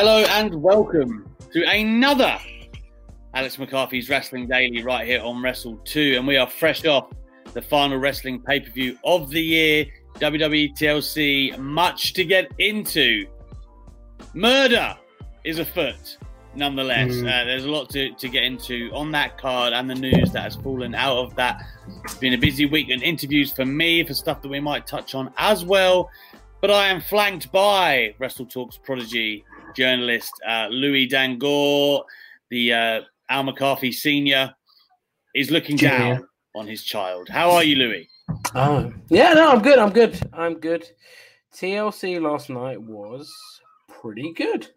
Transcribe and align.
Hello 0.00 0.18
and 0.20 0.54
welcome 0.62 1.28
to 1.52 1.64
another 1.64 2.38
Alex 3.34 3.58
McCarthy's 3.58 4.08
Wrestling 4.08 4.46
Daily 4.46 4.80
right 4.80 5.04
here 5.04 5.20
on 5.20 5.42
Wrestle 5.42 5.76
2. 5.78 6.14
And 6.16 6.24
we 6.24 6.36
are 6.36 6.48
fresh 6.48 6.84
off 6.84 7.10
the 7.52 7.60
final 7.60 7.98
wrestling 7.98 8.40
pay 8.40 8.60
per 8.60 8.70
view 8.70 8.96
of 9.02 9.28
the 9.28 9.42
year, 9.42 9.86
WWE 10.20 10.78
TLC. 10.78 11.58
Much 11.58 12.12
to 12.12 12.24
get 12.24 12.48
into. 12.60 13.26
Murder 14.34 14.96
is 15.42 15.58
afoot, 15.58 16.16
nonetheless. 16.54 17.18
Uh, 17.18 17.42
there's 17.44 17.64
a 17.64 17.68
lot 17.68 17.90
to, 17.90 18.14
to 18.14 18.28
get 18.28 18.44
into 18.44 18.92
on 18.94 19.10
that 19.10 19.36
card 19.36 19.72
and 19.72 19.90
the 19.90 19.96
news 19.96 20.30
that 20.30 20.42
has 20.42 20.54
fallen 20.54 20.94
out 20.94 21.16
of 21.16 21.34
that. 21.34 21.60
It's 22.04 22.14
been 22.14 22.34
a 22.34 22.38
busy 22.38 22.66
week 22.66 22.90
and 22.90 23.02
interviews 23.02 23.50
for 23.52 23.66
me 23.66 24.04
for 24.04 24.14
stuff 24.14 24.42
that 24.42 24.48
we 24.48 24.60
might 24.60 24.86
touch 24.86 25.16
on 25.16 25.32
as 25.38 25.64
well. 25.64 26.08
But 26.60 26.70
I 26.70 26.86
am 26.86 27.00
flanked 27.00 27.50
by 27.50 28.14
Wrestle 28.20 28.46
Talks 28.46 28.76
prodigy 28.76 29.44
journalist 29.74 30.32
uh, 30.46 30.68
Louis 30.70 31.06
Dangoor, 31.06 32.04
the 32.50 32.72
uh, 32.72 33.00
Al 33.28 33.42
McCarthy 33.42 33.92
senior, 33.92 34.54
is 35.34 35.50
looking 35.50 35.76
down 35.76 36.26
on 36.54 36.66
his 36.66 36.82
child. 36.82 37.28
How 37.28 37.50
are 37.50 37.64
you, 37.64 37.76
Louis? 37.76 38.08
Oh, 38.54 38.92
yeah, 39.08 39.32
no, 39.34 39.50
I'm 39.50 39.62
good. 39.62 39.78
I'm 39.78 39.92
good. 39.92 40.18
I'm 40.32 40.58
good. 40.58 40.88
TLC 41.54 42.20
last 42.20 42.50
night 42.50 42.80
was 42.80 43.32
pretty 43.88 44.32
good 44.32 44.68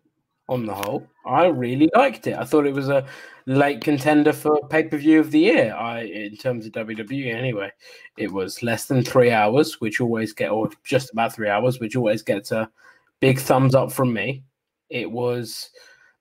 on 0.49 0.65
the 0.65 0.73
whole. 0.73 1.07
I 1.25 1.45
really 1.45 1.89
liked 1.95 2.27
it. 2.27 2.37
I 2.37 2.43
thought 2.43 2.65
it 2.65 2.73
was 2.73 2.89
a 2.89 3.05
late 3.45 3.81
contender 3.81 4.33
for 4.33 4.59
pay 4.69 4.83
per 4.83 4.97
view 4.97 5.19
of 5.19 5.31
the 5.31 5.39
year. 5.39 5.73
I, 5.73 6.01
in 6.01 6.37
terms 6.37 6.65
of 6.65 6.73
WWE, 6.73 7.33
anyway, 7.33 7.71
it 8.17 8.31
was 8.31 8.63
less 8.63 8.85
than 8.85 9.03
three 9.03 9.31
hours, 9.31 9.79
which 9.79 10.01
always 10.01 10.33
get, 10.33 10.51
or 10.51 10.69
just 10.83 11.11
about 11.11 11.33
three 11.33 11.49
hours, 11.49 11.79
which 11.79 11.95
always 11.95 12.21
gets 12.21 12.51
a 12.51 12.69
big 13.19 13.39
thumbs 13.39 13.75
up 13.75 13.91
from 13.91 14.13
me. 14.13 14.43
It 14.91 15.09
was. 15.09 15.69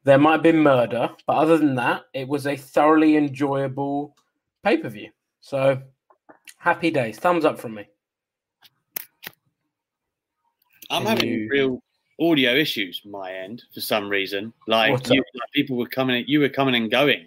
There 0.05 0.17
might 0.17 0.33
have 0.33 0.43
been 0.43 0.63
murder, 0.63 1.11
but 1.27 1.37
other 1.37 1.59
than 1.59 1.75
that, 1.75 2.05
it 2.15 2.27
was 2.27 2.47
a 2.47 2.57
thoroughly 2.57 3.17
enjoyable 3.17 4.17
pay 4.65 4.79
per 4.79 4.89
view. 4.89 5.11
So 5.43 5.83
happy 6.57 6.91
days. 6.91 7.19
Thumbs 7.19 7.45
up 7.45 7.59
from 7.59 7.75
me. 7.75 7.85
I'm 10.91 11.03
Can 11.03 11.07
having 11.07 11.29
you- 11.29 11.49
real 11.51 11.83
audio 12.21 12.55
issues 12.55 13.01
my 13.05 13.33
end 13.33 13.63
for 13.75 13.81
some 13.81 14.09
reason. 14.09 14.53
Like, 14.67 15.07
you, 15.09 15.17
like 15.35 15.51
people 15.55 15.77
were 15.77 15.87
coming, 15.89 16.25
you 16.27 16.41
were 16.41 16.49
coming 16.49 16.75
and 16.75 16.91
going 16.91 17.27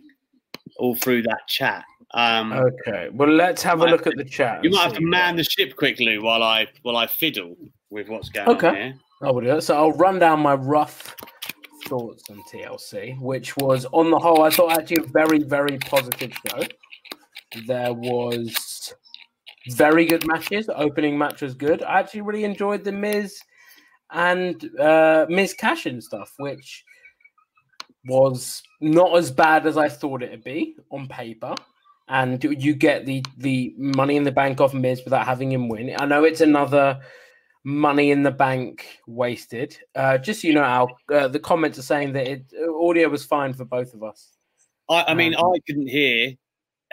all 0.78 0.96
through 0.96 1.24
that 1.24 1.48
chat. 1.48 1.84
Um, 2.14 2.54
Okay. 2.54 3.10
Well, 3.10 3.30
let's 3.30 3.64
have 3.64 3.82
a 3.82 3.86
look 3.86 4.06
at 4.08 4.16
the 4.18 4.24
chat. 4.24 4.64
you 4.64 4.70
might 4.70 4.84
have 4.84 4.94
to 4.94 5.02
man 5.02 5.36
the 5.36 5.44
ship 5.44 5.76
quickly 5.76 6.20
while 6.20 6.44
I 6.44 6.68
while 6.84 6.96
I 6.98 7.08
fiddle 7.08 7.56
with 7.90 8.08
what's 8.08 8.30
going 8.30 8.50
Okay. 8.50 8.68
on 8.68 8.76
here. 8.76 8.94
I 9.24 9.32
will 9.32 9.42
do 9.42 9.48
that. 9.48 9.64
So 9.64 9.76
I'll 9.76 9.94
run 9.94 10.20
down 10.20 10.42
my 10.42 10.54
rough 10.54 11.16
thoughts 11.86 12.24
on 12.30 12.42
TLC, 12.52 13.20
which 13.20 13.56
was 13.58 13.86
on 13.92 14.12
the 14.12 14.20
whole, 14.20 14.44
I 14.44 14.50
thought 14.50 14.78
actually 14.78 15.04
a 15.04 15.08
very, 15.08 15.40
very 15.40 15.78
positive 15.78 16.34
show. 16.48 16.64
There 17.68 17.94
was 17.94 18.94
very 19.70 20.06
good 20.06 20.28
matches. 20.28 20.70
Opening 20.74 21.18
match 21.18 21.42
was 21.42 21.54
good. 21.54 21.84
I 21.84 22.00
actually 22.00 22.22
really 22.22 22.44
enjoyed 22.44 22.84
the 22.84 22.92
Miz 22.92 23.40
and 24.12 24.70
uh, 24.80 25.26
Miz 25.30 25.54
Cash 25.54 25.86
and 25.86 26.04
stuff, 26.04 26.34
which 26.40 26.84
was 28.06 28.62
not 28.82 29.16
as 29.16 29.32
bad 29.32 29.66
as 29.66 29.78
I 29.78 29.88
thought 29.88 30.24
it'd 30.24 30.44
be 30.44 30.76
on 30.92 31.08
paper. 31.08 31.56
And 32.10 32.44
you 32.44 32.76
get 32.76 33.06
the 33.06 33.24
the 33.38 33.74
money 33.78 34.18
in 34.18 34.24
the 34.24 34.32
bank 34.32 34.60
off 34.60 34.74
Miz 34.74 35.02
without 35.06 35.26
having 35.26 35.52
him 35.52 35.70
win. 35.70 35.96
I 35.98 36.06
know 36.06 36.26
it's 36.26 36.42
another 36.42 37.00
money 37.64 38.12
in 38.12 38.24
the 38.24 38.32
bank 38.32 39.00
wasted. 39.08 39.78
Uh, 39.96 40.18
just 40.18 40.42
so 40.42 40.48
you 40.48 40.54
know, 40.54 40.64
Al, 40.64 40.98
uh, 41.14 41.28
the 41.28 41.40
comments 41.40 41.80
are 41.80 41.84
saying 41.84 42.14
that 42.14 42.28
it, 42.28 42.44
audio 42.80 43.10
was 43.10 43.24
fine 43.24 43.54
for 43.54 43.66
both 43.66 43.94
of 43.94 44.04
us. 44.04 44.38
I, 44.90 45.06
I 45.10 45.14
mean, 45.14 45.34
Um, 45.36 45.46
I 45.54 45.60
couldn't 45.66 45.88
hear. 45.88 46.34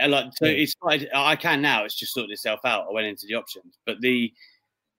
uh, 0.01 0.09
Like, 0.09 0.27
so 0.35 0.47
it's 0.47 0.75
I 1.15 1.37
can 1.37 1.61
now. 1.61 1.85
It's 1.85 1.95
just 1.95 2.15
sorted 2.15 2.31
itself 2.31 2.61
out. 2.65 2.87
I 2.89 2.93
went 2.93 3.07
into 3.07 3.27
the 3.27 3.35
options, 3.35 3.79
but 3.87 4.01
the 4.01 4.33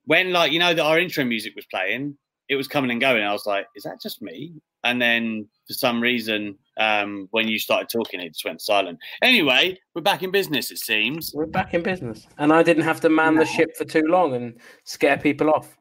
when 0.05 0.31
like 0.33 0.51
you 0.51 0.59
know 0.59 0.73
that 0.73 0.83
our 0.83 0.99
intro 0.99 1.23
music 1.23 1.55
was 1.55 1.65
playing, 1.67 2.17
it 2.49 2.55
was 2.55 2.67
coming 2.67 2.91
and 2.91 2.99
going. 2.99 3.23
I 3.23 3.31
was 3.31 3.45
like, 3.45 3.67
is 3.75 3.83
that 3.83 4.01
just 4.01 4.21
me? 4.21 4.53
And 4.83 5.01
then 5.01 5.47
for 5.67 5.73
some 5.73 6.01
reason, 6.01 6.57
um, 6.77 7.27
when 7.31 7.47
you 7.47 7.59
started 7.59 7.89
talking, 7.89 8.19
it 8.19 8.29
just 8.29 8.45
went 8.45 8.61
silent. 8.61 8.97
Anyway, 9.21 9.77
we're 9.93 10.01
back 10.01 10.23
in 10.23 10.31
business. 10.31 10.71
It 10.71 10.79
seems. 10.79 11.31
We're 11.35 11.45
back 11.45 11.73
in 11.73 11.83
business, 11.83 12.27
and 12.37 12.51
I 12.51 12.63
didn't 12.63 12.83
have 12.83 12.99
to 13.01 13.09
man 13.09 13.35
the 13.35 13.45
ship 13.45 13.75
for 13.77 13.85
too 13.85 14.03
long 14.07 14.33
and 14.35 14.59
scare 14.83 15.17
people 15.17 15.49
off. 15.49 15.77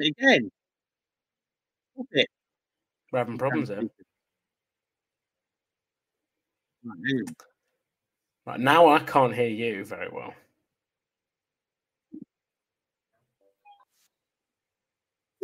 Again. 0.00 0.50
It. 2.10 2.28
We're 3.12 3.20
having 3.20 3.38
problems 3.38 3.68
there. 3.68 3.82
Right, 6.84 6.98
hang 7.06 7.18
on. 7.20 7.34
Right 8.46 8.60
now, 8.60 8.88
I 8.88 8.98
can't 9.00 9.34
hear 9.34 9.48
you 9.48 9.84
very 9.84 10.08
well. 10.10 10.34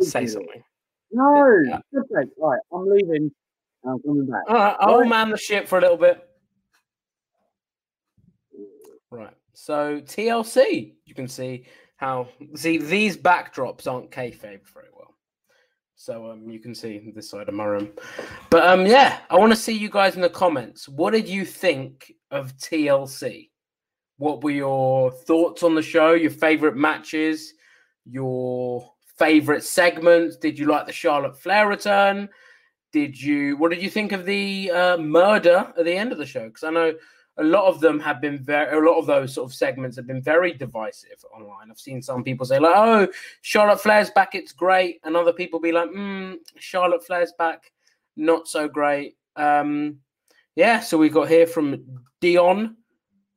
Say 0.01 0.25
something. 0.25 0.63
No. 1.11 1.57
Yeah. 1.67 1.79
Okay, 1.97 2.29
right. 2.39 2.59
I'm 2.73 2.87
leaving. 2.87 3.31
I'm 3.85 3.99
coming 4.01 4.27
back. 4.27 4.43
All 4.47 4.55
right, 4.55 4.75
I'll 4.79 4.99
Right. 4.99 5.09
man 5.09 5.29
the 5.29 5.37
ship 5.37 5.67
for 5.67 5.77
a 5.77 5.81
little 5.81 5.97
bit. 5.97 6.27
Right. 9.09 9.35
So 9.53 9.99
TLC, 10.01 10.95
you 11.05 11.13
can 11.13 11.27
see 11.27 11.65
how 11.97 12.29
see 12.55 12.77
these 12.77 13.17
backdrops 13.17 13.87
aren't 13.87 14.11
kayfabe 14.11 14.67
very 14.73 14.87
well. 14.95 15.15
So 15.95 16.31
um, 16.31 16.49
you 16.49 16.59
can 16.59 16.73
see 16.73 17.11
this 17.13 17.29
side 17.29 17.47
of 17.47 17.53
my 17.53 17.65
room. 17.65 17.89
But 18.49 18.65
um, 18.65 18.85
yeah, 18.85 19.19
I 19.29 19.37
want 19.37 19.51
to 19.51 19.55
see 19.55 19.73
you 19.77 19.89
guys 19.89 20.15
in 20.15 20.21
the 20.21 20.29
comments. 20.29 20.87
What 20.89 21.11
did 21.11 21.27
you 21.27 21.45
think 21.45 22.11
of 22.31 22.55
TLC? 22.57 23.49
What 24.17 24.43
were 24.43 24.51
your 24.51 25.11
thoughts 25.11 25.63
on 25.63 25.75
the 25.75 25.81
show? 25.81 26.13
Your 26.13 26.31
favorite 26.31 26.75
matches? 26.75 27.53
Your 28.05 28.90
favorite 29.21 29.63
segments? 29.63 30.35
Did 30.35 30.57
you 30.57 30.65
like 30.65 30.87
the 30.87 30.93
Charlotte 30.93 31.37
Flair 31.37 31.67
return? 31.67 32.27
Did 32.91 33.21
you? 33.21 33.55
What 33.57 33.69
did 33.71 33.81
you 33.81 33.89
think 33.89 34.11
of 34.11 34.25
the 34.25 34.71
uh, 34.71 34.97
murder 34.97 35.71
at 35.77 35.85
the 35.85 35.95
end 35.95 36.11
of 36.11 36.17
the 36.17 36.25
show? 36.25 36.47
Because 36.47 36.63
I 36.63 36.71
know 36.71 36.93
a 37.37 37.43
lot 37.43 37.65
of 37.65 37.79
them 37.79 37.99
have 37.99 38.19
been 38.19 38.39
very. 38.39 38.75
A 38.75 38.81
lot 38.81 38.97
of 38.97 39.05
those 39.05 39.33
sort 39.33 39.49
of 39.49 39.55
segments 39.55 39.95
have 39.95 40.07
been 40.07 40.21
very 40.21 40.53
divisive 40.53 41.23
online. 41.33 41.69
I've 41.69 41.79
seen 41.79 42.01
some 42.01 42.23
people 42.23 42.45
say 42.45 42.59
like, 42.59 42.73
"Oh, 42.75 43.07
Charlotte 43.41 43.79
Flair's 43.79 44.09
back, 44.09 44.35
it's 44.35 44.51
great," 44.51 44.99
and 45.03 45.15
other 45.15 45.33
people 45.33 45.59
be 45.59 45.71
like, 45.71 45.89
mm, 45.89 46.35
"Charlotte 46.57 47.05
Flair's 47.05 47.33
back, 47.37 47.71
not 48.17 48.47
so 48.47 48.67
great." 48.67 49.15
Um, 49.35 49.99
yeah, 50.55 50.79
so 50.81 50.97
we 50.97 51.09
got 51.09 51.29
here 51.29 51.47
from 51.47 52.01
Dion. 52.19 52.75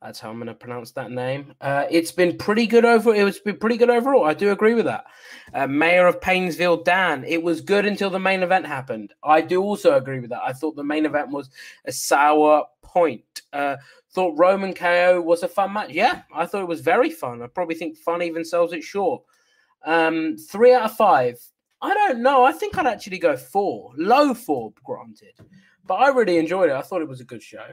That's 0.05 0.21
how 0.21 0.29
I'm 0.29 0.37
going 0.37 0.49
to 0.49 0.55
pronounce 0.55 0.91
that 0.93 1.11
name. 1.11 1.55
Uh, 1.63 1.87
it's 1.91 2.13
been 2.13 2.37
pretty 2.37 2.67
good 2.67 2.85
over. 2.85 3.15
It 3.15 3.25
was 3.25 3.39
been 3.39 3.57
pretty 3.57 3.79
good 3.79 3.89
overall. 3.89 4.27
I 4.27 4.35
do 4.35 4.53
agree 4.53 4.75
with 4.75 4.85
that. 4.85 5.07
Uh, 5.55 5.67
Mayor 5.67 6.07
of 6.07 6.21
Painesville, 6.21 6.83
Dan. 6.83 7.25
It 7.27 7.43
was 7.43 7.63
good 7.63 7.87
until 7.87 8.11
the 8.11 8.19
main 8.19 8.43
event 8.43 8.67
happened. 8.67 9.15
I 9.25 9.41
do 9.41 9.63
also 9.63 9.97
agree 9.97 10.21
with 10.21 10.29
that. 10.29 10.43
I 10.45 10.53
thought 10.53 10.77
the 10.77 10.85
main 10.85 11.07
event 11.07 11.31
was 11.31 11.49
a 11.87 11.93
sour 11.93 12.65
point. 12.83 13.41
Uh, 13.51 13.77
thought 14.11 14.37
Roman 14.37 14.75
KO 14.75 15.23
was 15.23 15.43
a 15.43 15.49
fun 15.49 15.73
match. 15.73 15.93
Yeah, 15.93 16.21
I 16.35 16.45
thought 16.45 16.61
it 16.61 16.69
was 16.69 16.83
very 16.83 17.09
fun. 17.09 17.41
I 17.41 17.47
probably 17.47 17.75
think 17.75 17.97
fun 17.97 18.21
even 18.21 18.45
sells 18.45 18.75
it 18.75 18.85
short. 18.85 19.23
Um, 19.87 20.37
three 20.37 20.75
out 20.75 20.83
of 20.83 20.97
five. 20.99 21.39
I 21.81 21.95
don't 21.95 22.21
know. 22.21 22.45
I 22.45 22.53
think 22.53 22.77
I'd 22.77 22.87
actually 22.87 23.19
go 23.19 23.39
four. 23.39 23.93
Low 23.97 24.35
four, 24.35 24.75
granted. 24.85 25.33
But 25.87 25.95
I 25.95 26.09
really 26.09 26.37
enjoyed 26.37 26.69
it. 26.69 26.77
I 26.77 26.83
thought 26.83 27.01
it 27.01 27.09
was 27.09 27.23
a 27.23 27.25
good 27.25 27.43
show. 27.43 27.69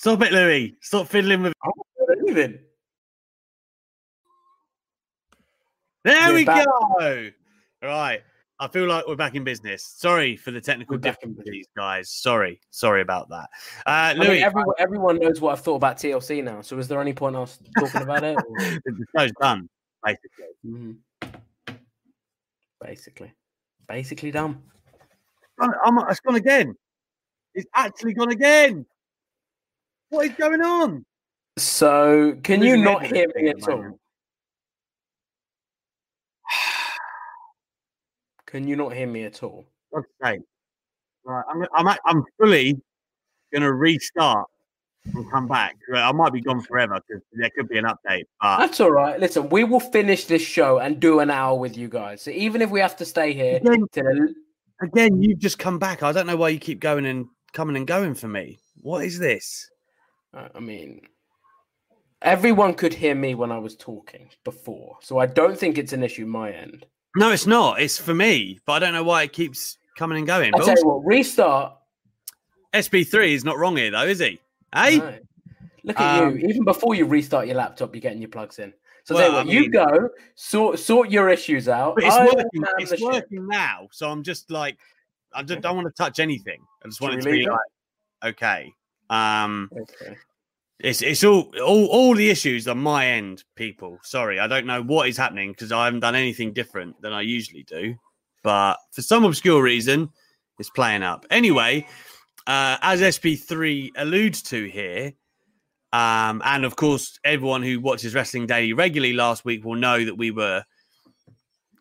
Stop 0.00 0.22
it, 0.22 0.32
Louis. 0.32 0.74
Stop 0.80 1.08
fiddling 1.08 1.42
with. 1.42 1.52
Even. 2.26 2.58
There 6.04 6.28
We're 6.30 6.34
we 6.36 6.44
back. 6.46 6.64
go. 6.98 7.28
Right. 7.82 8.22
I 8.58 8.68
feel 8.68 8.86
like 8.86 9.06
we're 9.06 9.16
back 9.16 9.34
in 9.34 9.44
business. 9.44 9.84
Sorry 9.84 10.38
for 10.38 10.52
the 10.52 10.60
technical 10.62 10.96
difficulties, 10.96 11.66
guys. 11.76 12.10
Sorry. 12.10 12.58
Sorry 12.70 13.02
about 13.02 13.28
that. 13.28 13.50
Uh, 13.86 13.90
I 13.90 14.14
mean, 14.14 14.28
Louis, 14.28 14.42
everyone, 14.42 14.74
everyone 14.78 15.18
knows 15.18 15.38
what 15.42 15.52
I've 15.52 15.60
thought 15.60 15.76
about 15.76 15.98
TLC 15.98 16.42
now. 16.42 16.62
So, 16.62 16.78
is 16.78 16.88
there 16.88 17.02
any 17.02 17.12
point 17.12 17.36
us 17.36 17.58
talking 17.78 18.00
about 18.00 18.24
it? 18.24 18.38
the 18.86 19.04
show's 19.14 19.32
done, 19.38 19.68
basically. 20.02 20.46
Mhm. 20.66 20.96
Basically, 22.80 23.34
basically 23.86 24.30
done. 24.30 24.62
I'm, 25.60 25.98
it's 26.08 26.20
gone 26.20 26.36
again. 26.36 26.74
It's 27.54 27.66
actually 27.74 28.14
gone 28.14 28.30
again. 28.30 28.86
What 30.10 30.26
is 30.26 30.32
going 30.32 30.60
on? 30.60 31.04
So, 31.56 32.36
can 32.42 32.62
you 32.62 32.76
not 32.76 33.06
hear 33.06 33.26
me 33.34 33.48
at 33.48 33.68
all? 33.68 33.98
Can 38.46 38.66
you 38.66 38.74
not 38.74 38.92
hear 38.92 39.06
me 39.06 39.24
at 39.24 39.42
all? 39.44 39.66
Okay. 39.96 40.40
Right, 41.24 41.44
I'm, 41.48 41.64
I'm, 41.74 41.96
I'm 42.04 42.24
fully 42.38 42.80
going 43.52 43.62
to 43.62 43.72
restart 43.72 44.48
and 45.14 45.30
come 45.30 45.46
back. 45.46 45.76
I 45.94 46.10
might 46.12 46.32
be 46.32 46.40
gone 46.40 46.60
forever 46.60 47.00
because 47.06 47.22
there 47.32 47.50
could 47.56 47.68
be 47.68 47.78
an 47.78 47.84
update. 47.84 48.24
But 48.40 48.58
That's 48.58 48.80
all 48.80 48.90
right. 48.90 49.20
Listen, 49.20 49.48
we 49.50 49.62
will 49.62 49.80
finish 49.80 50.24
this 50.24 50.42
show 50.42 50.78
and 50.78 50.98
do 50.98 51.20
an 51.20 51.30
hour 51.30 51.56
with 51.56 51.76
you 51.76 51.88
guys. 51.88 52.22
So 52.22 52.32
even 52.32 52.62
if 52.62 52.70
we 52.70 52.80
have 52.80 52.96
to 52.96 53.04
stay 53.04 53.32
here 53.32 53.58
again, 53.58 53.86
the 53.92 54.34
again, 54.82 55.22
you've 55.22 55.38
just 55.38 55.58
come 55.58 55.78
back. 55.78 56.02
I 56.02 56.12
don't 56.12 56.26
know 56.26 56.36
why 56.36 56.48
you 56.48 56.58
keep 56.58 56.80
going 56.80 57.06
and 57.06 57.26
coming 57.52 57.76
and 57.76 57.86
going 57.86 58.14
for 58.14 58.28
me. 58.28 58.58
What 58.80 59.04
is 59.04 59.18
this? 59.18 59.70
I 60.32 60.60
mean, 60.60 61.02
everyone 62.22 62.74
could 62.74 62.94
hear 62.94 63.14
me 63.14 63.34
when 63.34 63.50
I 63.50 63.58
was 63.58 63.76
talking 63.76 64.28
before, 64.44 64.96
so 65.00 65.18
I 65.18 65.26
don't 65.26 65.58
think 65.58 65.78
it's 65.78 65.92
an 65.92 66.02
issue 66.02 66.26
my 66.26 66.52
end. 66.52 66.86
No, 67.16 67.32
it's 67.32 67.46
not. 67.46 67.80
It's 67.80 67.98
for 67.98 68.14
me, 68.14 68.60
but 68.66 68.74
I 68.74 68.78
don't 68.78 68.94
know 68.94 69.02
why 69.02 69.24
it 69.24 69.32
keeps 69.32 69.78
coming 69.96 70.18
and 70.18 70.26
going. 70.26 70.54
I 70.54 70.58
tell 70.58 70.76
you 70.76 70.86
what, 70.86 71.04
restart. 71.04 71.76
SB3 72.72 73.32
is 73.32 73.44
not 73.44 73.58
wrong 73.58 73.76
here, 73.76 73.90
though, 73.90 74.04
is 74.06 74.20
he? 74.20 74.38
Hey, 74.74 74.98
No. 74.98 75.18
Look 75.82 75.98
at 75.98 76.22
Um, 76.22 76.38
you. 76.38 76.46
Even 76.48 76.64
before 76.64 76.94
you 76.94 77.06
restart 77.06 77.46
your 77.46 77.56
laptop, 77.56 77.94
you're 77.94 78.02
getting 78.02 78.20
your 78.20 78.28
plugs 78.28 78.58
in. 78.58 78.72
So 79.04 79.14
Well, 79.14 79.22
tell 79.22 79.30
you 79.30 79.36
what, 79.38 79.46
I 79.48 79.50
you 79.50 79.60
mean- 79.62 79.70
go 79.70 80.10
sort 80.36 80.78
sort 80.78 81.10
your 81.10 81.30
issues 81.30 81.68
out. 81.68 81.94
it's 81.96 82.14
I 82.14 82.24
working. 82.26 82.64
It's 82.78 83.02
working 83.02 83.48
now. 83.48 83.88
So 83.90 84.10
I'm 84.10 84.22
just 84.22 84.50
like, 84.50 84.78
I 85.32 85.42
just 85.42 85.62
don't 85.62 85.74
want 85.74 85.88
to 85.88 85.92
touch 85.94 86.20
anything. 86.20 86.60
I 86.84 86.88
just 86.88 87.00
want 87.00 87.14
Should 87.14 87.20
it 87.20 87.24
to 87.24 87.30
be 87.30 87.46
like, 87.48 87.58
okay. 88.34 88.72
Um, 89.10 89.68
Okay. 89.72 90.16
It's 90.82 91.02
it's 91.02 91.22
all 91.24 91.52
all 91.62 91.86
all 91.88 92.14
the 92.14 92.30
issues 92.30 92.66
on 92.66 92.78
my 92.78 93.06
end, 93.06 93.44
people. 93.54 93.98
Sorry, 94.02 94.40
I 94.40 94.46
don't 94.46 94.64
know 94.64 94.82
what 94.82 95.08
is 95.08 95.16
happening 95.18 95.52
because 95.52 95.72
I 95.72 95.84
haven't 95.84 96.00
done 96.00 96.14
anything 96.14 96.54
different 96.54 97.00
than 97.02 97.12
I 97.12 97.20
usually 97.20 97.64
do. 97.64 97.96
But 98.42 98.76
for 98.92 99.02
some 99.02 99.24
obscure 99.24 99.62
reason, 99.62 100.08
it's 100.58 100.70
playing 100.70 101.02
up. 101.02 101.26
Anyway, 101.30 101.86
uh, 102.46 102.78
as 102.80 103.02
SP3 103.02 103.90
alludes 103.96 104.40
to 104.44 104.64
here, 104.70 105.12
um, 105.92 106.40
and 106.46 106.64
of 106.64 106.76
course, 106.76 107.18
everyone 107.24 107.62
who 107.62 107.78
watches 107.78 108.14
Wrestling 108.14 108.46
Daily 108.46 108.72
regularly 108.72 109.12
last 109.12 109.44
week 109.44 109.62
will 109.62 109.74
know 109.74 110.02
that 110.02 110.16
we 110.16 110.30
were 110.30 110.64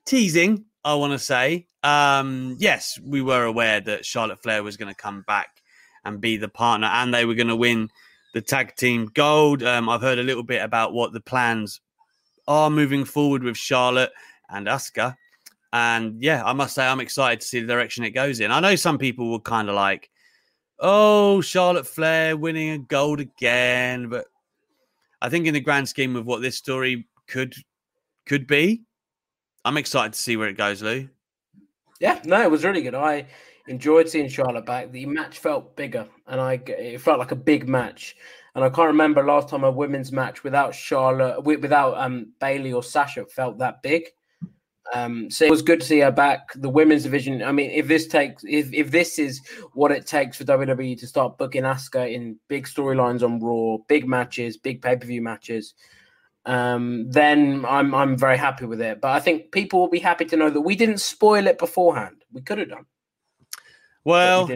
teasing. 0.06 0.66
I 0.84 0.96
want 0.96 1.14
to 1.14 1.20
say, 1.20 1.68
um, 1.84 2.58
yes, 2.60 3.00
we 3.02 3.22
were 3.22 3.46
aware 3.46 3.80
that 3.80 4.06
Charlotte 4.06 4.42
Flair 4.44 4.62
was 4.62 4.76
going 4.76 4.94
to 4.94 5.02
come 5.02 5.24
back 5.26 5.59
and 6.06 6.22
be 6.22 6.38
the 6.38 6.50
partner, 6.50 6.88
and 6.88 7.14
they 7.14 7.26
were 7.26 7.36
going 7.36 7.48
to 7.48 7.56
win 7.56 7.90
the 8.34 8.42
tag 8.42 8.76
team 8.76 9.10
gold. 9.14 9.64
Um, 9.64 9.90
I've 9.90 10.02
heard 10.02 10.20
a 10.20 10.24
little 10.24 10.44
bit 10.44 10.62
about 10.62 10.94
what 10.94 11.14
the 11.14 11.22
plans 11.22 11.82
are 12.48 12.70
moving 12.70 13.06
forward 13.06 13.44
with 13.44 13.58
Charlotte 13.58 14.12
and 14.50 14.68
Asuka. 14.68 15.16
And 15.72 16.22
yeah, 16.22 16.44
I 16.44 16.54
must 16.54 16.74
say, 16.74 16.86
I'm 16.86 17.00
excited 17.00 17.42
to 17.42 17.48
see 17.48 17.60
the 17.60 17.68
direction 17.68 18.04
it 18.04 18.12
goes 18.12 18.40
in. 18.40 18.52
I 18.52 18.60
know 18.60 18.76
some 18.76 18.98
people 18.98 19.32
were 19.32 19.40
kind 19.40 19.70
of 19.70 19.76
like, 19.76 20.10
oh, 20.80 21.42
Charlotte 21.42 21.86
Flair 21.86 22.36
winning 22.36 22.72
a 22.72 22.78
gold 22.80 23.20
again. 23.20 24.10
But 24.10 24.26
I 25.22 25.30
think 25.30 25.46
in 25.46 25.54
the 25.54 25.60
grand 25.60 25.88
scheme 25.88 26.16
of 26.16 26.26
what 26.26 26.42
this 26.42 26.58
story 26.58 27.08
could 27.28 27.54
could 28.26 28.48
be, 28.48 28.82
I'm 29.66 29.78
excited 29.78 30.14
to 30.14 30.20
see 30.20 30.38
where 30.38 30.48
it 30.48 30.58
goes, 30.58 30.82
Lou. 30.82 31.08
Yeah, 32.00 32.20
no, 32.24 32.42
it 32.42 32.50
was 32.50 32.64
really 32.64 32.82
good. 32.82 32.96
I 32.96 33.28
enjoyed 33.68 34.10
seeing 34.10 34.30
Charlotte 34.30 34.66
back. 34.66 34.92
The 34.92 35.06
match 35.06 35.40
felt 35.40 35.76
bigger, 35.76 36.08
and 36.28 36.40
I 36.40 36.62
it 36.66 37.02
felt 37.02 37.20
like 37.20 37.32
a 37.32 37.36
big 37.36 37.68
match. 37.68 38.16
And 38.56 38.64
I 38.64 38.70
can't 38.70 38.88
remember 38.88 39.24
last 39.24 39.50
time 39.50 39.64
a 39.64 39.72
women's 39.72 40.12
match 40.12 40.44
without 40.44 40.74
Charlotte, 40.74 41.44
without 41.44 41.98
um 41.98 42.34
Bayley 42.40 42.74
or 42.74 42.84
Sasha 42.84 43.26
felt 43.26 43.60
that 43.60 43.82
big. 43.82 44.04
Um, 44.94 45.30
so 45.30 45.46
it 45.46 45.52
was 45.52 45.62
good 45.62 45.82
to 45.82 45.86
see 45.86 46.00
her 46.00 46.12
back. 46.12 46.50
The 46.56 46.70
women's 46.70 47.04
division. 47.04 47.44
I 47.44 47.52
mean, 47.52 47.70
if 47.72 47.88
this 47.88 48.08
takes, 48.08 48.44
if 48.48 48.74
if 48.74 48.92
this 48.92 49.20
is 49.20 49.42
what 49.74 49.92
it 49.92 50.08
takes 50.08 50.38
for 50.38 50.46
WWE 50.46 51.00
to 51.00 51.08
start 51.08 51.38
booking 51.38 51.64
Asuka 51.64 52.12
in 52.12 52.40
big 52.48 52.66
storylines 52.66 53.22
on 53.22 53.40
Raw, 53.40 53.78
big 53.88 54.08
matches, 54.08 54.58
big 54.58 54.82
pay 54.82 54.96
per 54.96 55.06
view 55.06 55.22
matches, 55.22 55.76
um, 56.46 57.10
then 57.12 57.66
I'm 57.68 57.94
I'm 57.94 58.18
very 58.18 58.38
happy 58.38 58.66
with 58.66 58.82
it. 58.82 59.00
But 59.00 59.12
I 59.12 59.20
think 59.20 59.52
people 59.52 59.80
will 59.80 59.90
be 59.90 60.00
happy 60.00 60.26
to 60.26 60.38
know 60.38 60.50
that 60.50 60.62
we 60.62 60.76
didn't 60.76 61.02
spoil 61.02 61.46
it 61.46 61.60
beforehand. 61.60 62.24
We 62.32 62.42
could 62.42 62.58
have 62.58 62.70
done. 62.70 62.86
Well. 64.10 64.50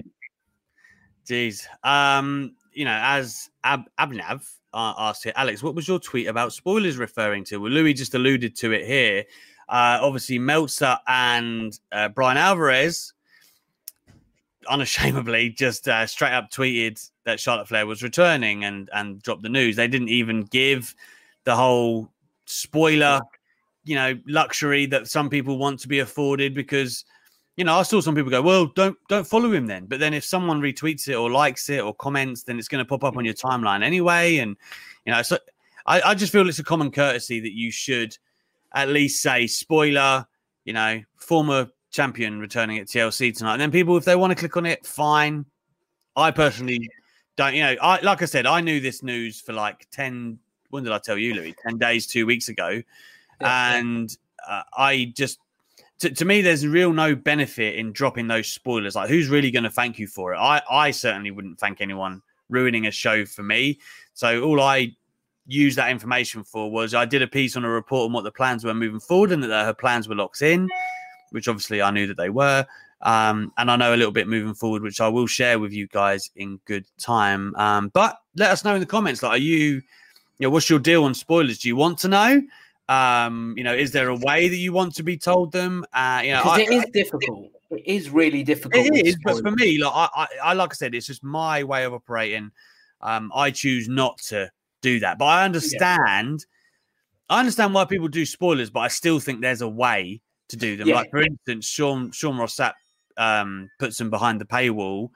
Geez. 1.28 1.68
Um, 1.84 2.56
you 2.74 2.86
know, 2.86 3.00
as 3.02 3.50
Ab- 3.64 3.90
Abnav 4.00 4.50
uh, 4.74 4.94
asked 4.98 5.24
here, 5.24 5.34
Alex, 5.36 5.62
what 5.62 5.76
was 5.76 5.88
your 5.88 6.00
tweet 6.00 6.28
about 6.28 6.54
spoilers 6.54 6.98
referring 6.98 7.44
to? 7.46 7.58
Well, 7.58 7.72
Louis 7.72 7.94
just 7.94 8.16
alluded 8.16 8.56
to 8.58 8.72
it 8.72 8.86
here. 8.86 9.26
Uh, 9.70 10.00
obviously, 10.02 10.40
Meltzer 10.40 10.98
and 11.08 11.80
uh, 11.92 12.10
Bryan 12.10 12.38
Alvarez 12.38 13.14
unashamedly 14.70 15.50
just 15.50 15.88
uh, 15.88 16.08
straight 16.08 16.34
up 16.34 16.50
tweeted 16.50 17.10
that 17.26 17.40
Charlotte 17.40 17.68
Flair 17.68 17.86
was 17.86 18.02
returning 18.02 18.66
and 18.66 18.90
and 18.94 19.22
dropped 19.22 19.44
the 19.44 19.50
news. 19.50 19.76
They 19.76 19.88
didn't 19.88 20.10
even 20.10 20.44
give 20.44 20.96
the 21.44 21.56
whole 21.56 22.10
spoiler, 22.46 23.22
you 23.86 23.96
know, 23.96 24.20
luxury 24.28 24.86
that 24.88 25.08
some 25.08 25.30
people 25.30 25.58
want 25.58 25.80
to 25.82 25.88
be 25.88 26.00
afforded 26.00 26.54
because 26.54 27.06
you 27.58 27.64
know, 27.64 27.76
I 27.76 27.84
saw 27.84 28.02
some 28.02 28.16
people 28.16 28.32
go, 28.32 28.42
"Well, 28.42 28.66
don't 28.68 28.98
don't 29.10 29.28
follow 29.28 29.52
him 29.54 29.68
then." 29.68 29.86
But 29.86 30.00
then 30.00 30.14
if 30.14 30.24
someone 30.26 30.62
retweets 30.62 31.08
it 31.08 31.14
or 31.16 31.30
likes 31.30 31.70
it 31.70 31.82
or 31.82 31.94
comments, 31.94 32.44
then 32.44 32.58
it's 32.58 32.68
going 32.68 32.84
to 32.84 32.88
pop 32.90 33.04
up 33.04 33.16
on 33.18 33.26
your 33.26 33.36
timeline 33.36 33.84
anyway. 33.84 34.38
And 34.38 34.58
you 35.06 35.14
know, 35.14 35.22
so 35.22 35.38
I, 35.86 36.02
I 36.02 36.16
just 36.16 36.32
feel 36.32 36.48
it's 36.50 36.60
a 36.60 36.64
common 36.64 36.90
courtesy 36.92 37.40
that 37.42 37.54
you 37.54 37.72
should 37.72 38.18
at 38.74 38.90
least 38.90 39.22
say 39.22 39.46
spoiler. 39.48 40.26
You 40.66 40.74
know, 40.74 41.02
former 41.18 41.68
champion 41.92 42.40
returning 42.40 42.80
at 42.80 42.88
TLC 42.88 43.38
tonight. 43.38 43.54
And 43.54 43.62
then 43.62 43.72
people, 43.72 43.98
if 43.98 44.06
they 44.06 44.16
want 44.16 44.32
to 44.32 44.36
click 44.36 44.58
on 44.58 44.66
it, 44.66 44.86
fine. 44.86 45.46
I 46.16 46.32
personally 46.32 46.90
don't. 47.36 47.54
You 47.54 47.64
know, 47.64 47.76
I 47.82 48.00
like 48.02 48.22
I 48.22 48.26
said, 48.26 48.46
I 48.48 48.62
knew 48.62 48.80
this 48.80 49.04
news 49.04 49.42
for 49.42 49.54
like 49.54 49.88
ten. 49.92 50.40
When 50.70 50.84
did 50.84 50.92
I 50.92 50.98
tell 50.98 51.20
you, 51.20 51.36
Louis? 51.36 51.54
Ten 51.68 51.78
days, 51.78 52.08
two 52.08 52.26
weeks 52.26 52.50
ago, 52.50 52.82
Yeah. 53.42 53.76
and 53.76 54.18
uh, 54.48 54.64
I 54.76 55.14
just 55.16 55.38
to, 56.04 56.10
to 56.10 56.26
me, 56.26 56.42
there's 56.42 56.68
real 56.68 56.92
no 56.92 57.16
benefit 57.16 57.76
in 57.76 57.94
dropping 57.94 58.28
those 58.28 58.50
spoilers. 58.50 58.94
Like, 58.94 59.10
who's 59.10 59.30
really 59.30 59.52
going 59.52 59.64
to 59.64 59.70
thank 59.70 59.98
you 59.98 60.06
for 60.06 60.34
it? 60.34 60.38
I, 60.38 60.62
I 60.70 60.92
certainly 60.92 61.32
wouldn't 61.32 61.60
thank 61.60 61.80
anyone 61.80 62.22
ruining 62.50 62.88
a 62.88 62.92
show 62.92 63.26
for 63.26 63.42
me. 63.42 63.80
So 64.14 64.44
all 64.44 64.60
I 64.60 64.94
used 65.48 65.78
that 65.78 65.90
information 65.90 66.44
for 66.44 66.70
was 66.70 66.94
I 66.94 67.06
did 67.06 67.22
a 67.22 67.28
piece 67.28 67.56
on 67.56 67.64
a 67.64 67.70
report 67.70 68.08
on 68.08 68.12
what 68.14 68.26
the 68.26 68.32
plans 68.32 68.66
were 68.66 68.74
moving 68.74 69.00
forward, 69.00 69.32
and 69.32 69.42
that 69.44 69.66
her 69.66 69.74
plans 69.74 70.10
were 70.10 70.16
locked 70.16 70.42
in, 70.42 70.68
which 71.32 71.48
obviously 71.48 71.82
I 71.82 71.90
knew 71.92 72.06
that 72.08 72.18
they 72.18 72.30
were. 72.30 72.66
Um, 73.02 73.54
and 73.58 73.72
I 73.72 73.78
know 73.78 73.94
a 73.94 73.98
little 73.98 74.12
bit 74.12 74.28
moving 74.28 74.54
forward, 74.54 74.82
which 74.82 75.00
I 75.00 75.08
will 75.08 75.28
share 75.28 75.58
with 75.58 75.72
you 75.72 75.88
guys 75.88 76.30
in 76.36 76.60
good 76.66 76.86
time. 76.98 77.56
Um, 77.56 77.92
but 77.94 78.18
let 78.36 78.52
us 78.52 78.66
know 78.66 78.74
in 78.76 78.82
the 78.82 78.86
comments. 78.86 79.24
Like, 79.24 79.32
are 79.32 79.38
you, 79.38 79.82
you 80.38 80.48
know, 80.48 80.50
what's 80.50 80.70
your 80.70 80.80
deal 80.80 81.06
on 81.06 81.14
spoilers? 81.14 81.60
Do 81.60 81.70
you 81.70 81.78
want 81.78 81.98
to 82.00 82.10
know? 82.10 82.42
Um, 82.90 83.54
you 83.58 83.64
know, 83.64 83.74
is 83.74 83.92
there 83.92 84.10
a 84.10 84.16
way 84.16 84.48
that 84.50 84.58
you 84.58 84.74
want 84.74 84.96
to 84.96 85.04
be 85.04 85.18
told 85.18 85.52
them? 85.52 85.86
Uh, 85.94 86.22
you 86.24 86.32
know, 86.34 86.42
I- 86.44 86.62
it 86.62 86.70
is 86.70 86.86
difficult. 86.94 87.50
It 87.72 87.88
is 87.88 88.10
really 88.12 88.44
difficult. 88.44 88.86
It 88.86 89.08
is, 89.08 89.18
but 89.24 89.42
for 89.42 89.50
me, 89.52 89.80
like 89.84 89.92
I, 89.96 90.10
I, 90.16 90.28
I 90.44 90.54
like 90.54 90.74
I 90.74 90.76
said, 90.76 90.94
it's 90.94 91.08
just 91.08 91.24
my 91.24 91.64
way 91.64 91.86
of 91.86 91.94
operating. 91.94 92.52
Um, 93.02 93.32
I 93.34 93.50
choose 93.52 93.88
not 93.90 94.20
to 94.30 94.52
do 94.82 95.00
that, 95.00 95.18
but 95.18 95.26
I 95.26 95.44
understand. 95.46 96.46
I 97.30 97.40
understand 97.40 97.74
why 97.74 97.86
people 97.86 98.10
do 98.10 98.26
spoilers, 98.28 98.70
but 98.70 98.82
I 98.82 98.90
still 98.90 99.20
think 99.20 99.42
there's 99.42 99.62
a 99.62 99.68
way 99.68 100.22
to 100.50 100.58
do 100.58 100.78
them. 100.78 100.88
Yeah. 100.88 100.96
Like 100.98 101.10
for 101.10 101.22
instance, 101.24 101.66
Sean 101.66 102.12
Sean 102.12 102.38
Ross 102.38 102.56
Sapp 102.58 102.74
um, 103.18 103.70
puts 103.80 103.98
them 103.98 104.12
behind 104.12 104.40
the 104.40 104.46
paywall 104.46 105.10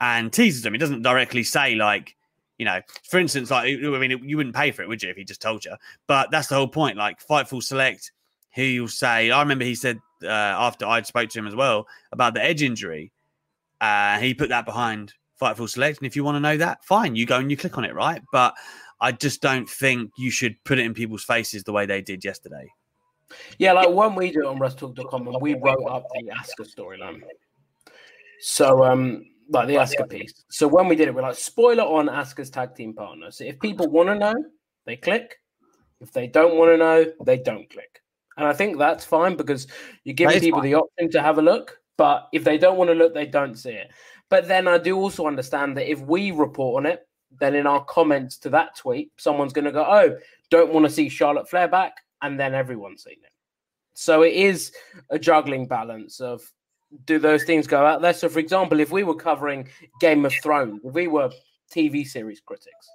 and 0.00 0.32
teases 0.32 0.62
them. 0.62 0.74
He 0.74 0.78
doesn't 0.78 1.02
directly 1.02 1.42
say 1.42 1.74
like, 1.74 2.14
you 2.58 2.64
know, 2.64 2.80
for 3.08 3.18
instance, 3.18 3.50
like 3.50 3.64
I 3.66 3.98
mean, 3.98 4.20
you 4.24 4.36
wouldn't 4.36 4.54
pay 4.54 4.70
for 4.70 4.82
it, 4.82 4.88
would 4.88 5.02
you, 5.02 5.10
if 5.10 5.16
he 5.16 5.24
just 5.24 5.42
told 5.42 5.64
you? 5.64 5.74
But 6.06 6.30
that's 6.30 6.48
the 6.48 6.54
whole 6.54 6.68
point. 6.68 6.96
Like 6.96 7.24
Fightful 7.24 7.62
Select, 7.62 8.12
he'll 8.50 8.88
say. 8.88 9.30
I 9.30 9.40
remember 9.40 9.64
he 9.64 9.74
said 9.74 9.98
uh, 10.22 10.28
after 10.28 10.86
I 10.86 11.02
spoke 11.02 11.30
to 11.30 11.38
him 11.38 11.46
as 11.46 11.54
well 11.54 11.86
about 12.12 12.34
the 12.34 12.42
edge 12.42 12.62
injury. 12.62 13.12
Uh, 13.80 14.18
he 14.18 14.32
put 14.32 14.48
that 14.48 14.64
behind 14.64 15.12
Fightful 15.40 15.68
Select, 15.68 15.98
and 15.98 16.06
if 16.06 16.16
you 16.16 16.24
want 16.24 16.36
to 16.36 16.40
know 16.40 16.56
that, 16.56 16.84
fine, 16.84 17.14
you 17.14 17.26
go 17.26 17.38
and 17.38 17.50
you 17.50 17.56
click 17.56 17.76
on 17.76 17.84
it, 17.84 17.94
right? 17.94 18.22
But 18.32 18.54
I 19.00 19.12
just 19.12 19.42
don't 19.42 19.68
think 19.68 20.10
you 20.16 20.30
should 20.30 20.56
put 20.64 20.78
it 20.78 20.86
in 20.86 20.94
people's 20.94 21.24
faces 21.24 21.62
the 21.64 21.72
way 21.72 21.84
they 21.84 22.00
did 22.00 22.24
yesterday. 22.24 22.72
Yeah, 23.58 23.72
like 23.72 23.90
when 23.90 24.14
we 24.14 24.30
do 24.30 24.40
it 24.40 24.46
on 24.46 24.58
WrestleTalk.com 24.58 25.28
and 25.28 25.42
we 25.42 25.54
wrote 25.54 25.84
up 25.90 26.06
the 26.14 26.30
Asuka 26.30 26.66
storyline. 26.74 27.22
So, 28.40 28.84
um, 28.84 29.26
like 29.48 29.68
the 29.68 29.74
Asuka 29.74 30.08
piece. 30.08 30.44
So 30.50 30.66
when 30.68 30.88
we 30.88 30.96
did 30.96 31.08
it, 31.08 31.14
we're 31.14 31.22
like, 31.22 31.36
spoiler 31.36 31.84
on 31.84 32.06
Asuka's 32.06 32.50
tag 32.50 32.74
team 32.74 32.94
partner. 32.94 33.30
So 33.30 33.44
if 33.44 33.58
people 33.60 33.88
want 33.88 34.08
to 34.08 34.18
know, 34.18 34.34
they 34.84 34.96
click. 34.96 35.36
If 36.00 36.12
they 36.12 36.26
don't 36.26 36.56
want 36.56 36.72
to 36.72 36.76
know, 36.76 37.06
they 37.24 37.38
don't 37.38 37.68
click. 37.70 38.02
And 38.36 38.46
I 38.46 38.52
think 38.52 38.78
that's 38.78 39.04
fine 39.04 39.36
because 39.36 39.66
you're 40.04 40.14
giving 40.14 40.40
people 40.40 40.60
fine. 40.60 40.70
the 40.70 40.76
option 40.76 41.10
to 41.12 41.22
have 41.22 41.38
a 41.38 41.42
look. 41.42 41.80
But 41.96 42.28
if 42.32 42.44
they 42.44 42.58
don't 42.58 42.76
want 42.76 42.90
to 42.90 42.94
look, 42.94 43.14
they 43.14 43.26
don't 43.26 43.56
see 43.56 43.70
it. 43.70 43.90
But 44.28 44.48
then 44.48 44.68
I 44.68 44.78
do 44.78 44.96
also 44.96 45.26
understand 45.26 45.76
that 45.76 45.90
if 45.90 46.00
we 46.00 46.30
report 46.30 46.84
on 46.84 46.90
it, 46.90 47.06
then 47.40 47.54
in 47.54 47.66
our 47.66 47.84
comments 47.84 48.36
to 48.38 48.50
that 48.50 48.76
tweet, 48.76 49.10
someone's 49.16 49.52
going 49.52 49.64
to 49.64 49.72
go, 49.72 49.84
"Oh, 49.86 50.16
don't 50.50 50.72
want 50.72 50.84
to 50.84 50.92
see 50.92 51.08
Charlotte 51.08 51.48
Flair 51.48 51.68
back," 51.68 51.94
and 52.22 52.38
then 52.38 52.54
everyone's 52.54 53.04
seen 53.04 53.18
it. 53.22 53.32
So 53.94 54.22
it 54.22 54.34
is 54.34 54.72
a 55.10 55.18
juggling 55.18 55.66
balance 55.66 56.20
of 56.20 56.42
do 57.04 57.18
those 57.18 57.44
things 57.44 57.66
go 57.66 57.84
out 57.84 58.02
there? 58.02 58.12
So, 58.12 58.28
for 58.28 58.38
example, 58.38 58.80
if 58.80 58.90
we 58.90 59.02
were 59.04 59.14
covering 59.14 59.68
Game 60.00 60.24
of 60.24 60.32
Thrones, 60.42 60.80
if 60.84 60.94
we 60.94 61.08
were 61.08 61.30
TV 61.74 62.06
series 62.06 62.40
critics, 62.40 62.88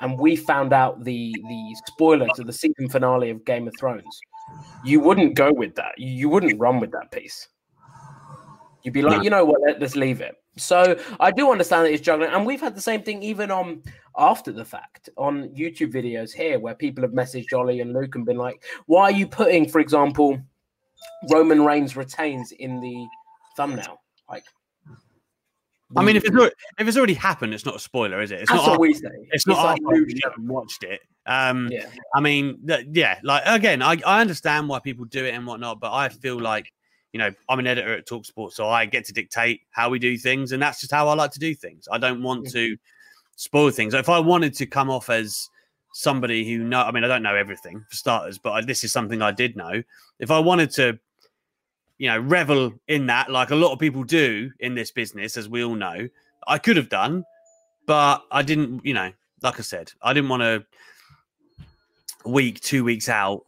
and 0.00 0.18
we 0.18 0.36
found 0.36 0.72
out 0.72 1.04
the 1.04 1.34
the 1.48 1.76
spoiler 1.86 2.28
to 2.34 2.44
the 2.44 2.52
season 2.52 2.88
finale 2.88 3.30
of 3.30 3.44
Game 3.44 3.66
of 3.68 3.74
Thrones, 3.78 4.20
you 4.84 5.00
wouldn't 5.00 5.34
go 5.34 5.52
with 5.52 5.74
that. 5.76 5.92
You, 5.96 6.28
wouldn't 6.28 6.58
run 6.58 6.80
with 6.80 6.92
that 6.92 7.10
piece. 7.10 7.48
You'd 8.82 8.92
be 8.92 9.02
like, 9.02 9.22
you 9.22 9.30
know 9.30 9.46
what, 9.46 9.62
let, 9.62 9.80
let's 9.80 9.96
leave 9.96 10.20
it. 10.20 10.34
So 10.56 10.98
I 11.18 11.30
do 11.30 11.50
understand 11.50 11.86
that 11.86 11.92
it's 11.92 12.02
juggling, 12.02 12.30
and 12.30 12.44
we've 12.44 12.60
had 12.60 12.76
the 12.76 12.82
same 12.82 13.02
thing 13.02 13.22
even 13.22 13.50
on 13.50 13.82
after 14.16 14.52
the 14.52 14.64
fact 14.64 15.08
on 15.16 15.48
YouTube 15.48 15.92
videos 15.92 16.32
here, 16.32 16.58
where 16.58 16.74
people 16.74 17.02
have 17.02 17.12
messaged 17.12 17.48
Jolly 17.48 17.80
and 17.80 17.92
Luke 17.92 18.14
and 18.14 18.26
been 18.26 18.36
like, 18.36 18.62
"Why 18.86 19.04
are 19.04 19.10
you 19.10 19.26
putting, 19.26 19.68
for 19.68 19.80
example, 19.80 20.38
Roman 21.30 21.64
Reigns 21.64 21.96
retains 21.96 22.52
in 22.52 22.80
the 22.80 23.06
thumbnail?" 23.56 24.00
Like, 24.28 24.44
I 25.96 26.02
mean, 26.02 26.16
if 26.16 26.24
it's 26.24 26.34
already, 26.36 26.54
if 26.78 26.88
it's 26.88 26.96
already 26.96 27.14
happened, 27.14 27.54
it's 27.54 27.64
not 27.64 27.76
a 27.76 27.78
spoiler, 27.78 28.20
is 28.20 28.30
it? 28.30 28.40
It's 28.40 28.50
that's 28.50 28.62
not. 28.62 28.70
what 28.70 28.74
our- 28.74 28.80
we 28.80 28.94
say. 28.94 29.08
it's 29.30 29.46
not 29.46 29.58
our 29.58 29.72
like 29.72 29.82
fault 29.82 29.94
if 29.96 30.14
You 30.14 30.20
haven't 30.24 30.48
watched 30.48 30.82
it. 30.84 31.00
Um, 31.26 31.68
Yeah. 31.70 31.86
I 32.14 32.20
mean, 32.20 32.58
th- 32.66 32.86
yeah, 32.92 33.18
like 33.22 33.42
again, 33.46 33.80
I, 33.82 33.98
I 34.04 34.20
understand 34.20 34.68
why 34.68 34.78
people 34.80 35.04
do 35.06 35.24
it 35.24 35.34
and 35.34 35.46
whatnot, 35.46 35.80
but 35.80 35.92
I 35.92 36.08
feel 36.08 36.38
like, 36.40 36.72
you 37.12 37.18
know, 37.18 37.30
I'm 37.48 37.58
an 37.60 37.66
editor 37.66 37.94
at 37.94 38.06
Talksport, 38.06 38.52
so 38.52 38.68
I 38.68 38.86
get 38.86 39.04
to 39.06 39.12
dictate 39.12 39.62
how 39.70 39.88
we 39.88 39.98
do 39.98 40.18
things, 40.18 40.52
and 40.52 40.60
that's 40.62 40.80
just 40.80 40.92
how 40.92 41.08
I 41.08 41.14
like 41.14 41.30
to 41.32 41.38
do 41.38 41.54
things. 41.54 41.86
I 41.90 41.98
don't 41.98 42.22
want 42.22 42.50
to 42.50 42.76
spoil 43.36 43.70
things. 43.70 43.94
If 43.94 44.08
I 44.08 44.18
wanted 44.18 44.54
to 44.54 44.66
come 44.66 44.90
off 44.90 45.08
as 45.10 45.48
somebody 45.96 46.44
who 46.44 46.58
know, 46.58 46.80
I 46.80 46.90
mean, 46.90 47.04
I 47.04 47.08
don't 47.08 47.22
know 47.22 47.36
everything 47.36 47.84
for 47.88 47.94
starters, 47.94 48.36
but 48.36 48.50
I, 48.50 48.60
this 48.62 48.82
is 48.82 48.92
something 48.92 49.22
I 49.22 49.30
did 49.30 49.56
know. 49.56 49.80
If 50.18 50.32
I 50.32 50.40
wanted 50.40 50.70
to, 50.72 50.98
you 51.98 52.08
know, 52.08 52.18
revel 52.18 52.72
in 52.88 53.06
that, 53.06 53.30
like 53.30 53.50
a 53.50 53.54
lot 53.54 53.72
of 53.72 53.78
people 53.78 54.02
do 54.02 54.50
in 54.58 54.74
this 54.74 54.90
business, 54.90 55.36
as 55.36 55.48
we 55.48 55.62
all 55.62 55.76
know, 55.76 56.08
I 56.48 56.58
could 56.58 56.76
have 56.76 56.88
done, 56.88 57.24
but 57.86 58.24
I 58.32 58.42
didn't. 58.42 58.84
You 58.84 58.94
know, 58.94 59.12
like 59.40 59.60
I 59.60 59.62
said, 59.62 59.92
I 60.02 60.12
didn't 60.12 60.30
want 60.30 60.42
to 60.42 60.66
week, 62.28 62.60
two 62.60 62.82
weeks 62.82 63.08
out, 63.08 63.42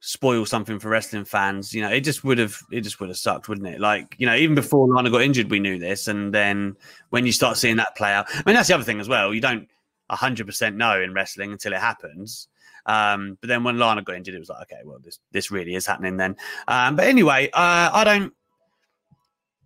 spoil 0.00 0.46
something 0.46 0.78
for 0.78 0.88
wrestling 0.88 1.26
fans. 1.26 1.74
You 1.74 1.82
know, 1.82 1.90
it 1.90 2.00
just 2.00 2.24
would 2.24 2.38
have 2.38 2.56
it 2.72 2.80
just 2.80 2.98
would 3.00 3.10
have 3.10 3.18
sucked, 3.18 3.46
wouldn't 3.50 3.68
it? 3.68 3.78
Like, 3.78 4.16
you 4.18 4.24
know, 4.24 4.34
even 4.34 4.54
before 4.54 4.88
Lana 4.88 5.10
got 5.10 5.20
injured, 5.20 5.50
we 5.50 5.60
knew 5.60 5.78
this. 5.78 6.08
And 6.08 6.32
then 6.32 6.76
when 7.10 7.26
you 7.26 7.32
start 7.32 7.58
seeing 7.58 7.76
that 7.76 7.94
play 7.94 8.10
out, 8.10 8.26
I 8.30 8.42
mean, 8.46 8.54
that's 8.54 8.68
the 8.68 8.74
other 8.74 8.84
thing 8.84 9.00
as 9.00 9.08
well. 9.08 9.34
You 9.34 9.42
don't 9.42 9.68
hundred 10.16 10.46
percent 10.46 10.76
know 10.76 11.00
in 11.00 11.12
wrestling 11.14 11.52
until 11.52 11.72
it 11.72 11.80
happens. 11.80 12.48
Um, 12.86 13.36
but 13.40 13.48
then 13.48 13.64
when 13.64 13.78
Lana 13.78 14.02
got 14.02 14.16
injured, 14.16 14.34
it 14.34 14.38
was 14.38 14.48
like, 14.48 14.62
okay, 14.62 14.80
well, 14.84 14.98
this 15.02 15.18
this 15.32 15.50
really 15.50 15.74
is 15.74 15.86
happening 15.86 16.16
then. 16.16 16.36
Um, 16.68 16.96
but 16.96 17.06
anyway, 17.06 17.48
uh, 17.52 17.90
I 17.92 18.04
don't. 18.04 18.32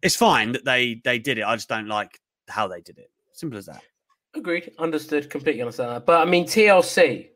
It's 0.02 0.16
fine 0.16 0.52
that 0.52 0.64
they 0.64 1.00
they 1.04 1.18
did 1.18 1.38
it. 1.38 1.44
I 1.44 1.54
just 1.54 1.68
don't 1.68 1.88
like 1.88 2.20
how 2.48 2.68
they 2.68 2.80
did 2.80 2.98
it. 2.98 3.10
Simple 3.32 3.58
as 3.58 3.66
that. 3.66 3.82
Agreed, 4.34 4.72
understood, 4.78 5.30
completely 5.30 5.62
understand 5.62 5.90
that. 5.90 6.06
But 6.06 6.26
I 6.26 6.30
mean, 6.30 6.44
TLC 6.44 7.28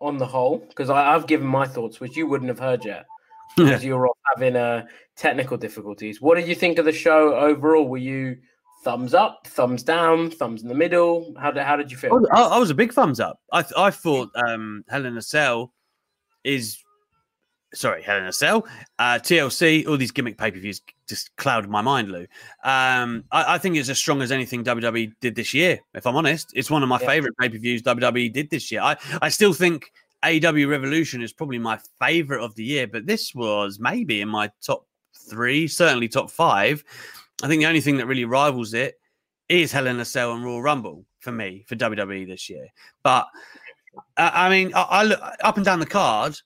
on 0.00 0.18
the 0.18 0.26
whole, 0.26 0.58
because 0.58 0.90
I've 0.90 1.26
given 1.26 1.46
my 1.46 1.66
thoughts, 1.66 2.00
which 2.00 2.16
you 2.16 2.26
wouldn't 2.26 2.48
have 2.48 2.58
heard 2.58 2.84
yet, 2.84 3.06
because 3.56 3.84
you 3.84 3.96
were 3.96 4.08
off 4.08 4.16
having 4.34 4.56
uh, 4.56 4.86
technical 5.14 5.56
difficulties. 5.56 6.20
What 6.20 6.36
did 6.36 6.48
you 6.48 6.54
think 6.54 6.78
of 6.78 6.84
the 6.84 6.92
show 6.92 7.34
overall? 7.34 7.86
Were 7.86 7.98
you 7.98 8.38
thumbs 8.86 9.14
up, 9.14 9.44
thumbs 9.48 9.82
down, 9.82 10.30
thumbs 10.30 10.62
in 10.62 10.68
the 10.68 10.74
middle? 10.74 11.34
How 11.36 11.50
did 11.50 11.64
how 11.64 11.74
did 11.76 11.90
you 11.90 11.96
feel? 11.96 12.24
I, 12.32 12.42
I 12.42 12.58
was 12.58 12.70
a 12.70 12.74
big 12.74 12.92
thumbs 12.92 13.18
up. 13.18 13.40
I 13.52 13.64
I 13.76 13.90
thought 13.90 14.30
um, 14.36 14.84
Hell 14.88 15.04
in 15.04 15.16
a 15.16 15.22
Cell 15.22 15.72
is 16.44 16.78
sorry, 17.74 18.00
Hell 18.02 18.18
in 18.18 18.26
a 18.26 18.32
Cell, 18.32 18.64
uh, 19.00 19.18
TLC, 19.20 19.86
all 19.88 19.96
these 19.96 20.12
gimmick 20.12 20.38
pay 20.38 20.52
per 20.52 20.60
views 20.60 20.80
just 21.08 21.34
clouded 21.36 21.68
my 21.68 21.82
mind, 21.82 22.12
Lou. 22.12 22.26
Um, 22.62 23.24
I, 23.32 23.54
I 23.54 23.58
think 23.58 23.76
it's 23.76 23.88
as 23.88 23.98
strong 23.98 24.22
as 24.22 24.30
anything 24.30 24.62
WWE 24.62 25.12
did 25.20 25.34
this 25.34 25.52
year. 25.52 25.80
If 25.94 26.06
I'm 26.06 26.14
honest, 26.14 26.52
it's 26.54 26.70
one 26.70 26.84
of 26.84 26.88
my 26.88 27.00
Yeah. 27.00 27.06
favorite 27.08 27.34
pay 27.40 27.48
per 27.48 27.58
views 27.58 27.82
WWE 27.82 28.32
did 28.32 28.50
this 28.50 28.70
year. 28.70 28.82
I 28.82 28.96
I 29.20 29.28
still 29.30 29.52
think 29.52 29.90
AEW 30.24 30.70
Revolution 30.70 31.22
is 31.22 31.32
probably 31.32 31.58
my 31.58 31.78
favorite 32.00 32.42
of 32.42 32.54
the 32.54 32.64
year, 32.64 32.86
but 32.86 33.04
this 33.04 33.34
was 33.34 33.80
maybe 33.80 34.20
in 34.20 34.28
my 34.28 34.48
top 34.62 34.86
three, 35.28 35.66
certainly 35.66 36.06
top 36.06 36.30
five. 36.30 36.84
I 37.42 37.48
think 37.48 37.60
the 37.60 37.66
only 37.66 37.80
thing 37.80 37.98
that 37.98 38.06
really 38.06 38.24
rivals 38.24 38.74
it 38.74 38.98
is 39.48 39.72
Hell 39.72 39.86
in 39.86 40.00
a 40.00 40.04
Cell 40.04 40.32
and 40.32 40.44
Royal 40.44 40.62
Rumble 40.62 41.04
for 41.20 41.32
me 41.32 41.64
for 41.68 41.76
WWE 41.76 42.26
this 42.26 42.48
year. 42.48 42.68
But 43.02 43.26
uh, 44.16 44.30
I 44.32 44.50
mean, 44.50 44.72
I, 44.74 44.82
I 44.82 45.02
look 45.04 45.20
up 45.42 45.56
and 45.56 45.64
down 45.64 45.80
the 45.80 45.86
card. 45.86 46.38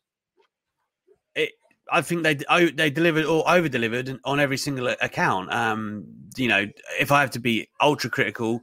It, 1.34 1.52
I 1.90 2.02
think 2.02 2.22
they 2.22 2.38
oh, 2.48 2.66
they 2.68 2.90
delivered 2.90 3.24
or 3.24 3.48
over 3.48 3.68
delivered 3.68 4.18
on 4.24 4.40
every 4.40 4.56
single 4.56 4.88
account. 4.88 5.52
Um, 5.52 6.04
you 6.36 6.48
know, 6.48 6.66
if 6.98 7.12
I 7.12 7.20
have 7.20 7.30
to 7.32 7.40
be 7.40 7.68
ultra 7.80 8.10
critical, 8.10 8.60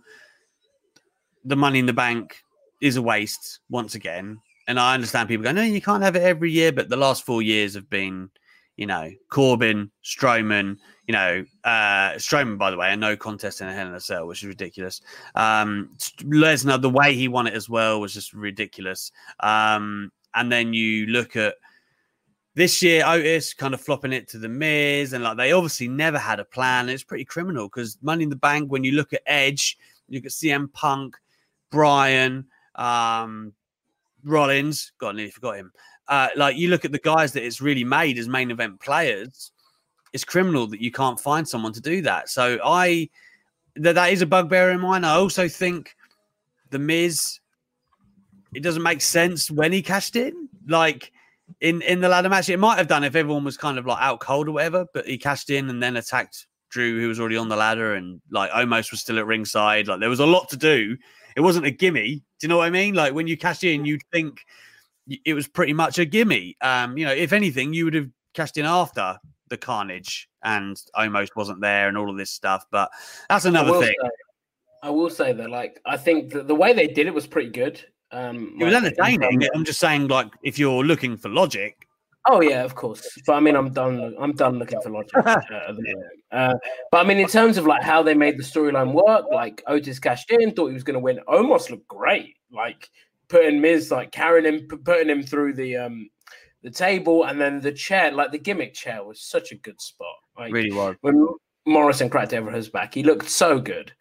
the 1.45 1.55
Money 1.55 1.79
in 1.79 1.85
the 1.85 1.93
Bank 1.93 2.37
is 2.81 2.97
a 2.97 3.01
waste 3.01 3.59
once 3.69 3.95
again. 3.95 4.39
And 4.67 4.79
I 4.79 4.93
understand 4.93 5.29
people 5.29 5.45
go, 5.45 5.53
no, 5.53 5.61
you 5.61 5.81
can't 5.81 6.03
have 6.03 6.17
it 6.17 6.23
every 6.23 6.51
year. 6.51 6.73
But 6.73 6.89
the 6.89 6.97
last 6.97 7.25
four 7.25 7.41
years 7.41 7.73
have 7.75 7.89
been, 7.89 8.29
you 8.77 8.85
know, 8.85 9.11
Corbin, 9.29 9.91
Strowman, 10.03 10.77
you 11.07 11.11
know, 11.11 11.43
uh, 11.63 12.13
Strowman, 12.13 12.57
by 12.57 12.71
the 12.71 12.77
way, 12.77 12.93
a 12.93 12.95
no 12.95 13.17
contest 13.17 13.59
in 13.59 13.67
a 13.67 13.73
Hell 13.73 13.87
in 13.87 13.93
a 13.93 13.99
Cell, 13.99 14.27
which 14.27 14.43
is 14.43 14.47
ridiculous. 14.47 15.01
Um, 15.35 15.89
Lesnar, 16.21 16.81
the 16.81 16.89
way 16.89 17.15
he 17.15 17.27
won 17.27 17.47
it 17.47 17.53
as 17.53 17.67
well 17.67 17.99
was 17.99 18.13
just 18.13 18.33
ridiculous. 18.33 19.11
Um, 19.39 20.11
and 20.35 20.51
then 20.51 20.73
you 20.73 21.07
look 21.07 21.35
at 21.35 21.55
this 22.53 22.81
year, 22.81 23.03
Otis 23.05 23.53
kind 23.53 23.73
of 23.73 23.81
flopping 23.81 24.13
it 24.13 24.27
to 24.29 24.37
the 24.37 24.49
Miz, 24.49 25.13
and 25.13 25.23
like 25.23 25.37
they 25.37 25.51
obviously 25.51 25.87
never 25.87 26.19
had 26.19 26.39
a 26.39 26.45
plan. 26.45 26.89
It's 26.89 27.03
pretty 27.03 27.25
criminal 27.25 27.67
because 27.67 27.97
Money 28.01 28.23
in 28.23 28.29
the 28.29 28.35
Bank, 28.35 28.71
when 28.71 28.83
you 28.83 28.93
look 28.93 29.13
at 29.13 29.21
Edge, 29.25 29.77
you 30.07 30.19
look 30.19 30.25
at 30.25 30.31
CM 30.31 30.71
Punk, 30.73 31.17
Bryan, 31.71 32.45
um, 32.75 33.53
Rollins, 34.23 34.91
God, 34.99 35.09
I 35.09 35.11
nearly 35.13 35.31
forgot 35.31 35.57
him. 35.57 35.71
Uh, 36.09 36.29
like 36.35 36.55
you 36.57 36.69
look 36.69 36.85
at 36.85 36.91
the 36.91 36.99
guys 36.99 37.33
that 37.33 37.43
it's 37.43 37.61
really 37.61 37.83
made 37.83 38.17
as 38.17 38.29
main 38.29 38.51
event 38.51 38.79
players, 38.79 39.51
it's 40.13 40.23
criminal 40.23 40.67
that 40.67 40.81
you 40.81 40.91
can't 40.91 41.19
find 41.19 41.47
someone 41.47 41.73
to 41.73 41.81
do 41.81 42.01
that. 42.01 42.29
So 42.29 42.59
I 42.63 43.09
that 43.75 43.95
that 43.95 44.11
is 44.11 44.21
a 44.21 44.25
bugbear 44.25 44.71
in 44.71 44.79
mine. 44.79 45.03
I 45.03 45.15
also 45.15 45.47
think 45.47 45.95
the 46.69 46.79
Miz, 46.79 47.39
it 48.53 48.63
doesn't 48.63 48.83
make 48.83 49.01
sense 49.01 49.51
when 49.51 49.71
he 49.71 49.81
cashed 49.81 50.15
in. 50.15 50.49
Like 50.67 51.11
in 51.61 51.81
in 51.81 52.01
the 52.01 52.09
ladder 52.09 52.29
match, 52.29 52.49
it 52.49 52.57
might 52.57 52.77
have 52.77 52.87
done 52.87 53.03
if 53.03 53.15
everyone 53.15 53.43
was 53.43 53.57
kind 53.57 53.77
of 53.77 53.85
like 53.85 54.01
out 54.01 54.19
cold 54.19 54.47
or 54.47 54.53
whatever, 54.53 54.85
but 54.93 55.05
he 55.05 55.17
cashed 55.17 55.49
in 55.49 55.69
and 55.69 55.81
then 55.81 55.97
attacked 55.97 56.47
Drew, 56.69 56.99
who 56.99 57.07
was 57.07 57.19
already 57.19 57.37
on 57.37 57.49
the 57.49 57.55
ladder, 57.55 57.95
and 57.95 58.21
like 58.31 58.49
almost 58.53 58.91
was 58.91 59.01
still 59.01 59.19
at 59.19 59.25
ringside. 59.25 59.87
Like 59.87 59.99
there 59.99 60.09
was 60.09 60.19
a 60.19 60.25
lot 60.25 60.49
to 60.49 60.57
do. 60.57 60.97
It 61.35 61.41
wasn't 61.41 61.67
a 61.67 61.71
gimme. 61.71 62.15
Do 62.15 62.23
you 62.41 62.47
know 62.47 62.57
what 62.57 62.67
I 62.67 62.71
mean? 62.71 62.95
Like 62.95 63.13
when 63.13 63.27
you 63.27 63.37
cash 63.37 63.63
in, 63.63 63.85
you'd 63.85 64.01
think 64.11 64.41
it 65.25 65.33
was 65.33 65.47
pretty 65.47 65.73
much 65.73 65.99
a 65.99 66.05
gimme. 66.05 66.55
Um, 66.61 66.97
you 66.97 67.05
know, 67.05 67.11
if 67.13 67.33
anything, 67.33 67.73
you 67.73 67.85
would 67.85 67.93
have 67.93 68.09
cashed 68.33 68.57
in 68.57 68.65
after 68.65 69.17
the 69.49 69.57
carnage 69.57 70.27
and 70.43 70.75
almost 70.93 71.35
wasn't 71.35 71.61
there 71.61 71.87
and 71.87 71.97
all 71.97 72.09
of 72.09 72.17
this 72.17 72.31
stuff. 72.31 72.65
But 72.71 72.89
that's 73.29 73.45
another 73.45 73.71
will 73.71 73.81
thing. 73.81 73.95
say- 74.01 74.09
I 74.83 74.89
will 74.91 75.09
say 75.09 75.33
that, 75.33 75.49
like, 75.49 75.81
I 75.85 75.97
think 75.97 76.31
that 76.33 76.47
the 76.47 76.53
way 76.55 76.71
they 76.71 76.87
did 76.87 77.07
it 77.07 77.13
was 77.13 77.25
pretty 77.25 77.49
good. 77.49 77.83
Um, 78.11 78.55
It 78.59 78.63
was 78.65 78.73
like, 78.75 78.83
entertaining. 78.83 79.49
I'm 79.55 79.65
just 79.65 79.79
saying, 79.79 80.07
like, 80.07 80.31
if 80.43 80.59
you're 80.59 80.83
looking 80.83 81.17
for 81.17 81.29
logic, 81.29 81.87
Oh 82.29 82.41
yeah, 82.41 82.63
of 82.65 82.75
course. 82.75 83.07
But 83.25 83.35
I 83.35 83.39
mean, 83.39 83.55
I'm 83.55 83.71
done. 83.71 84.13
I'm 84.19 84.33
done 84.33 84.59
looking 84.59 84.81
for 84.81 84.89
logic. 84.89 85.15
uh. 85.25 85.41
Uh, 86.29 86.53
but 86.91 86.97
I 86.97 87.07
mean, 87.07 87.19
in 87.19 87.27
terms 87.27 87.57
of 87.57 87.65
like 87.65 87.81
how 87.81 88.03
they 88.03 88.13
made 88.13 88.37
the 88.37 88.43
storyline 88.43 88.91
work, 88.91 89.23
like 89.31 89.63
Otis 89.65 89.97
cashed 89.97 90.29
in, 90.29 90.51
thought 90.51 90.67
he 90.67 90.73
was 90.73 90.83
going 90.83 90.95
to 90.95 90.99
win. 90.99 91.21
Omos 91.29 91.69
looked 91.69 91.87
great. 91.87 92.35
Like 92.51 92.89
putting 93.29 93.61
Miz, 93.61 93.91
like 93.91 94.11
carrying 94.11 94.45
him, 94.45 94.67
putting 94.83 95.09
him 95.09 95.23
through 95.23 95.53
the 95.53 95.77
um 95.77 96.09
the 96.63 96.71
table, 96.71 97.25
and 97.25 97.39
then 97.39 97.59
the 97.59 97.71
chair, 97.71 98.11
like 98.11 98.31
the 98.31 98.39
gimmick 98.39 98.73
chair, 98.73 99.03
was 99.03 99.21
such 99.21 99.51
a 99.51 99.55
good 99.55 99.79
spot. 99.81 100.15
Like 100.37 100.53
really 100.53 100.71
was. 100.71 100.95
when 101.01 101.27
Morrison 101.65 102.09
cracked 102.09 102.33
over 102.33 102.51
his 102.51 102.69
back, 102.69 102.93
he 102.93 103.03
looked 103.03 103.29
so 103.29 103.59
good. 103.59 103.91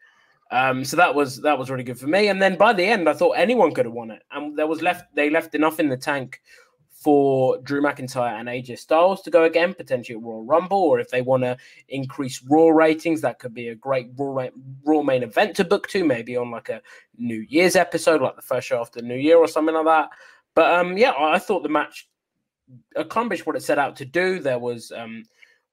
Um, 0.50 0.84
so 0.84 0.96
that 0.96 1.14
was 1.14 1.40
that 1.42 1.58
was 1.58 1.70
really 1.70 1.84
good 1.84 1.98
for 1.98 2.06
me. 2.06 2.28
And 2.28 2.40
then 2.40 2.56
by 2.56 2.72
the 2.72 2.84
end, 2.84 3.08
I 3.08 3.14
thought 3.14 3.32
anyone 3.32 3.74
could 3.74 3.84
have 3.84 3.94
won 3.94 4.10
it, 4.10 4.22
and 4.30 4.56
there 4.56 4.66
was 4.66 4.82
left 4.82 5.14
they 5.14 5.30
left 5.30 5.54
enough 5.54 5.80
in 5.80 5.88
the 5.88 5.96
tank 5.96 6.40
for 7.06 7.58
Drew 7.58 7.80
McIntyre 7.80 8.40
and 8.40 8.48
AJ 8.48 8.80
Styles 8.80 9.22
to 9.22 9.30
go 9.30 9.44
again, 9.44 9.74
potentially 9.74 10.18
at 10.18 10.24
Royal 10.24 10.42
Rumble, 10.42 10.82
or 10.82 10.98
if 10.98 11.08
they 11.08 11.22
want 11.22 11.44
to 11.44 11.56
increase 11.88 12.42
Raw 12.42 12.70
ratings, 12.70 13.20
that 13.20 13.38
could 13.38 13.54
be 13.54 13.68
a 13.68 13.76
great 13.76 14.08
Raw, 14.16 14.48
Raw 14.84 15.02
main 15.04 15.22
event 15.22 15.54
to 15.54 15.64
book 15.64 15.86
to, 15.90 16.04
maybe 16.04 16.36
on 16.36 16.50
like 16.50 16.68
a 16.68 16.82
New 17.16 17.46
Year's 17.48 17.76
episode, 17.76 18.20
like 18.22 18.34
the 18.34 18.42
first 18.42 18.66
show 18.66 18.80
after 18.80 19.00
New 19.02 19.14
Year 19.14 19.36
or 19.36 19.46
something 19.46 19.76
like 19.76 19.84
that. 19.84 20.08
But 20.56 20.74
um, 20.74 20.98
yeah, 20.98 21.12
I 21.12 21.34
I 21.34 21.38
thought 21.38 21.62
the 21.62 21.68
match 21.68 22.08
accomplished 22.96 23.46
what 23.46 23.54
it 23.54 23.62
set 23.62 23.78
out 23.78 23.94
to 23.96 24.04
do. 24.04 24.40
There 24.40 24.58
was 24.58 24.90
um, 24.90 25.22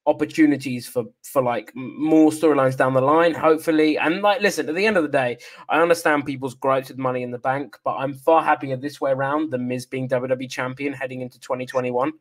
opportunities 0.05 0.87
for 0.87 1.05
for 1.23 1.41
like 1.41 1.71
more 1.75 2.31
storylines 2.31 2.75
down 2.75 2.93
the 2.93 3.01
line, 3.01 3.33
hopefully. 3.33 3.97
And 3.97 4.21
like, 4.21 4.41
listen, 4.41 4.67
at 4.69 4.75
the 4.75 4.85
end 4.85 4.97
of 4.97 5.03
the 5.03 5.09
day, 5.09 5.37
I 5.69 5.81
understand 5.81 6.25
people's 6.25 6.55
gripes 6.55 6.89
with 6.89 6.97
Money 6.97 7.23
in 7.23 7.31
the 7.31 7.39
Bank, 7.39 7.77
but 7.83 7.95
I'm 7.95 8.13
far 8.13 8.43
happier 8.43 8.75
this 8.75 8.99
way 8.99 9.11
around 9.11 9.51
than 9.51 9.67
Miz 9.67 9.85
being 9.85 10.09
WWE 10.09 10.49
champion 10.49 10.93
heading 10.93 11.21
into 11.21 11.39
2021. 11.39 12.11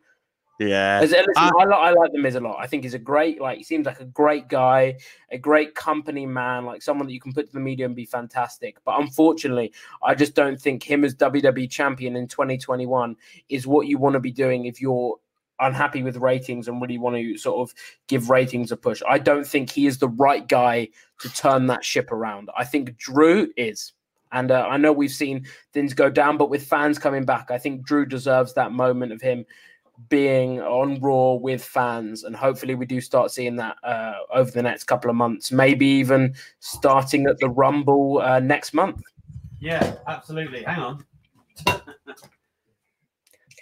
Yeah. 0.59 1.01
As, 1.03 1.11
listen, 1.11 1.27
Uh, 1.37 1.51
I, 1.59 1.65
li- 1.65 1.75
I 1.75 1.91
like 1.91 2.13
the 2.13 2.19
Miz 2.19 2.35
a 2.35 2.41
lot. 2.41 2.59
I 2.61 2.67
think 2.67 2.85
he's 2.85 2.95
a 2.95 2.99
great, 2.99 3.41
like, 3.41 3.59
he 3.59 3.65
seems 3.65 3.87
like 3.87 4.01
a 4.01 4.05
great 4.05 4.49
guy, 4.49 4.99
a 5.31 5.39
great 5.39 5.75
company 5.75 6.27
man, 6.27 6.65
like 6.65 6.83
someone 6.83 7.07
that 7.07 7.13
you 7.13 7.21
can 7.21 7.33
put 7.33 7.47
to 7.47 7.53
the 7.53 7.61
media 7.61 7.87
and 7.87 7.97
be 7.97 8.05
fantastic. 8.05 8.77
But 8.85 9.01
unfortunately, 9.01 9.73
I 10.03 10.15
just 10.15 10.35
don't 10.35 10.61
think 10.61 10.83
him 10.83 11.05
as 11.05 11.15
WWE 11.17 11.69
champion 11.71 12.17
in 12.17 12.29
2021 12.29 13.17
is 13.49 13.67
what 13.67 13.87
you 13.87 13.99
want 13.99 14.15
to 14.15 14.21
be 14.21 14.31
doing 14.31 14.67
if 14.67 14.81
you're 14.81 15.19
unhappy 15.63 16.03
with 16.03 16.17
ratings 16.17 16.69
and 16.69 16.81
really 16.81 16.99
want 16.99 17.17
to 17.17 17.37
sort 17.37 17.61
of 17.61 17.75
give 18.09 18.31
ratings 18.31 18.73
a 18.73 18.77
push. 18.77 19.03
I 19.09 19.19
don't 19.19 19.47
think 19.47 19.71
he 19.71 19.87
is 19.87 19.99
the 19.99 20.09
right 20.09 20.47
guy 20.47 20.89
to 21.21 21.33
turn 21.33 21.67
that 21.69 21.85
ship 21.85 22.13
around. 22.13 22.51
I 22.57 22.65
think 22.65 22.97
Drew 22.97 23.53
is. 23.57 23.93
And 24.33 24.51
uh, 24.51 24.67
I 24.69 24.79
know 24.79 24.93
we've 24.93 25.11
seen 25.11 25.47
things 25.73 25.93
go 25.93 26.09
down, 26.09 26.39
but 26.39 26.51
with 26.51 26.67
fans 26.67 26.99
coming 26.99 27.25
back, 27.25 27.51
I 27.51 27.59
think 27.59 27.85
Drew 27.85 28.07
deserves 28.07 28.55
that 28.55 28.73
moment 28.73 29.13
of 29.13 29.21
him 29.21 29.45
being 30.09 30.61
on 30.61 31.01
Raw 31.01 31.35
with 31.35 31.63
fans, 31.63 32.25
and 32.25 32.35
hopefully 32.35 32.75
we 32.75 32.87
do 32.87 33.01
start 33.01 33.31
seeing 33.31 33.57
that 33.57 33.77
uh, 33.85 34.15
over 34.33 34.51
the 34.51 34.63
next 34.63 34.85
couple 34.85 35.11
of 35.11 35.17
months. 35.17 35.53
Maybe 35.53 35.87
even 35.87 36.35
starting 36.61 37.27
at 37.27 37.39
the 37.39 37.51
Rumble 37.51 38.21
uh, 38.21 38.41
next 38.41 38.73
month. 38.73 39.03
Yeah, 39.61 39.97
absolutely. 40.09 40.63
Hang 40.65 40.81
on. 40.81 41.05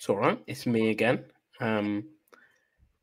It's 0.00 0.08
all 0.08 0.16
right. 0.16 0.42
It's 0.46 0.64
me 0.64 0.88
again. 0.88 1.26
Um, 1.60 2.04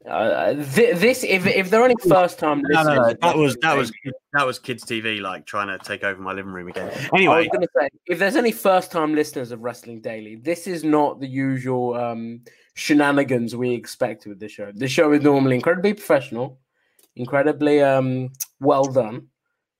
uh, 0.08 0.54
th- 0.54 0.98
this, 0.98 1.24
if 1.24 1.46
if 1.46 1.70
there 1.70 1.82
are 1.82 1.84
only 1.84 1.96
first 2.08 2.40
time 2.40 2.62
No, 2.70 2.84
no, 2.84 2.96
no. 2.96 3.14
That 3.22 3.36
was 3.36 3.58
that 3.58 3.76
was 3.76 3.92
that 4.34 4.46
was 4.46 4.58
kids 4.58 4.86
TV 4.86 5.20
like 5.20 5.46
trying 5.46 5.68
to 5.68 5.84
take 5.84 6.04
over 6.04 6.22
my 6.22 6.32
living 6.32 6.54
room 6.54 6.70
again. 6.70 6.88
I 6.88 6.92
was 6.92 7.10
Anyway, 7.14 7.50
say, 7.78 7.90
if 8.06 8.20
there's 8.20 8.36
any 8.38 8.52
first 8.52 8.92
time 8.92 9.14
listeners 9.16 9.52
of 9.52 9.62
Wrestling 9.62 10.00
Daily, 10.00 10.36
this 10.36 10.66
is 10.66 10.84
not 10.84 11.20
the 11.20 11.28
usual 11.28 11.96
um, 11.96 12.42
shenanigans 12.76 13.56
we 13.56 13.74
expect 13.74 14.26
with 14.28 14.40
the 14.40 14.48
show. 14.48 14.72
The 14.74 14.88
show 14.88 15.12
is 15.12 15.24
normally 15.24 15.56
incredibly 15.56 15.94
professional, 15.94 16.60
incredibly 17.16 17.82
um, 17.82 18.30
well 18.62 18.86
done. 18.86 19.28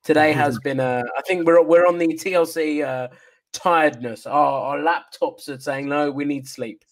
Today 0.04 0.34
has 0.34 0.60
been, 0.64 0.80
a, 0.82 1.04
I 1.18 1.22
think 1.22 1.46
we're 1.46 1.64
we're 1.64 1.86
on 1.86 2.00
the 2.00 2.08
TLC 2.08 2.84
uh, 2.84 3.08
tiredness. 3.54 4.26
Our, 4.26 4.78
our 4.78 4.78
laptops 4.80 5.48
are 5.48 5.60
saying 5.60 5.88
no, 5.88 6.12
we 6.12 6.26
need 6.26 6.48
sleep. 6.48 6.84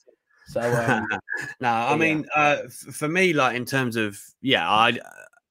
So 0.47 0.61
um, 0.61 1.07
no, 1.59 1.69
I 1.69 1.91
yeah. 1.91 1.95
mean, 1.95 2.25
uh, 2.35 2.57
for 2.69 3.07
me, 3.07 3.33
like 3.33 3.55
in 3.55 3.65
terms 3.65 3.95
of 3.95 4.19
yeah, 4.41 4.69
I 4.69 4.97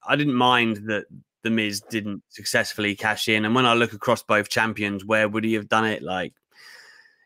I 0.06 0.16
didn't 0.16 0.34
mind 0.34 0.88
that 0.88 1.06
the 1.42 1.50
Miz 1.50 1.80
didn't 1.80 2.22
successfully 2.28 2.94
cash 2.94 3.28
in, 3.28 3.44
and 3.44 3.54
when 3.54 3.66
I 3.66 3.74
look 3.74 3.92
across 3.92 4.22
both 4.22 4.48
champions, 4.48 5.04
where 5.04 5.28
would 5.28 5.44
he 5.44 5.54
have 5.54 5.68
done 5.68 5.84
it? 5.84 6.02
Like, 6.02 6.32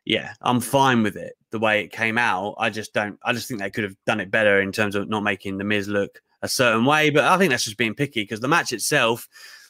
yeah, 0.05 0.35
I'm 0.41 0.61
fine 0.61 1.03
with 1.03 1.17
it 1.17 1.35
the 1.51 1.59
way 1.59 1.83
it 1.83 1.93
came 1.93 2.19
out. 2.19 2.57
I 2.59 2.71
just 2.71 2.93
don't. 2.93 3.19
I 3.25 3.33
just 3.33 3.49
think 3.49 3.61
they 3.61 3.71
could 3.71 3.85
have 3.85 3.97
done 4.07 4.21
it 4.21 4.31
better 4.31 4.61
in 4.61 4.73
terms 4.73 4.95
of 4.95 5.09
not 5.09 5.23
making 5.23 5.59
the 5.59 5.65
Miz 5.65 5.89
look 5.89 6.21
a 6.43 6.49
certain 6.49 6.85
way. 6.85 7.11
But 7.11 7.25
I 7.25 7.37
think 7.39 7.51
that's 7.51 7.65
just 7.65 7.77
being 7.77 7.95
picky 7.95 8.23
because 8.23 8.41
the 8.41 8.49
match 8.49 8.73
itself 8.73 9.29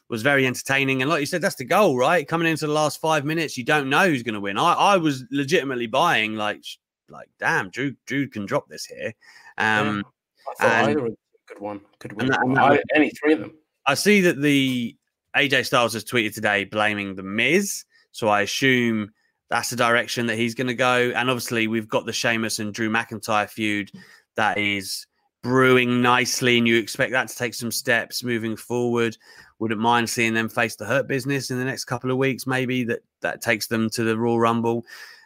was 0.09 0.23
very 0.23 0.47
entertaining. 0.47 1.03
And 1.03 1.11
like 1.11 1.21
you 1.21 1.27
said, 1.27 1.43
that's 1.43 1.57
the 1.57 1.65
goal, 1.65 1.97
right? 1.97 2.27
Coming 2.27 2.49
into 2.49 2.67
the 2.67 2.73
last 2.73 3.01
five 3.01 3.25
minutes, 3.25 3.57
you 3.57 3.65
don't 3.65 3.91
know 3.91 4.09
who's 4.09 4.23
going 4.23 4.35
to 4.35 4.41
win. 4.41 4.59
I, 4.59 4.73
I 4.73 4.97
was 4.97 5.25
legitimately 5.31 5.87
buying 5.87 6.35
like, 6.35 6.65
like, 7.09 7.29
damn, 7.39 7.71
Drew, 7.71 7.95
Drew 8.07 8.29
can 8.29 8.47
drop 8.47 8.69
this 8.69 8.85
here. 8.85 9.15
Um, 9.57 10.05
I 10.49 10.55
thought 10.63 10.73
and- 10.73 10.91
either 10.91 11.09
good 11.47 11.59
one. 11.61 11.81
Could 11.99 12.13
win. 12.13 12.27
that- 12.29 12.41
and 12.43 12.57
that 12.57 12.73
I- 12.73 12.83
any 12.95 13.11
three 13.11 13.33
of 13.33 13.41
them. 13.41 13.57
I 13.87 13.95
see 13.95 14.21
that 14.23 14.41
the 14.41 14.97
AJ 15.35 15.65
Styles 15.65 15.95
has 15.95 16.05
tweeted 16.05 16.35
today 16.35 16.65
blaming 16.65 17.15
the 17.15 17.23
Miz, 17.23 17.85
so 18.13 18.29
I 18.29 18.43
assume 18.43 19.13
that's 19.49 19.71
the 19.71 19.77
direction 19.77 20.27
that 20.27 20.37
he's 20.37 20.55
going 20.55 20.67
to 20.67 20.75
go. 20.75 21.11
And 21.15 21.31
obviously, 21.31 21.69
we've 21.69 21.89
got 21.89 22.05
the 22.05 22.13
Sheamus 22.13 22.59
and 22.59 22.75
Drew 22.75 22.91
McIntyre 22.91 23.49
feud 23.49 23.91
that 24.35 24.59
is 24.59 25.07
brewing 25.43 26.03
nicely, 26.03 26.59
and 26.59 26.69
you 26.69 26.77
expect 26.77 27.13
that 27.13 27.29
to 27.29 27.37
take 27.37 27.55
some 27.55 27.71
steps 27.71 28.23
moving 28.23 28.57
forward. 28.57 29.17
Wouldn't 29.59 29.81
mind 29.81 30.11
seeing 30.11 30.35
them 30.35 30.49
face 30.49 30.77
the 30.77 30.85
Hurt 30.85 31.09
Business 31.09 31.51
in 31.51 31.59
the 31.59 31.65
next 31.65 31.85
couple 31.85 32.11
of 32.11 32.19
weeks, 32.19 32.47
maybe 32.47 32.85
that 32.85 33.01
that 33.21 33.41
takes 33.41 33.67
them 33.69 33.89
to 33.91 34.05
the 34.05 34.19
Royal 34.19 34.39
Rumble. 34.39 34.85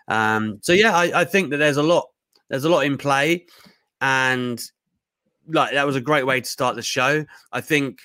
Um, 0.09 0.59
so 0.63 0.73
yeah, 0.73 0.97
I, 0.97 1.21
I 1.21 1.25
think 1.25 1.51
that 1.51 1.59
there's 1.59 1.77
a 1.77 1.83
lot 1.83 2.09
there's 2.49 2.65
a 2.65 2.71
lot 2.71 2.87
in 2.87 2.99
play, 2.99 3.47
and 4.01 4.63
like 5.49 5.73
that 5.73 5.87
was 5.87 5.97
a 5.97 6.01
great 6.01 6.27
way 6.27 6.41
to 6.41 6.49
start 6.49 6.77
the 6.77 6.83
show. 6.83 7.25
I 7.53 7.61
think 7.61 8.01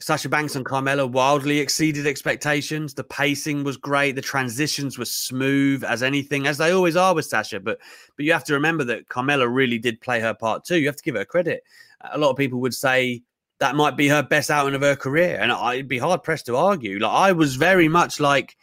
Sasha 0.00 0.28
Banks 0.28 0.54
and 0.54 0.64
Carmella 0.64 1.10
wildly 1.10 1.58
exceeded 1.58 2.06
expectations. 2.06 2.94
The 2.94 3.04
pacing 3.04 3.64
was 3.64 3.76
great. 3.76 4.12
The 4.12 4.22
transitions 4.22 4.96
were 4.96 5.04
smooth 5.04 5.82
as 5.82 6.02
anything, 6.02 6.46
as 6.46 6.58
they 6.58 6.70
always 6.70 6.96
are 6.96 7.14
with 7.14 7.26
Sasha. 7.26 7.58
But 7.58 7.78
but 8.16 8.24
you 8.24 8.32
have 8.32 8.44
to 8.44 8.54
remember 8.54 8.84
that 8.84 9.08
Carmella 9.08 9.52
really 9.52 9.78
did 9.78 10.00
play 10.00 10.20
her 10.20 10.34
part 10.34 10.64
too. 10.64 10.78
You 10.78 10.86
have 10.86 10.96
to 10.96 11.02
give 11.02 11.16
her 11.16 11.24
credit. 11.24 11.64
A 12.12 12.18
lot 12.18 12.30
of 12.30 12.36
people 12.36 12.60
would 12.60 12.74
say 12.74 13.22
that 13.58 13.74
might 13.74 13.96
be 13.96 14.06
her 14.06 14.22
best 14.22 14.50
outing 14.50 14.76
of 14.76 14.82
her 14.82 14.94
career, 14.94 15.36
and 15.40 15.50
I'd 15.50 15.88
be 15.88 15.98
hard 15.98 16.22
pressed 16.22 16.46
to 16.46 16.56
argue. 16.56 17.00
Like 17.00 17.12
I 17.12 17.32
was 17.32 17.56
very 17.56 17.88
much 17.88 18.20
like, 18.20 18.56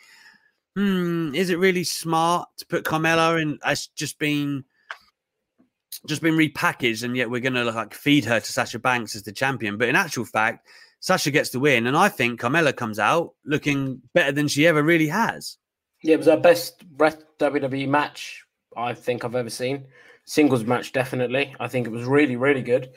hmm, 0.75 1.33
is 1.33 1.49
it 1.49 1.59
really 1.59 1.83
smart 1.83 2.49
to 2.57 2.65
put 2.65 2.83
Carmella 2.83 3.41
in 3.41 3.59
as 3.63 3.87
just 3.87 4.19
being 4.19 4.63
just 6.07 6.21
been 6.21 6.35
repackaged, 6.35 7.03
and 7.03 7.15
yet 7.15 7.29
we're 7.29 7.41
going 7.41 7.53
to 7.53 7.63
like 7.63 7.93
feed 7.93 8.25
her 8.25 8.39
to 8.39 8.51
Sasha 8.51 8.79
Banks 8.79 9.15
as 9.15 9.23
the 9.23 9.31
champion. 9.31 9.77
But 9.77 9.89
in 9.89 9.95
actual 9.95 10.25
fact, 10.25 10.67
Sasha 10.99 11.31
gets 11.31 11.49
the 11.49 11.59
win, 11.59 11.87
and 11.87 11.95
I 11.95 12.09
think 12.09 12.39
Carmella 12.39 12.75
comes 12.75 12.99
out 12.99 13.33
looking 13.45 14.01
better 14.13 14.31
than 14.31 14.47
she 14.47 14.67
ever 14.67 14.83
really 14.83 15.07
has. 15.07 15.57
Yeah, 16.03 16.15
it 16.15 16.17
was 16.17 16.27
our 16.27 16.37
best 16.37 16.83
WWE 16.97 17.87
match 17.87 18.43
I 18.75 18.93
think 18.93 19.23
I've 19.23 19.35
ever 19.35 19.49
seen. 19.49 19.85
Singles 20.25 20.63
match, 20.63 20.91
definitely. 20.91 21.55
I 21.59 21.67
think 21.67 21.87
it 21.87 21.91
was 21.91 22.03
really, 22.03 22.35
really 22.35 22.61
good. 22.61 22.89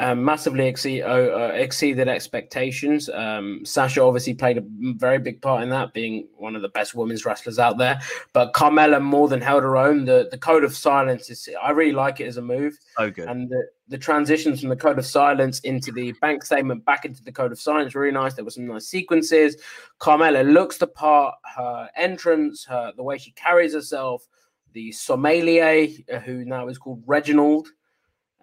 Um, 0.00 0.24
massively 0.24 0.66
exceed, 0.66 1.02
uh, 1.02 1.06
uh, 1.06 1.52
exceeded 1.54 2.08
expectations. 2.08 3.08
Um, 3.08 3.60
Sasha 3.64 4.02
obviously 4.02 4.34
played 4.34 4.58
a 4.58 4.64
very 4.96 5.20
big 5.20 5.40
part 5.40 5.62
in 5.62 5.68
that, 5.68 5.94
being 5.94 6.26
one 6.36 6.56
of 6.56 6.62
the 6.62 6.68
best 6.70 6.96
women's 6.96 7.24
wrestlers 7.24 7.60
out 7.60 7.78
there. 7.78 8.00
But 8.32 8.54
Carmella 8.54 9.00
more 9.00 9.28
than 9.28 9.40
held 9.40 9.62
her 9.62 9.76
own. 9.76 10.04
The 10.04 10.26
the 10.32 10.38
code 10.38 10.64
of 10.64 10.74
silence 10.74 11.30
is, 11.30 11.48
I 11.62 11.70
really 11.70 11.92
like 11.92 12.18
it 12.18 12.26
as 12.26 12.38
a 12.38 12.42
move. 12.42 12.76
So 12.98 13.08
good. 13.12 13.28
And 13.28 13.48
the, 13.48 13.68
the 13.86 13.96
transitions 13.96 14.58
from 14.58 14.70
the 14.70 14.76
code 14.76 14.98
of 14.98 15.06
silence 15.06 15.60
into 15.60 15.92
the 15.92 16.10
bank 16.20 16.44
statement 16.44 16.84
back 16.84 17.04
into 17.04 17.22
the 17.22 17.30
code 17.30 17.52
of 17.52 17.60
silence, 17.60 17.94
really 17.94 18.10
nice. 18.10 18.34
There 18.34 18.44
were 18.44 18.50
some 18.50 18.66
nice 18.66 18.88
sequences. 18.88 19.56
Carmella 20.00 20.42
looks 20.52 20.76
the 20.76 20.88
part, 20.88 21.36
her 21.54 21.88
entrance, 21.94 22.64
her 22.64 22.92
the 22.96 23.04
way 23.04 23.16
she 23.16 23.30
carries 23.32 23.74
herself, 23.74 24.26
the 24.72 24.90
sommelier, 24.90 25.86
uh, 26.12 26.18
who 26.18 26.44
now 26.44 26.66
is 26.66 26.78
called 26.78 27.00
Reginald. 27.06 27.68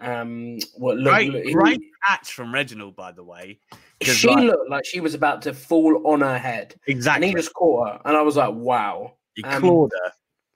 Um, 0.01 0.57
what 0.75 0.97
look, 0.97 1.13
Great, 1.13 1.45
he- 1.45 1.53
great 1.53 1.81
catch 2.05 2.33
from 2.33 2.53
Reginald, 2.53 2.95
by 2.95 3.11
the 3.11 3.23
way. 3.23 3.59
she 4.01 4.27
like, 4.27 4.45
looked 4.45 4.69
like 4.69 4.85
she 4.85 4.99
was 4.99 5.13
about 5.13 5.41
to 5.43 5.53
fall 5.53 6.01
on 6.07 6.21
her 6.21 6.37
head, 6.37 6.75
exactly. 6.87 7.27
and 7.27 7.37
he 7.37 7.41
just 7.41 7.53
caught 7.53 7.87
her, 7.87 8.01
and 8.05 8.17
I 8.17 8.21
was 8.21 8.35
like, 8.35 8.53
wow. 8.53 9.13
he 9.35 9.43
um, 9.43 9.61
caught 9.61 9.91
her. 10.03 10.11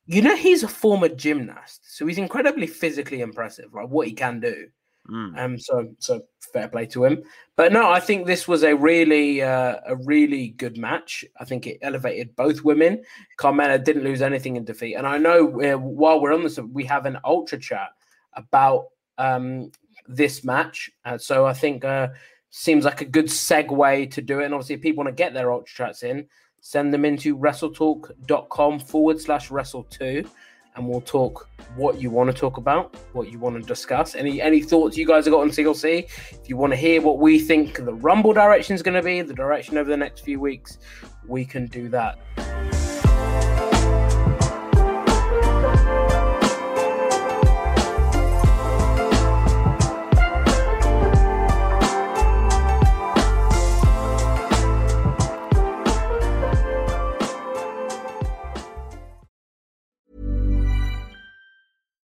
You 0.08 0.22
know, 0.22 0.36
he's 0.36 0.64
a 0.64 0.68
former 0.68 1.10
gymnast, 1.10 1.82
so 1.96 2.06
he's 2.06 2.18
incredibly 2.18 2.68
physically 2.68 3.22
impressive, 3.22 3.74
like 3.74 3.88
what 3.90 4.08
he 4.08 4.14
can 4.14 4.40
do. 4.40 4.68
Mm. 5.10 5.38
Um, 5.38 5.60
so 5.60 5.90
so 6.00 6.22
fair 6.52 6.68
play 6.68 6.86
to 6.88 7.06
him. 7.06 7.24
But 7.56 7.72
no, 7.72 7.92
I 7.92 8.00
think 8.00 8.26
this 8.26 8.48
was 8.48 8.64
a 8.64 8.76
really 8.76 9.42
uh, 9.42 9.78
a 9.86 9.96
really 9.98 10.50
good 10.50 10.78
match. 10.78 11.24
I 11.40 11.46
think 11.46 11.68
it 11.68 11.78
elevated 11.82 12.36
both 12.36 12.64
women. 12.64 13.04
Carmella 13.40 13.84
didn't 13.84 14.04
lose 14.04 14.22
anything 14.22 14.56
in 14.56 14.66
defeat, 14.66 14.96
and 14.96 15.06
I 15.06 15.18
know 15.18 15.62
uh, 15.62 15.78
while 15.78 16.20
we're 16.20 16.34
on 16.34 16.44
this, 16.44 16.58
we 16.58 16.86
have 16.86 17.06
an 17.06 17.20
ultra 17.24 17.60
chat 17.60 17.90
about 18.34 18.86
um, 19.18 19.72
this 20.08 20.44
match. 20.44 20.92
Uh, 21.04 21.18
so 21.18 21.46
I 21.46 21.54
think 21.54 21.84
uh, 21.84 22.10
seems 22.50 22.86
like 22.86 23.02
a 23.02 23.06
good 23.06 23.28
segue 23.28 24.12
to 24.12 24.22
do 24.22 24.40
it. 24.40 24.46
And 24.46 24.54
obviously, 24.54 24.76
if 24.76 24.82
people 24.82 25.04
want 25.04 25.16
to 25.16 25.24
get 25.24 25.34
their 25.34 25.52
ultra 25.52 25.88
chats 25.88 26.04
in, 26.04 26.28
send 26.62 26.94
them 26.94 27.06
into 27.06 27.38
wrestletalk.com 27.38 28.80
forward 28.80 29.22
slash 29.22 29.52
wrestle 29.52 29.84
two 29.84 30.26
and 30.76 30.88
we'll 30.88 31.02
talk 31.02 31.50
what 31.76 32.02
you 32.02 32.10
want 32.10 32.30
to 32.30 32.36
talk 32.36 32.58
about, 32.58 32.96
what 33.14 33.32
you 33.32 33.40
want 33.40 33.56
to 33.56 33.62
discuss. 33.62 34.16
Any 34.16 34.42
any 34.42 34.62
thoughts 34.62 34.98
you 34.98 35.06
guys 35.06 35.26
have 35.26 35.34
got 35.34 35.42
on 35.42 35.50
TLC? 35.50 36.04
If 36.32 36.50
you 36.50 36.58
want 36.58 36.74
to 36.74 36.78
hear 36.78 37.02
what 37.02 37.20
we 37.20 37.40
think 37.40 37.84
the 37.84 37.94
Rumble 37.94 38.34
direction 38.34 38.76
is 38.76 38.84
going 38.84 38.96
to 38.96 39.04
be, 39.04 39.22
the 39.22 39.34
direction 39.34 39.78
over 39.78 39.90
the 39.90 39.98
next 39.98 40.22
few 40.22 40.40
weeks, 40.40 40.78
we 41.28 41.46
can 41.46 41.68
do 41.68 41.90
that. 41.90 42.20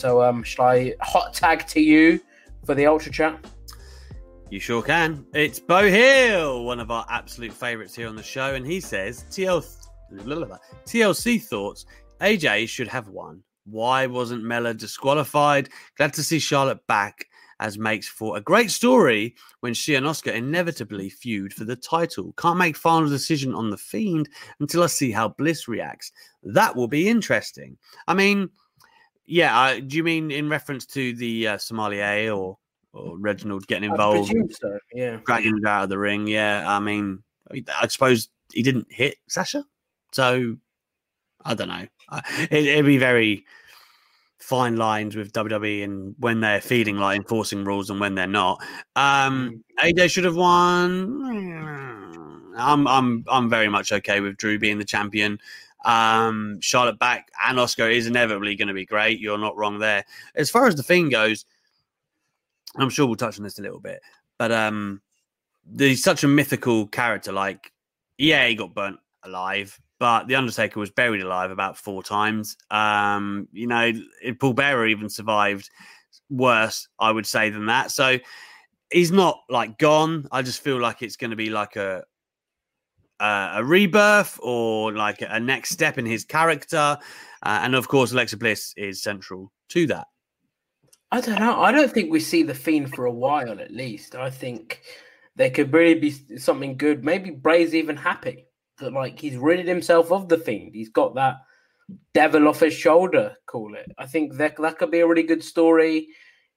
So 0.00 0.22
um, 0.22 0.42
shall 0.42 0.64
I 0.64 0.94
hot 1.02 1.34
tag 1.34 1.66
to 1.66 1.80
you 1.80 2.20
for 2.64 2.74
the 2.74 2.86
ultra 2.86 3.12
chat? 3.12 3.38
You 4.48 4.58
sure 4.58 4.80
can. 4.80 5.26
It's 5.34 5.60
Bo 5.60 5.90
Hill, 5.90 6.64
one 6.64 6.80
of 6.80 6.90
our 6.90 7.04
absolute 7.10 7.52
favourites 7.52 7.94
here 7.94 8.08
on 8.08 8.16
the 8.16 8.22
show, 8.22 8.54
and 8.54 8.66
he 8.66 8.80
says 8.80 9.26
TL, 9.30 9.62
TLC 10.86 11.42
thoughts 11.42 11.84
AJ 12.22 12.70
should 12.70 12.88
have 12.88 13.08
won. 13.08 13.42
Why 13.66 14.06
wasn't 14.06 14.42
Mella 14.42 14.72
disqualified? 14.72 15.68
Glad 15.98 16.14
to 16.14 16.22
see 16.22 16.38
Charlotte 16.38 16.86
back 16.86 17.26
as 17.60 17.76
makes 17.76 18.08
for 18.08 18.38
a 18.38 18.40
great 18.40 18.70
story 18.70 19.34
when 19.60 19.74
she 19.74 19.96
and 19.96 20.06
Asuka 20.06 20.32
inevitably 20.32 21.10
feud 21.10 21.52
for 21.52 21.64
the 21.64 21.76
title. 21.76 22.32
Can't 22.38 22.56
make 22.56 22.74
final 22.74 23.10
decision 23.10 23.54
on 23.54 23.68
the 23.68 23.76
Fiend 23.76 24.30
until 24.60 24.82
I 24.82 24.86
see 24.86 25.10
how 25.10 25.28
Bliss 25.28 25.68
reacts. 25.68 26.10
That 26.42 26.74
will 26.74 26.88
be 26.88 27.06
interesting. 27.06 27.76
I 28.08 28.14
mean, 28.14 28.48
yeah, 29.30 29.58
uh, 29.58 29.80
do 29.80 29.96
you 29.96 30.02
mean 30.02 30.32
in 30.32 30.48
reference 30.48 30.84
to 30.86 31.14
the 31.14 31.46
uh, 31.48 31.58
sommelier 31.58 32.32
or 32.32 32.58
or 32.92 33.16
Reginald 33.16 33.64
getting 33.68 33.88
involved, 33.88 34.32
so, 34.60 34.78
yeah. 34.92 35.20
dragging 35.24 35.56
it 35.56 35.64
out 35.64 35.84
of 35.84 35.88
the 35.88 35.98
ring? 35.98 36.26
Yeah, 36.26 36.64
I 36.66 36.80
mean, 36.80 37.22
I 37.48 37.86
suppose 37.86 38.28
he 38.52 38.64
didn't 38.64 38.88
hit 38.90 39.16
Sasha, 39.28 39.64
so 40.10 40.56
I 41.44 41.54
don't 41.54 41.68
know. 41.68 41.86
It, 42.50 42.66
it'd 42.66 42.84
be 42.84 42.98
very 42.98 43.44
fine 44.38 44.76
lines 44.76 45.14
with 45.14 45.32
WWE 45.32 45.84
and 45.84 46.16
when 46.18 46.40
they're 46.40 46.60
feeling 46.60 46.96
like 46.96 47.16
enforcing 47.16 47.62
rules 47.62 47.88
and 47.88 48.00
when 48.00 48.16
they're 48.16 48.26
not. 48.26 48.60
Um, 48.96 49.62
AJ 49.78 50.10
should 50.10 50.24
have 50.24 50.34
won. 50.34 51.70
I'm 52.56 52.88
I'm 52.88 53.24
I'm 53.28 53.48
very 53.48 53.68
much 53.68 53.92
okay 53.92 54.18
with 54.18 54.36
Drew 54.36 54.58
being 54.58 54.78
the 54.78 54.84
champion. 54.84 55.38
Um, 55.84 56.58
Charlotte 56.60 56.98
back 56.98 57.30
and 57.46 57.58
Asuka 57.58 57.90
is 57.92 58.06
inevitably 58.06 58.56
going 58.56 58.68
to 58.68 58.74
be 58.74 58.86
great. 58.86 59.20
You're 59.20 59.38
not 59.38 59.56
wrong 59.56 59.78
there. 59.78 60.04
As 60.34 60.50
far 60.50 60.66
as 60.66 60.76
the 60.76 60.82
thing 60.82 61.08
goes, 61.08 61.44
I'm 62.76 62.90
sure 62.90 63.06
we'll 63.06 63.16
touch 63.16 63.38
on 63.38 63.44
this 63.44 63.58
a 63.58 63.62
little 63.62 63.80
bit, 63.80 64.00
but 64.38 64.52
um, 64.52 65.00
there's 65.64 66.02
such 66.02 66.24
a 66.24 66.28
mythical 66.28 66.86
character. 66.86 67.32
Like, 67.32 67.72
yeah, 68.18 68.46
he 68.46 68.54
got 68.54 68.74
burnt 68.74 68.98
alive, 69.24 69.80
but 69.98 70.28
the 70.28 70.36
Undertaker 70.36 70.78
was 70.78 70.90
buried 70.90 71.22
alive 71.22 71.50
about 71.50 71.76
four 71.76 72.02
times. 72.02 72.56
Um, 72.70 73.48
you 73.52 73.66
know, 73.66 73.92
Paul 74.38 74.52
Bearer 74.52 74.86
even 74.86 75.08
survived 75.08 75.70
worse, 76.28 76.88
I 76.98 77.10
would 77.10 77.26
say, 77.26 77.50
than 77.50 77.66
that. 77.66 77.90
So 77.90 78.18
he's 78.92 79.10
not 79.10 79.40
like 79.48 79.78
gone. 79.78 80.28
I 80.30 80.42
just 80.42 80.62
feel 80.62 80.80
like 80.80 81.02
it's 81.02 81.16
going 81.16 81.30
to 81.30 81.36
be 81.36 81.50
like 81.50 81.76
a 81.76 82.04
uh, 83.20 83.52
a 83.54 83.64
rebirth 83.64 84.40
or 84.42 84.92
like 84.92 85.22
a 85.26 85.38
next 85.38 85.70
step 85.70 85.98
in 85.98 86.06
his 86.06 86.24
character. 86.24 86.98
Uh, 87.42 87.60
and 87.62 87.74
of 87.74 87.88
course, 87.88 88.12
Alexa 88.12 88.36
Bliss 88.36 88.74
is 88.76 89.02
central 89.02 89.52
to 89.68 89.86
that. 89.86 90.06
I 91.12 91.20
don't 91.20 91.40
know. 91.40 91.60
I 91.60 91.72
don't 91.72 91.90
think 91.90 92.10
we 92.10 92.20
see 92.20 92.42
the 92.42 92.54
Fiend 92.54 92.94
for 92.94 93.06
a 93.06 93.12
while, 93.12 93.60
at 93.60 93.72
least. 93.72 94.14
I 94.14 94.30
think 94.30 94.82
there 95.36 95.50
could 95.50 95.72
really 95.72 95.98
be 95.98 96.38
something 96.38 96.76
good. 96.76 97.04
Maybe 97.04 97.30
Bray's 97.30 97.74
even 97.74 97.96
happy 97.96 98.46
that, 98.78 98.92
like, 98.92 99.18
he's 99.18 99.36
ridded 99.36 99.66
himself 99.66 100.12
of 100.12 100.28
the 100.28 100.38
Fiend. 100.38 100.74
He's 100.74 100.88
got 100.88 101.14
that 101.16 101.36
devil 102.14 102.46
off 102.46 102.60
his 102.60 102.74
shoulder, 102.74 103.34
call 103.46 103.74
it. 103.74 103.90
I 103.98 104.06
think 104.06 104.36
that 104.36 104.56
that 104.58 104.78
could 104.78 104.92
be 104.92 105.00
a 105.00 105.06
really 105.06 105.24
good 105.24 105.42
story. 105.42 106.08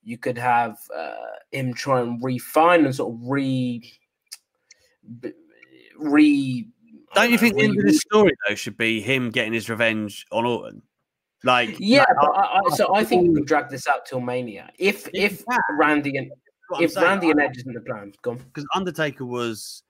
You 0.03 0.19
could 0.19 0.37
have 0.37 0.77
uh, 0.95 1.15
him 1.51 1.73
try 1.73 2.01
and 2.01 2.23
refine 2.23 2.85
and 2.85 2.93
sort 2.93 3.13
of 3.13 3.21
re, 3.23 3.91
re. 6.03 6.67
Don't 7.13 7.31
you 7.31 7.37
think 7.37 7.55
the 7.55 7.63
end 7.63 7.77
of 7.77 7.85
this 7.85 7.99
story 8.01 8.31
though 8.47 8.55
should 8.55 8.77
be 8.77 8.99
him 8.99 9.29
getting 9.29 9.53
his 9.53 9.69
revenge 9.69 10.25
on 10.31 10.45
Orton? 10.45 10.81
Like, 11.43 11.75
Yeah, 11.79 11.99
like, 11.99 12.07
but 12.21 12.31
I, 12.31 12.59
I, 12.65 12.75
so 12.75 12.95
I 12.95 13.03
think 13.03 13.27
we 13.27 13.35
could 13.35 13.45
drag 13.45 13.69
this 13.69 13.87
out 13.87 14.05
till 14.05 14.21
Mania. 14.21 14.71
If 14.79 15.07
if 15.13 15.43
Yeah. 15.49 15.57
Randy 15.77 16.17
and 16.17 16.31
if 16.79 16.91
saying. 16.93 17.05
Randy 17.05 17.29
and 17.31 17.41
Edge 17.41 17.57
isn't 17.57 17.73
the 17.73 17.81
plan, 17.81 18.13
gone. 18.21 18.37
because 18.37 18.65
Undertaker 18.73 19.25
was, 19.25 19.83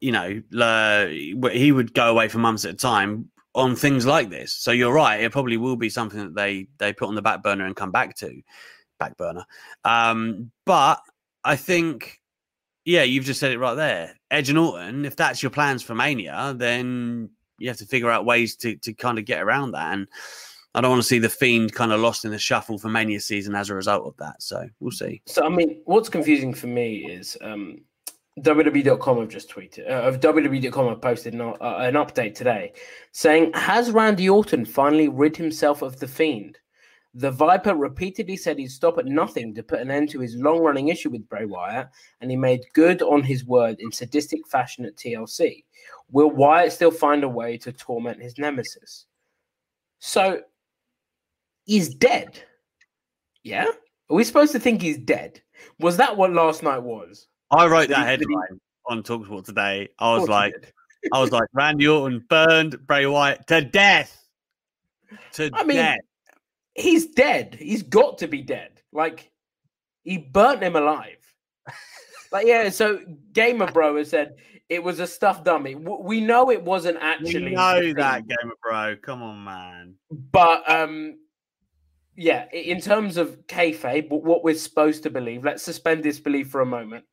you 0.00 0.12
know, 0.12 0.42
uh, 0.60 1.06
he 1.06 1.72
would 1.72 1.94
go 1.94 2.10
away 2.10 2.28
for 2.28 2.38
months 2.38 2.64
at 2.64 2.74
a 2.74 2.76
time 2.76 3.30
on 3.54 3.76
things 3.76 4.04
like 4.04 4.28
this. 4.28 4.52
So 4.52 4.72
you're 4.72 4.92
right; 4.92 5.22
it 5.22 5.32
probably 5.32 5.56
will 5.56 5.76
be 5.76 5.88
something 5.88 6.18
that 6.18 6.34
they 6.34 6.66
they 6.78 6.92
put 6.92 7.08
on 7.08 7.14
the 7.14 7.22
back 7.22 7.42
burner 7.42 7.64
and 7.64 7.76
come 7.76 7.92
back 7.92 8.16
to, 8.16 8.42
back 8.98 9.16
burner. 9.16 9.46
Um, 9.84 10.50
but 10.66 11.00
I 11.44 11.56
think, 11.56 12.20
yeah, 12.84 13.04
you've 13.04 13.24
just 13.24 13.38
said 13.40 13.52
it 13.52 13.58
right 13.58 13.74
there. 13.74 14.15
Edge 14.30 14.48
and 14.48 14.58
Orton. 14.58 15.04
If 15.04 15.16
that's 15.16 15.42
your 15.42 15.50
plans 15.50 15.82
for 15.82 15.94
Mania, 15.94 16.54
then 16.56 17.30
you 17.58 17.68
have 17.68 17.78
to 17.78 17.86
figure 17.86 18.10
out 18.10 18.26
ways 18.26 18.56
to 18.56 18.76
to 18.76 18.92
kind 18.92 19.18
of 19.18 19.24
get 19.24 19.42
around 19.42 19.72
that. 19.72 19.92
And 19.92 20.08
I 20.74 20.80
don't 20.80 20.90
want 20.90 21.02
to 21.02 21.08
see 21.08 21.18
the 21.18 21.28
Fiend 21.28 21.72
kind 21.72 21.92
of 21.92 22.00
lost 22.00 22.24
in 22.24 22.30
the 22.30 22.38
shuffle 22.38 22.78
for 22.78 22.88
Mania 22.88 23.20
season 23.20 23.54
as 23.54 23.70
a 23.70 23.74
result 23.74 24.06
of 24.06 24.16
that. 24.18 24.42
So 24.42 24.68
we'll 24.80 24.90
see. 24.90 25.22
So 25.26 25.44
I 25.44 25.48
mean, 25.48 25.80
what's 25.84 26.08
confusing 26.08 26.52
for 26.52 26.66
me 26.66 27.06
is 27.06 27.36
um, 27.40 27.78
WWE.com 28.40 29.18
have 29.20 29.28
just 29.28 29.50
tweeted, 29.50 29.90
uh, 29.90 30.12
WWE.com 30.12 30.88
have 30.88 31.00
posted 31.00 31.40
uh, 31.40 31.54
an 31.60 31.94
update 31.94 32.34
today 32.34 32.74
saying, 33.12 33.52
Has 33.54 33.90
Randy 33.90 34.28
Orton 34.28 34.66
finally 34.66 35.08
rid 35.08 35.36
himself 35.36 35.80
of 35.80 35.98
the 35.98 36.06
Fiend? 36.06 36.58
The 37.18 37.30
Viper 37.30 37.74
repeatedly 37.74 38.36
said 38.36 38.58
he'd 38.58 38.68
stop 38.68 38.98
at 38.98 39.06
nothing 39.06 39.54
to 39.54 39.62
put 39.62 39.80
an 39.80 39.90
end 39.90 40.10
to 40.10 40.20
his 40.20 40.36
long 40.36 40.60
running 40.60 40.88
issue 40.88 41.08
with 41.08 41.26
Bray 41.30 41.46
Wyatt, 41.46 41.88
and 42.20 42.30
he 42.30 42.36
made 42.36 42.60
good 42.74 43.00
on 43.00 43.22
his 43.22 43.46
word 43.46 43.76
in 43.80 43.90
sadistic 43.90 44.46
fashion 44.46 44.84
at 44.84 44.96
TLC. 44.96 45.64
Will 46.10 46.30
Wyatt 46.30 46.74
still 46.74 46.90
find 46.90 47.24
a 47.24 47.28
way 47.28 47.56
to 47.56 47.72
torment 47.72 48.22
his 48.22 48.36
nemesis? 48.36 49.06
So, 49.98 50.42
he's 51.64 51.94
dead. 51.94 52.38
Yeah? 53.42 53.64
Are 54.10 54.14
we 54.14 54.22
supposed 54.22 54.52
to 54.52 54.60
think 54.60 54.82
he's 54.82 54.98
dead? 54.98 55.40
Was 55.80 55.96
that 55.96 56.18
what 56.18 56.34
last 56.34 56.62
night 56.62 56.82
was? 56.82 57.28
I 57.50 57.66
wrote 57.66 57.88
that 57.88 58.06
headline 58.06 58.60
on 58.84 59.02
Talksport 59.02 59.46
today. 59.46 59.88
I 59.98 60.18
was 60.18 60.28
like, 60.28 60.74
I 61.14 61.18
was 61.18 61.32
like, 61.32 61.48
Randy 61.54 61.88
Orton 61.88 62.26
burned 62.28 62.86
Bray 62.86 63.06
Wyatt 63.06 63.46
to 63.46 63.62
death. 63.62 64.22
To 65.32 65.50
I 65.54 65.64
mean, 65.64 65.78
death. 65.78 66.00
He's 66.76 67.06
dead. 67.06 67.56
He's 67.58 67.82
got 67.82 68.18
to 68.18 68.28
be 68.28 68.42
dead. 68.42 68.82
Like, 68.92 69.30
he 70.02 70.18
burnt 70.18 70.62
him 70.62 70.76
alive. 70.76 71.18
like, 72.32 72.46
yeah, 72.46 72.68
so 72.68 73.00
Gamer 73.32 73.66
Bro 73.72 73.96
has 73.96 74.10
said 74.10 74.36
it 74.68 74.82
was 74.82 75.00
a 75.00 75.06
stuffed 75.06 75.44
dummy. 75.44 75.74
We 75.74 76.20
know 76.20 76.50
it 76.50 76.62
wasn't 76.62 76.98
actually. 77.00 77.44
We 77.44 77.50
know 77.50 77.92
that, 77.94 78.26
Gamer 78.26 78.54
Bro. 78.62 78.96
Come 79.02 79.22
on, 79.22 79.44
man. 79.44 79.94
But, 80.10 80.68
um, 80.70 81.18
yeah, 82.16 82.46
in 82.52 82.80
terms 82.80 83.16
of 83.16 83.46
kayfabe, 83.46 84.08
what 84.08 84.42
we're 84.42 84.54
supposed 84.54 85.02
to 85.02 85.10
believe, 85.10 85.44
let's 85.44 85.62
suspend 85.62 86.02
disbelief 86.02 86.48
for 86.48 86.60
a 86.60 86.66
moment. 86.66 87.04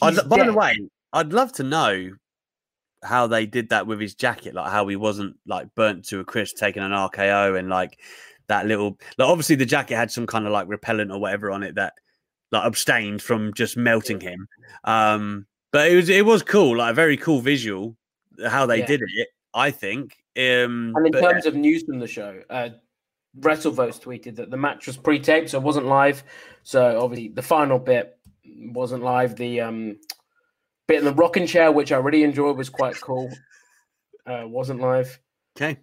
By 0.00 0.10
the 0.10 0.52
way, 0.52 0.76
I'd 1.12 1.32
love 1.32 1.52
to 1.52 1.62
know 1.62 2.10
how 3.02 3.26
they 3.26 3.46
did 3.46 3.68
that 3.68 3.86
with 3.86 4.00
his 4.00 4.14
jacket, 4.14 4.54
like 4.54 4.70
how 4.70 4.88
he 4.88 4.96
wasn't 4.96 5.36
like 5.46 5.68
burnt 5.74 6.06
to 6.06 6.20
a 6.20 6.24
crisp, 6.24 6.56
taking 6.56 6.82
an 6.82 6.90
RKO, 6.90 7.58
and 7.58 7.68
like 7.68 7.98
that 8.48 8.66
little. 8.66 8.98
Like 9.18 9.28
obviously, 9.28 9.56
the 9.56 9.66
jacket 9.66 9.96
had 9.96 10.10
some 10.10 10.26
kind 10.26 10.46
of 10.46 10.52
like 10.52 10.68
repellent 10.68 11.10
or 11.10 11.18
whatever 11.20 11.50
on 11.50 11.62
it 11.62 11.74
that 11.76 11.94
like 12.52 12.64
abstained 12.66 13.22
from 13.22 13.52
just 13.54 13.76
melting 13.76 14.20
him. 14.20 14.46
Um, 14.84 15.46
but 15.72 15.90
it 15.90 15.96
was 15.96 16.08
it 16.08 16.24
was 16.24 16.42
cool, 16.42 16.76
like 16.78 16.92
a 16.92 16.94
very 16.94 17.16
cool 17.16 17.40
visual 17.40 17.96
how 18.48 18.66
they 18.66 18.78
Yeah. 18.78 18.86
did 18.86 19.00
it. 19.02 19.28
I 19.54 19.70
think. 19.70 20.16
Um, 20.36 20.92
And 20.96 21.06
in 21.06 21.12
but- 21.12 21.20
terms 21.20 21.46
of 21.46 21.54
news 21.54 21.84
from 21.84 21.98
the 22.00 22.06
show, 22.08 22.42
uh, 22.50 22.70
WrestleVotes 23.40 24.00
tweeted 24.00 24.36
that 24.36 24.50
the 24.50 24.56
match 24.56 24.86
was 24.86 24.96
pre-taped, 24.96 25.50
so 25.50 25.58
it 25.58 25.64
wasn't 25.64 25.86
live. 25.86 26.22
So 26.64 27.00
obviously, 27.00 27.28
the 27.28 27.42
final 27.42 27.78
bit 27.78 28.18
wasn't 28.44 29.02
live. 29.04 29.36
The 29.36 29.60
um, 29.60 29.98
bit 30.86 30.98
in 30.98 31.04
the 31.04 31.14
rocking 31.14 31.46
chair, 31.46 31.72
which 31.72 31.92
I 31.92 31.96
really 31.98 32.22
enjoyed, 32.24 32.56
was 32.56 32.68
quite 32.68 33.00
cool. 33.00 33.30
Uh, 34.26 34.44
wasn't 34.46 34.80
live. 34.80 35.18
okay. 35.56 35.78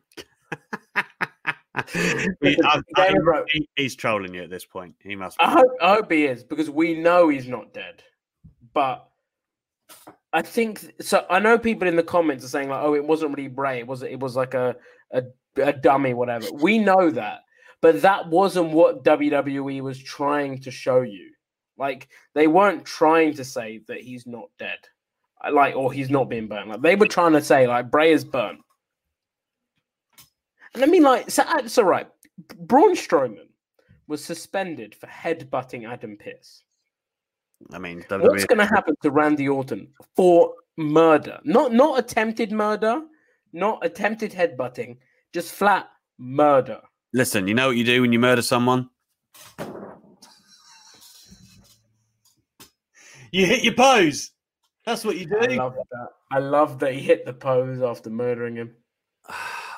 He- 1.93 2.57
I- 2.65 2.81
I- 2.97 3.43
he- 3.49 3.69
he's 3.75 3.95
trolling 3.95 4.33
you 4.33 4.43
at 4.43 4.49
this 4.49 4.65
point. 4.65 4.95
He 4.99 5.15
must. 5.15 5.37
Be. 5.37 5.45
I 5.45 5.51
hope, 5.51 5.71
I 5.81 5.93
hope 5.95 6.11
he 6.11 6.25
is 6.25 6.43
because 6.43 6.69
we 6.69 6.95
know 6.95 7.29
he's 7.29 7.47
not 7.47 7.73
dead. 7.73 8.03
But 8.73 9.07
I 10.33 10.41
think 10.41 10.93
so. 11.01 11.25
I 11.29 11.39
know 11.39 11.57
people 11.57 11.87
in 11.87 11.95
the 11.95 12.03
comments 12.03 12.43
are 12.45 12.49
saying 12.49 12.69
like, 12.69 12.81
"Oh, 12.83 12.95
it 12.95 13.05
wasn't 13.05 13.35
really 13.35 13.49
Bray. 13.49 13.79
It 13.79 13.87
was 13.87 14.01
it 14.03 14.19
was 14.19 14.35
like 14.35 14.53
a 14.53 14.75
a, 15.11 15.23
a 15.57 15.73
dummy, 15.73 16.13
whatever." 16.13 16.47
We 16.53 16.77
know 16.77 17.09
that, 17.11 17.39
but 17.81 18.01
that 18.01 18.27
wasn't 18.29 18.71
what 18.71 19.03
WWE 19.03 19.81
was 19.81 19.97
trying 20.01 20.59
to 20.61 20.71
show 20.71 21.01
you. 21.01 21.31
Like 21.77 22.09
they 22.33 22.47
weren't 22.47 22.85
trying 22.85 23.33
to 23.35 23.43
say 23.45 23.81
that 23.87 24.01
he's 24.01 24.25
not 24.27 24.49
dead, 24.59 24.77
like 25.51 25.75
or 25.75 25.91
he's 25.91 26.09
not 26.09 26.29
being 26.29 26.47
burnt. 26.47 26.69
Like 26.69 26.81
they 26.81 26.95
were 26.95 27.07
trying 27.07 27.33
to 27.33 27.41
say 27.41 27.67
like 27.67 27.91
Bray 27.91 28.11
is 28.11 28.23
burnt. 28.23 28.59
And 30.73 30.83
I 30.83 30.87
mean, 30.87 31.03
like, 31.03 31.29
so 31.29 31.43
uh, 31.43 31.61
that's 31.61 31.77
all 31.77 31.85
right. 31.85 32.07
Braun 32.59 32.95
Strowman 32.95 33.47
was 34.07 34.23
suspended 34.23 34.95
for 34.95 35.07
headbutting 35.07 35.87
Adam 35.87 36.17
Pearce. 36.17 36.63
I 37.71 37.77
mean, 37.77 38.03
What's 38.09 38.45
going 38.45 38.57
to 38.57 38.65
happen 38.65 38.95
to 39.03 39.11
Randy 39.11 39.47
Orton 39.47 39.87
for 40.15 40.53
murder? 40.77 41.39
Not 41.43 41.73
not 41.73 41.99
attempted 41.99 42.51
murder, 42.51 43.01
not 43.53 43.85
attempted 43.85 44.31
headbutting, 44.31 44.97
just 45.31 45.53
flat 45.53 45.87
murder. 46.17 46.81
Listen, 47.13 47.47
you 47.47 47.53
know 47.53 47.67
what 47.67 47.77
you 47.77 47.83
do 47.83 48.01
when 48.01 48.13
you 48.13 48.19
murder 48.19 48.41
someone? 48.41 48.89
You 53.31 53.45
hit 53.45 53.63
your 53.63 53.75
pose. 53.75 54.31
That's 54.85 55.05
what 55.05 55.17
you 55.17 55.25
do. 55.25 55.37
I 55.37 55.45
love 55.55 55.75
that. 55.75 56.07
I 56.31 56.39
love 56.39 56.79
that 56.79 56.93
he 56.93 57.01
hit 57.01 57.25
the 57.25 57.33
pose 57.33 57.81
after 57.81 58.09
murdering 58.09 58.55
him. 58.55 58.75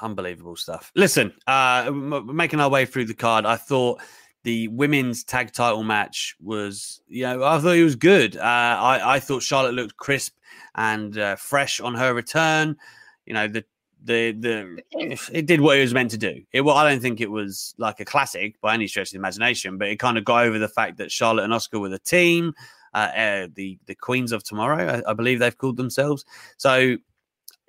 Unbelievable 0.03 0.57
stuff. 0.57 0.91
Listen, 0.95 1.33
uh, 1.47 1.85
m- 1.87 2.35
making 2.35 2.59
our 2.59 2.69
way 2.69 2.85
through 2.85 3.05
the 3.05 3.13
card, 3.13 3.45
I 3.45 3.55
thought 3.55 4.01
the 4.43 4.67
women's 4.67 5.23
tag 5.23 5.53
title 5.53 5.83
match 5.83 6.35
was, 6.41 7.01
you 7.07 7.23
know, 7.23 7.41
I 7.43 7.57
thought 7.59 7.77
it 7.77 7.83
was 7.85 7.95
good. 7.95 8.35
Uh, 8.35 8.41
I, 8.41 9.15
I 9.15 9.19
thought 9.19 9.41
Charlotte 9.41 9.75
looked 9.75 9.95
crisp 9.95 10.33
and 10.75 11.17
uh, 11.17 11.37
fresh 11.37 11.79
on 11.79 11.95
her 11.95 12.13
return. 12.13 12.75
You 13.25 13.33
know, 13.33 13.47
the 13.47 13.63
the 14.03 14.33
the 14.33 14.83
it 15.31 15.45
did 15.45 15.61
what 15.61 15.77
it 15.77 15.81
was 15.81 15.93
meant 15.93 16.11
to 16.11 16.17
do. 16.17 16.41
It 16.51 16.61
well, 16.61 16.75
I 16.75 16.89
don't 16.89 17.01
think 17.01 17.21
it 17.21 17.31
was 17.31 17.73
like 17.77 18.01
a 18.01 18.05
classic 18.05 18.59
by 18.59 18.73
any 18.73 18.87
stretch 18.87 19.07
of 19.07 19.11
the 19.13 19.19
imagination, 19.19 19.77
but 19.77 19.87
it 19.87 19.99
kind 19.99 20.17
of 20.17 20.25
got 20.25 20.43
over 20.43 20.59
the 20.59 20.67
fact 20.67 20.97
that 20.97 21.13
Charlotte 21.13 21.45
and 21.45 21.53
Asuka 21.53 21.79
were 21.79 21.87
the 21.87 21.99
team, 21.99 22.53
uh, 22.93 22.97
uh, 23.15 23.47
the 23.55 23.79
the 23.85 23.95
Queens 23.95 24.33
of 24.33 24.43
Tomorrow, 24.43 25.01
I, 25.07 25.11
I 25.11 25.13
believe 25.13 25.39
they've 25.39 25.57
called 25.57 25.77
themselves. 25.77 26.25
So 26.57 26.97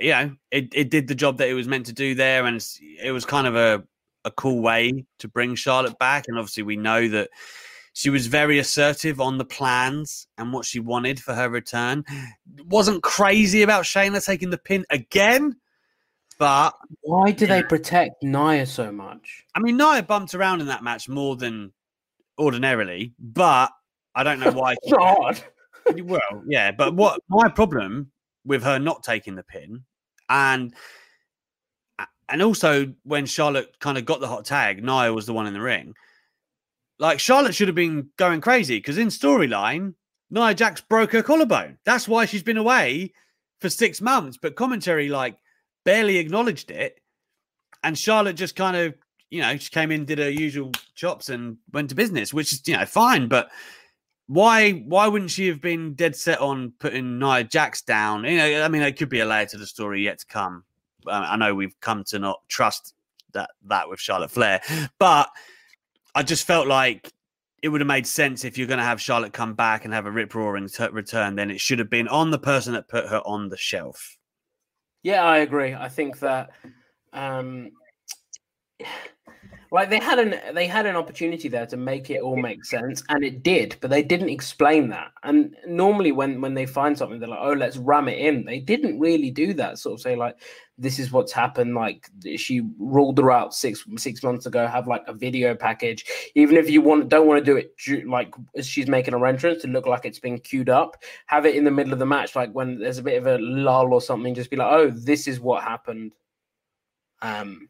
you 0.05 0.11
know, 0.11 0.37
it, 0.51 0.69
it 0.75 0.91
did 0.91 1.09
the 1.09 1.15
job 1.15 1.39
that 1.39 1.49
it 1.49 1.55
was 1.55 1.67
meant 1.67 1.87
to 1.87 1.95
do 1.95 2.15
there, 2.15 2.45
and 2.45 2.63
it 3.03 3.11
was 3.11 3.25
kind 3.25 3.47
of 3.47 3.57
a 3.57 3.83
a 4.27 4.31
cool 4.31 4.61
way 4.61 5.07
to 5.19 5.29
bring 5.29 5.55
Charlotte 5.55 5.99
back. 5.99 6.27
And 6.29 6.39
obviously, 6.39 6.63
we 6.63 6.77
know 6.77 7.09
that 7.09 7.31
she 7.95 8.11
was 8.11 8.27
very 8.27 8.59
assertive 8.59 9.19
on 9.19 9.39
the 9.39 9.47
plans 9.47 10.27
and 10.37 10.53
what 10.53 10.67
she 10.67 10.79
wanted 10.79 11.21
for 11.21 11.33
her 11.33 11.49
return. 11.49 12.05
Wasn't 12.67 13.03
crazy 13.03 13.63
about 13.63 13.85
Shayna 13.85 14.23
taking 14.23 14.51
the 14.51 14.59
pin 14.59 14.85
again, 14.91 15.57
but 16.39 16.75
Why 17.01 17.31
do 17.31 17.47
they 17.47 17.63
protect 17.63 18.23
Nia 18.23 18.67
so 18.67 18.93
much? 18.93 19.47
I 19.55 19.61
mean, 19.61 19.79
Nia 19.79 20.03
bumped 20.03 20.35
around 20.35 20.61
in 20.61 20.67
that 20.67 20.85
match 20.85 21.09
more 21.09 21.35
than 21.35 21.73
ordinarily, 22.39 23.15
but 23.19 23.71
I 24.15 24.23
don't 24.23 24.41
know 24.41 24.53
why. 24.53 24.75
Hard. 24.91 25.43
well, 26.03 26.43
yeah, 26.47 26.73
but 26.73 26.95
what 26.95 27.23
my 27.31 27.49
problem 27.49 28.11
with 28.45 28.63
her 28.63 28.79
not 28.79 29.03
taking 29.03 29.35
the 29.35 29.43
pin 29.43 29.83
and 30.29 30.75
and 32.29 32.43
also 32.43 32.93
when 33.05 33.27
Charlotte 33.27 33.79
kind 33.81 33.99
of 33.99 34.05
got 34.05 34.21
the 34.21 34.29
hot 34.29 34.45
tag, 34.45 34.83
Nia 34.83 35.13
was 35.13 35.27
the 35.27 35.33
one 35.33 35.47
in 35.47 35.55
the 35.55 35.61
ring. 35.61 35.95
Like 36.99 37.21
Charlotte 37.21 37.55
should 37.55 37.69
have 37.69 37.75
been 37.75 38.09
going 38.17 38.41
crazy 38.41 38.79
because 38.79 38.99
in 38.99 39.09
storyline, 39.09 39.95
Nia 40.31 40.55
Jax 40.55 40.81
broke 40.81 41.13
her 41.13 41.23
collarbone. 41.23 41.79
That's 41.85 42.09
why 42.09 42.25
she's 42.25 42.43
been 42.43 42.57
away 42.57 43.13
for 43.61 43.69
six 43.69 44.01
months. 44.01 44.39
But 44.41 44.57
commentary 44.57 45.09
like 45.09 45.37
barely 45.85 46.19
acknowledged 46.19 46.71
it, 46.71 47.01
and 47.83 47.99
Charlotte 47.99 48.37
just 48.37 48.57
kind 48.57 48.77
of 48.77 48.95
you 49.31 49.41
know 49.43 49.57
she 49.57 49.71
came 49.71 49.91
in, 49.91 50.05
did 50.05 50.19
her 50.19 50.31
usual 50.31 50.73
chops, 50.95 51.29
and 51.29 51.59
went 51.73 51.91
to 51.91 51.95
business, 51.95 52.33
which 52.33 52.53
is 52.53 52.67
you 52.67 52.77
know 52.77 52.87
fine, 52.87 53.29
but 53.29 53.51
why 54.27 54.73
why 54.73 55.07
wouldn't 55.07 55.31
she 55.31 55.49
have 55.49 55.61
been 55.61 55.95
dead 55.95 56.17
set 56.17 56.41
on 56.41 56.73
putting 56.79 57.19
Nia 57.19 57.45
Jax 57.45 57.83
down? 57.83 58.25
You 58.25 58.39
know, 58.39 58.63
I 58.63 58.69
mean, 58.69 58.83
it 58.83 58.97
could 58.97 59.09
be 59.09 59.21
a 59.21 59.27
layer 59.27 59.47
to 59.47 59.59
the 59.59 59.67
story 59.67 60.03
yet 60.03 60.21
to 60.21 60.27
come. 60.27 60.65
Uh, 61.07 61.27
I 61.31 61.37
know 61.37 61.55
we've 61.55 61.79
come 61.81 62.05
to 62.05 62.19
not 62.19 62.41
trust 62.49 62.95
that 63.33 63.51
that 63.67 63.89
with 63.89 64.01
Charlotte 64.01 64.31
Flair, 64.31 64.61
but 64.99 65.29
I 66.15 66.23
just 66.23 66.47
felt 66.47 66.67
like 66.67 67.13
it 67.63 67.69
would 67.69 67.81
have 67.81 67.89
made 67.89 68.07
sense 68.07 68.45
if 68.45 68.59
you're 68.59 68.67
going 68.67 68.79
to 68.79 68.85
have 68.85 69.01
Charlotte 69.01 69.33
come 69.33 69.55
back 69.55 69.85
and 69.85 69.95
have 69.95 70.07
a 70.07 70.11
rip 70.11 70.35
roaring 70.35 70.69
t- 70.69 70.87
return. 70.89 71.35
Then 71.35 71.51
it 71.51 71.61
should 71.61 71.79
have 71.79 71.89
been 71.89 72.09
on 72.09 72.31
the 72.31 72.39
person 72.39 72.75
that 72.75 72.89
put 72.89 73.09
her 73.09 73.21
on 73.25 73.49
the 73.49 73.57
shelf. 73.57 74.17
Yeah, 75.03 75.25
I 75.25 75.39
agree. 75.39 75.75
I 75.75 75.89
think 75.89 76.19
that 76.21 76.51
um 77.13 77.71
like 79.75 79.91
they 79.91 79.99
had 79.99 80.21
an 80.21 80.55
they 80.55 80.69
had 80.69 80.87
an 80.87 80.95
opportunity 80.95 81.49
there 81.49 81.67
to 81.67 81.77
make 81.77 82.09
it 82.09 82.23
all 82.23 82.37
make 82.37 82.65
sense 82.65 83.03
and 83.09 83.25
it 83.25 83.43
did, 83.43 83.77
but 83.81 83.91
they 83.91 84.05
didn't 84.05 84.29
explain 84.29 84.89
that. 84.91 85.11
And 85.25 85.57
normally 85.67 86.13
when 86.13 86.41
when 86.41 86.55
they 86.55 86.65
find 86.65 86.97
something 86.97 87.19
they're 87.19 87.29
like, 87.29 87.41
"Oh, 87.43 87.55
let's 87.55 87.77
ram 87.77 88.07
it 88.07 88.21
in." 88.21 88.45
They 88.45 88.61
didn't 88.61 89.01
really 89.01 89.33
do 89.33 89.53
that. 89.55 89.81
Sort 89.81 89.95
of 89.95 90.01
say 90.01 90.15
like 90.15 90.41
this 90.79 91.01
is 91.01 91.11
what's 91.11 91.33
happened 91.33 91.75
like 91.75 92.09
she 92.37 92.63
ruled 92.79 93.19
her 93.19 93.33
out 93.33 93.53
6 93.53 93.85
6 93.97 94.23
months 94.23 94.47
ago 94.47 94.67
have 94.67 94.89
like 94.89 95.03
a 95.07 95.13
video 95.13 95.55
package 95.55 96.05
even 96.35 96.57
if 96.57 96.69
you 96.69 96.81
want 96.81 97.09
don't 97.09 97.29
want 97.29 97.39
to 97.39 97.45
do 97.45 97.57
it 97.57 97.73
like 98.09 98.35
as 98.57 98.67
she's 98.67 98.89
making 98.89 99.15
her 99.15 99.27
entrance 99.27 99.63
to 99.63 99.69
look 99.69 99.87
like 99.87 100.05
it's 100.05 100.19
been 100.19 100.39
queued 100.39 100.69
up 100.69 100.97
have 101.27 101.47
it 101.47 101.55
in 101.55 101.63
the 101.63 101.71
middle 101.71 101.93
of 101.93 102.01
the 102.01 102.07
match 102.07 102.35
like 102.35 102.51
when 102.53 102.81
there's 102.81 102.99
a 102.99 103.05
bit 103.05 103.19
of 103.19 103.27
a 103.29 103.39
lull 103.39 103.95
or 103.95 104.01
something 104.01 104.35
just 104.35 104.51
be 104.51 104.57
like 104.57 104.73
oh 104.73 104.91
this 104.91 105.29
is 105.29 105.39
what 105.39 105.63
happened 105.63 106.13
um 107.23 107.69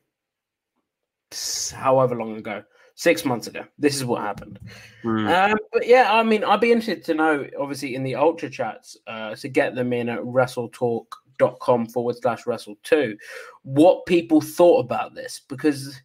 however 1.70 2.16
long 2.16 2.37
ago 2.37 2.62
six 2.94 3.25
months 3.25 3.47
ago. 3.47 3.64
This 3.79 3.97
is 3.97 4.05
what 4.05 4.23
happened. 4.23 4.59
Mm. 5.03 5.53
Um, 5.53 5.59
but 5.73 5.87
yeah, 5.87 6.12
I 6.12 6.23
mean, 6.23 6.44
I'd 6.44 6.61
be 6.61 6.73
interested 6.73 7.05
to 7.05 7.14
know, 7.14 7.47
obviously, 7.59 7.94
in 7.94 8.05
the 8.05 8.14
ultra 8.14 8.49
chats, 8.49 8.97
uh, 9.07 9.35
to 9.35 9.49
get 9.49 9.75
them 9.75 9.92
in 9.92 10.09
at 10.09 10.20
wrestletalk.com 10.20 11.87
forward 11.87 12.16
slash 12.20 12.47
wrestle 12.47 12.77
two, 12.83 13.16
what 13.62 14.07
people 14.07 14.40
thought 14.40 14.85
about 14.85 15.14
this 15.14 15.40
because 15.49 16.01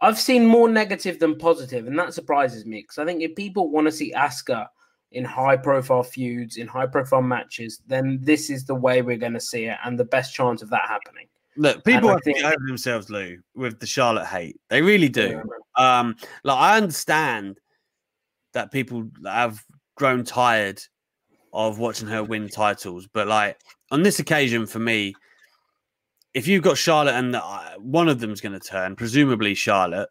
I've 0.00 0.18
seen 0.18 0.46
more 0.46 0.68
negative 0.68 1.18
than 1.18 1.36
positive, 1.36 1.86
and 1.86 1.98
that 1.98 2.14
surprises 2.14 2.66
me 2.66 2.82
because 2.82 2.98
I 2.98 3.04
think 3.04 3.22
if 3.22 3.34
people 3.34 3.70
want 3.70 3.86
to 3.86 3.92
see 3.92 4.12
Asuka 4.12 4.66
in 5.12 5.24
high 5.24 5.56
profile 5.56 6.02
feuds, 6.02 6.56
in 6.56 6.66
high 6.66 6.86
profile 6.86 7.22
matches, 7.22 7.80
then 7.86 8.18
this 8.20 8.50
is 8.50 8.64
the 8.64 8.74
way 8.74 9.00
we're 9.00 9.16
going 9.16 9.32
to 9.32 9.40
see 9.40 9.64
it 9.64 9.78
and 9.84 9.98
the 9.98 10.04
best 10.04 10.34
chance 10.34 10.60
of 10.60 10.70
that 10.70 10.88
happening. 10.88 11.26
Look, 11.56 11.84
people 11.84 12.08
have 12.08 12.22
to 12.22 12.32
get 12.32 12.44
over 12.44 12.66
themselves, 12.66 13.10
Lou, 13.10 13.38
with 13.54 13.78
the 13.78 13.86
Charlotte 13.86 14.26
hate. 14.26 14.60
They 14.70 14.82
really 14.82 15.08
do. 15.08 15.40
Um, 15.76 16.16
like 16.42 16.58
I 16.58 16.76
understand 16.76 17.60
that 18.54 18.72
people 18.72 19.08
have 19.24 19.64
grown 19.96 20.24
tired 20.24 20.80
of 21.52 21.78
watching 21.78 22.08
her 22.08 22.24
win 22.24 22.48
titles, 22.48 23.08
but 23.12 23.28
like 23.28 23.58
on 23.90 24.02
this 24.02 24.18
occasion, 24.18 24.66
for 24.66 24.80
me, 24.80 25.14
if 26.34 26.48
you've 26.48 26.64
got 26.64 26.76
Charlotte 26.76 27.14
and 27.14 27.32
the, 27.32 27.44
uh, 27.44 27.74
one 27.78 28.08
of 28.08 28.18
them's 28.18 28.40
going 28.40 28.58
to 28.58 28.60
turn, 28.68 28.96
presumably 28.96 29.54
Charlotte, 29.54 30.08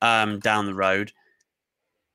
um, 0.00 0.38
down 0.40 0.64
the 0.64 0.74
road. 0.74 1.12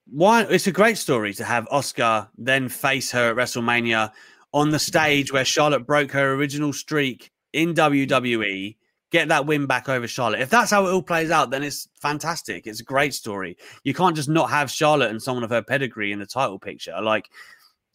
Why? 0.08 0.44
It's 0.44 0.68
a 0.68 0.72
great 0.72 0.98
story 0.98 1.34
to 1.36 1.44
have 1.44 1.68
Asuka 1.70 2.30
then 2.38 2.70
face 2.70 3.12
her 3.12 3.30
at 3.30 3.36
WrestleMania 3.36 4.12
on 4.54 4.72
the 4.72 4.80
stage 4.80 5.32
where 5.32 5.46
Charlotte 5.46 5.86
broke 5.86 6.12
her 6.12 6.34
original 6.34 6.74
streak 6.74 7.32
in 7.56 7.74
WWE, 7.74 8.76
get 9.12 9.30
that 9.30 9.46
win 9.46 9.66
back 9.66 9.88
over 9.88 10.08
Charlotte. 10.08 10.42
If 10.42 10.50
that's 10.50 10.72
how 10.72 10.86
it 10.86 10.92
all 10.92 11.02
plays 11.02 11.32
out, 11.32 11.50
then 11.50 11.64
it's 11.64 11.88
fantastic. 12.02 12.68
It's 12.68 12.82
a 12.82 12.84
great 12.84 13.14
story. 13.14 13.58
You 13.84 13.94
can't 13.94 14.16
just 14.16 14.30
not 14.30 14.50
have 14.50 14.70
Charlotte 14.70 15.12
and 15.12 15.22
someone 15.22 15.44
of 15.44 15.50
her 15.52 15.62
pedigree 15.62 16.12
in 16.12 16.20
the 16.20 16.26
title 16.26 16.60
picture. 16.60 17.00
Like 17.02 17.30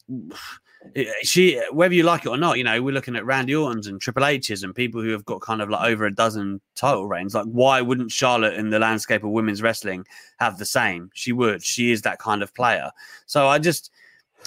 she, 1.23 1.61
whether 1.71 1.93
you 1.93 2.03
like 2.03 2.25
it 2.25 2.29
or 2.29 2.37
not, 2.37 2.57
you 2.57 2.63
know, 2.63 2.81
we're 2.81 2.93
looking 2.93 3.15
at 3.15 3.25
Randy 3.25 3.53
Orton's 3.53 3.87
and 3.87 4.01
Triple 4.01 4.25
H's 4.25 4.63
and 4.63 4.73
people 4.73 5.01
who 5.01 5.11
have 5.11 5.25
got 5.25 5.41
kind 5.41 5.61
of 5.61 5.69
like 5.69 5.87
over 5.87 6.05
a 6.05 6.15
dozen 6.15 6.59
title 6.75 7.07
reigns. 7.07 7.35
Like, 7.35 7.45
why 7.45 7.81
wouldn't 7.81 8.11
Charlotte 8.11 8.55
in 8.55 8.71
the 8.71 8.79
landscape 8.79 9.23
of 9.23 9.29
women's 9.29 9.61
wrestling 9.61 10.05
have 10.39 10.57
the 10.57 10.65
same? 10.65 11.11
She 11.13 11.33
would. 11.33 11.63
She 11.63 11.91
is 11.91 12.01
that 12.01 12.19
kind 12.19 12.41
of 12.41 12.53
player. 12.55 12.89
So 13.27 13.47
I 13.47 13.59
just, 13.59 13.91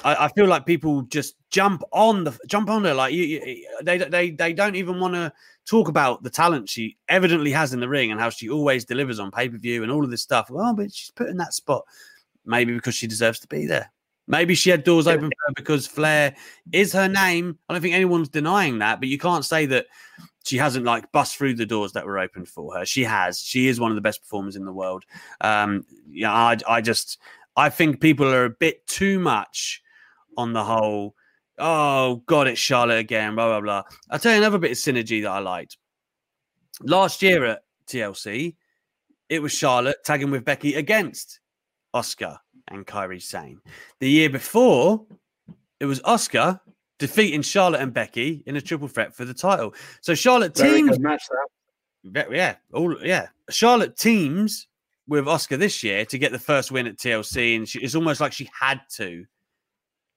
I, 0.05 0.27
I 0.27 0.29
feel 0.29 0.47
like 0.47 0.67
people 0.67 1.03
just 1.03 1.35
jump 1.51 1.83
on 1.93 2.25
the 2.25 2.39
jump 2.47 2.71
on 2.71 2.85
her 2.85 2.95
like 2.95 3.13
you, 3.15 3.25
you 3.25 3.69
they 3.83 3.99
they 3.99 4.31
they 4.31 4.53
don't 4.53 4.77
even 4.77 5.01
want 5.01 5.15
to 5.15 5.33
talk 5.67 5.89
about 5.89 6.23
the 6.23 6.31
talent 6.31 6.69
she 6.69 6.97
evidently 7.09 7.51
has 7.51 7.73
in 7.73 7.81
the 7.81 7.89
ring 7.89 8.13
and 8.13 8.21
how 8.21 8.31
she 8.31 8.51
always 8.51 8.85
delivers 8.85 9.19
on 9.19 9.31
pay 9.31 9.49
per 9.49 9.57
view 9.57 9.83
and 9.83 9.91
all 9.91 10.05
of 10.05 10.11
this 10.11 10.23
stuff. 10.23 10.51
Well, 10.51 10.75
but 10.75 10.93
she's 10.93 11.11
put 11.11 11.29
in 11.29 11.39
that 11.39 11.55
spot 11.55 11.85
maybe 12.45 12.75
because 12.75 12.95
she 12.95 13.07
deserves 13.07 13.41
to 13.41 13.49
be 13.49 13.67
there. 13.67 13.91
Maybe 14.27 14.55
she 14.55 14.71
had 14.71 14.85
doors 14.85 15.07
open 15.07 15.27
for 15.27 15.49
her 15.49 15.53
because 15.55 15.87
Flair 15.87 16.35
is 16.73 16.93
her 16.95 17.09
name. 17.09 17.59
I 17.69 17.75
don't 17.75 17.83
think 17.83 17.95
anyone's 17.95 18.31
denying 18.31 18.79
that, 18.79 18.99
but 18.99 19.09
you 19.09 19.19
can't 19.19 19.45
say 19.45 19.67
that 19.67 19.87
she 20.45 20.57
hasn't 20.57 20.87
like 20.87 21.13
bust 21.13 21.37
through 21.37 21.55
the 21.55 21.67
doors 21.67 21.93
that 21.93 22.07
were 22.07 22.19
open 22.19 22.47
for 22.47 22.75
her. 22.75 22.87
She 22.87 23.05
has. 23.05 23.39
She 23.39 23.69
is 23.69 23.79
one 23.79 23.91
of 23.91 23.97
the 23.97 24.01
best 24.01 24.23
performers 24.23 24.57
in 24.57 24.65
the 24.65 24.73
world. 24.73 25.05
Um, 25.43 25.85
yeah, 26.09 26.33
I, 26.33 26.57
I 26.67 26.81
just, 26.81 27.19
I 27.55 27.69
think 27.69 28.01
people 28.01 28.27
are 28.27 28.47
a 28.47 28.51
bit 28.51 28.87
too 28.87 29.19
much 29.19 29.83
on 30.37 30.53
the 30.53 30.65
whole. 30.65 31.15
Oh 31.59 32.23
God, 32.27 32.49
it's 32.49 32.61
Charlotte 32.61 32.99
again. 32.99 33.35
Blah 33.35 33.49
blah 33.49 33.61
blah. 33.61 33.83
I'll 34.11 34.19
tell 34.19 34.33
you 34.33 34.39
another 34.39 34.59
bit 34.59 34.73
of 34.73 34.77
synergy 34.77 35.23
that 35.23 35.31
I 35.31 35.39
liked. 35.39 35.77
Last 36.83 37.23
year 37.23 37.45
at 37.45 37.63
TLC, 37.87 38.57
it 39.29 39.41
was 39.41 39.53
Charlotte 39.53 39.97
tagging 40.05 40.31
with 40.31 40.45
Becky 40.45 40.75
against 40.75 41.41
Asuka 41.95 42.39
and 42.69 42.87
Kairi 42.87 43.23
Sane. 43.23 43.61
The 44.01 44.11
year 44.11 44.31
before, 44.31 45.07
it 45.81 45.87
was 45.87 46.01
Asuka 46.01 46.61
defeating 46.99 47.43
Charlotte 47.43 47.81
and 47.81 47.93
Becky 47.93 48.43
in 48.47 48.57
a 48.57 48.61
triple 48.61 48.89
threat 48.89 49.15
for 49.15 49.25
the 49.25 49.35
title. 49.35 49.75
So 50.01 50.15
Charlotte 50.15 50.57
Very 50.57 50.83
teams 50.83 50.99
match 50.99 51.23
that. 52.05 52.31
Yeah, 52.31 52.57
all 52.73 52.97
yeah. 53.05 53.29
Charlotte 53.51 53.97
teams 53.97 54.69
with 55.07 55.27
Asuka 55.27 55.59
this 55.59 55.83
year 55.83 56.05
to 56.07 56.19
get 56.19 56.33
the 56.33 56.39
first 56.39 56.73
win 56.73 56.87
at 56.87 56.97
TLC, 56.97 57.57
and 57.57 57.69
she, 57.69 57.81
it's 57.81 57.95
almost 57.95 58.21
like 58.21 58.33
she 58.33 58.49
had 58.59 58.81
to 58.97 59.25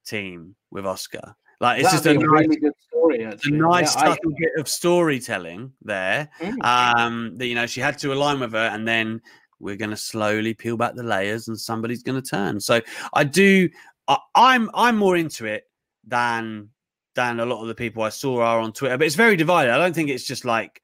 team 0.07 0.55
with 0.71 0.85
Asuka. 0.85 1.35
Like 1.59 1.79
it's 1.81 1.91
That'd 1.91 2.03
just 2.03 2.05
a 2.05 2.13
nice, 2.13 2.47
really 2.47 2.57
good 2.57 2.73
story. 2.87 3.23
a 3.23 3.29
nice 3.49 3.95
Yeah, 3.95 4.09
I- 4.11 4.17
bit 4.37 4.51
of 4.59 4.67
storytelling 4.67 5.71
there. 5.81 6.29
Mm. 6.39 6.63
Um, 6.63 7.35
that 7.37 7.47
you 7.47 7.55
know 7.55 7.65
she 7.65 7.81
had 7.81 7.97
to 7.99 8.13
align 8.13 8.39
with 8.39 8.53
her, 8.53 8.69
and 8.73 8.87
then 8.87 9.21
we're 9.59 9.75
going 9.75 9.89
to 9.89 9.97
slowly 9.97 10.53
peel 10.53 10.77
back 10.77 10.93
the 10.93 11.03
layers, 11.03 11.47
and 11.47 11.59
somebody's 11.59 12.03
going 12.03 12.21
to 12.21 12.27
turn. 12.29 12.59
So 12.59 12.79
I 13.13 13.23
do. 13.23 13.69
I, 14.07 14.17
I'm 14.35 14.69
I'm 14.73 14.97
more 14.97 15.17
into 15.17 15.45
it 15.45 15.63
than 16.05 16.69
than 17.15 17.39
a 17.39 17.45
lot 17.45 17.63
of 17.63 17.67
the 17.67 17.75
people 17.75 18.03
I 18.03 18.09
saw 18.09 18.41
are 18.41 18.59
on 18.59 18.71
Twitter, 18.71 18.95
but 18.97 19.07
it's 19.07 19.15
very 19.15 19.35
divided. 19.35 19.71
I 19.73 19.77
don't 19.79 19.93
think 19.95 20.09
it's 20.09 20.23
just 20.27 20.45
like 20.45 20.79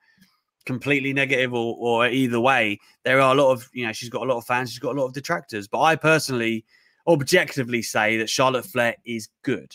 completely 0.65 1.13
negative 1.13 1.53
or, 1.53 1.75
or 1.77 2.07
either 2.07 2.39
way. 2.39 2.79
There 3.03 3.21
are 3.21 3.33
a 3.33 3.38
lot 3.38 3.51
of, 3.51 3.69
you 3.73 3.86
know, 3.86 3.93
she's 3.93 4.09
got 4.09 4.23
a 4.23 4.25
lot 4.25 4.38
of 4.38 4.45
fans, 4.45 4.71
she's 4.71 4.79
got 4.79 4.95
a 4.95 4.99
lot 4.99 5.05
of 5.05 5.13
detractors. 5.13 5.67
But 5.67 5.81
I 5.81 5.95
personally 5.95 6.65
objectively 7.08 7.82
say 7.82 8.18
that 8.18 8.30
Charlotte 8.30 8.66
Flair 8.66 8.96
is 9.06 9.30
good. 9.44 9.74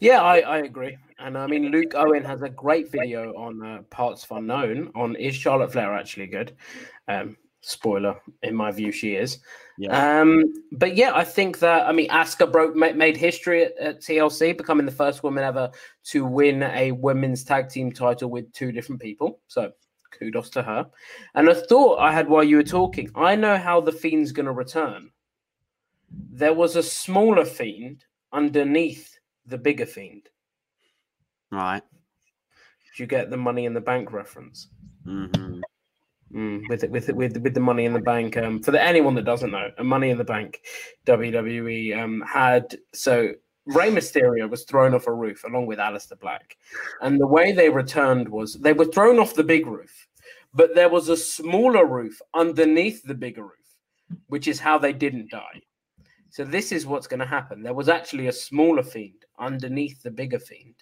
Yeah, 0.00 0.20
I, 0.20 0.40
I 0.40 0.58
agree. 0.58 0.98
And 1.18 1.38
I 1.38 1.46
mean, 1.46 1.70
Luke 1.70 1.94
Owen 1.94 2.24
has 2.24 2.42
a 2.42 2.48
great 2.48 2.90
video 2.90 3.32
on 3.34 3.64
uh, 3.64 3.82
Parts 3.90 4.24
of 4.24 4.36
Unknown 4.36 4.90
on 4.94 5.16
Is 5.16 5.34
Charlotte 5.34 5.72
Flair 5.72 5.94
actually 5.94 6.26
good? 6.26 6.54
Um, 7.08 7.36
spoiler, 7.62 8.20
in 8.42 8.54
my 8.54 8.70
view, 8.70 8.92
she 8.92 9.14
is. 9.14 9.38
Um, 9.88 10.44
but 10.72 10.96
yeah, 10.96 11.12
I 11.14 11.24
think 11.24 11.60
that, 11.60 11.86
I 11.86 11.92
mean, 11.92 12.08
Asuka 12.08 12.50
broke, 12.50 12.76
made 12.76 13.16
history 13.16 13.64
at, 13.64 13.78
at 13.78 14.00
TLC, 14.00 14.56
becoming 14.56 14.84
the 14.84 14.92
first 14.92 15.22
woman 15.22 15.44
ever 15.44 15.70
to 16.06 16.24
win 16.24 16.62
a 16.64 16.92
women's 16.92 17.44
tag 17.44 17.68
team 17.68 17.92
title 17.92 18.30
with 18.30 18.52
two 18.52 18.72
different 18.72 19.00
people. 19.00 19.40
So 19.48 19.72
kudos 20.10 20.50
to 20.50 20.62
her. 20.62 20.86
And 21.34 21.48
a 21.48 21.54
thought 21.54 21.98
I 21.98 22.12
had 22.12 22.28
while 22.28 22.44
you 22.44 22.56
were 22.56 22.62
talking 22.62 23.10
I 23.14 23.36
know 23.36 23.56
how 23.56 23.80
the 23.80 23.92
Fiend's 23.92 24.32
going 24.32 24.46
to 24.46 24.52
return. 24.52 25.10
There 26.30 26.54
was 26.54 26.76
a 26.76 26.82
smaller 26.82 27.44
Fiend 27.44 28.04
underneath 28.32 29.18
the 29.46 29.58
bigger 29.58 29.86
Fiend. 29.86 30.28
Right. 31.50 31.82
Did 32.86 33.00
you 33.00 33.06
get 33.06 33.30
the 33.30 33.36
money 33.36 33.66
in 33.66 33.74
the 33.74 33.80
bank 33.80 34.12
reference? 34.12 34.68
Mm-hmm. 35.06 35.60
Mm, 36.34 36.62
with 36.68 36.82
it, 36.82 36.90
with 36.90 37.08
it, 37.10 37.16
with 37.16 37.36
with 37.38 37.52
the 37.52 37.60
money 37.60 37.84
in 37.84 37.92
the 37.92 38.00
bank. 38.00 38.38
Um, 38.38 38.62
for 38.62 38.70
the, 38.70 38.82
anyone 38.82 39.14
that 39.16 39.26
doesn't 39.26 39.50
know, 39.50 39.70
a 39.76 39.84
money 39.84 40.08
in 40.08 40.16
the 40.16 40.24
bank, 40.24 40.60
WWE 41.06 42.02
um 42.02 42.22
had 42.26 42.74
so 42.94 43.32
Rey 43.66 43.90
Mysterio 43.90 44.48
was 44.48 44.64
thrown 44.64 44.94
off 44.94 45.06
a 45.06 45.12
roof 45.12 45.44
along 45.44 45.66
with 45.66 45.78
Aleister 45.78 46.18
Black, 46.18 46.56
and 47.02 47.20
the 47.20 47.26
way 47.26 47.52
they 47.52 47.68
returned 47.68 48.28
was 48.28 48.54
they 48.54 48.72
were 48.72 48.86
thrown 48.86 49.18
off 49.18 49.34
the 49.34 49.44
big 49.44 49.66
roof, 49.66 50.08
but 50.54 50.74
there 50.74 50.88
was 50.88 51.10
a 51.10 51.16
smaller 51.18 51.84
roof 51.84 52.20
underneath 52.32 53.02
the 53.02 53.14
bigger 53.14 53.42
roof, 53.42 53.76
which 54.28 54.48
is 54.48 54.58
how 54.58 54.78
they 54.78 54.94
didn't 54.94 55.30
die. 55.30 55.60
So 56.32 56.44
this 56.44 56.72
is 56.72 56.86
what's 56.86 57.06
going 57.06 57.20
to 57.20 57.26
happen. 57.26 57.62
There 57.62 57.74
was 57.74 57.90
actually 57.90 58.28
a 58.28 58.32
smaller 58.32 58.82
fiend 58.82 59.26
underneath 59.38 60.02
the 60.02 60.10
bigger 60.10 60.38
fiend, 60.38 60.76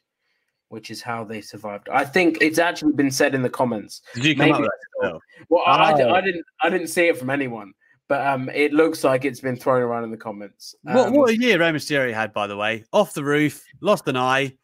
which 0.68 0.92
is 0.92 1.02
how 1.02 1.24
they 1.24 1.40
survived. 1.40 1.88
I 1.88 2.04
think 2.04 2.38
it's 2.40 2.60
actually 2.60 2.92
been 2.92 3.10
said 3.10 3.34
in 3.34 3.42
the 3.42 3.50
comments. 3.50 4.02
Did 4.14 4.24
you 4.26 4.36
come 4.36 4.46
Maybe 4.50 4.60
with 4.60 4.68
it's 4.68 4.86
that? 5.00 5.08
still- 5.08 5.20
Well, 5.48 5.64
I, 5.66 5.90
I 5.92 6.02
Oh. 6.04 6.10
I 6.14 6.20
didn't. 6.20 6.44
I 6.62 6.70
didn't 6.70 6.86
see 6.86 7.08
it 7.08 7.18
from 7.18 7.30
anyone, 7.30 7.72
but 8.06 8.24
um, 8.24 8.48
it 8.50 8.72
looks 8.72 9.02
like 9.02 9.24
it's 9.24 9.40
been 9.40 9.56
thrown 9.56 9.82
around 9.82 10.04
in 10.04 10.12
the 10.12 10.16
comments. 10.16 10.76
What, 10.84 11.08
Um, 11.08 11.14
what 11.14 11.30
a 11.30 11.36
year 11.36 11.58
Rey 11.58 11.70
Mysterio 11.72 12.14
had, 12.14 12.32
by 12.32 12.46
the 12.46 12.56
way. 12.56 12.84
Off 12.92 13.12
the 13.12 13.24
roof, 13.24 13.64
lost 13.80 14.06
an 14.06 14.16
eye, 14.16 14.56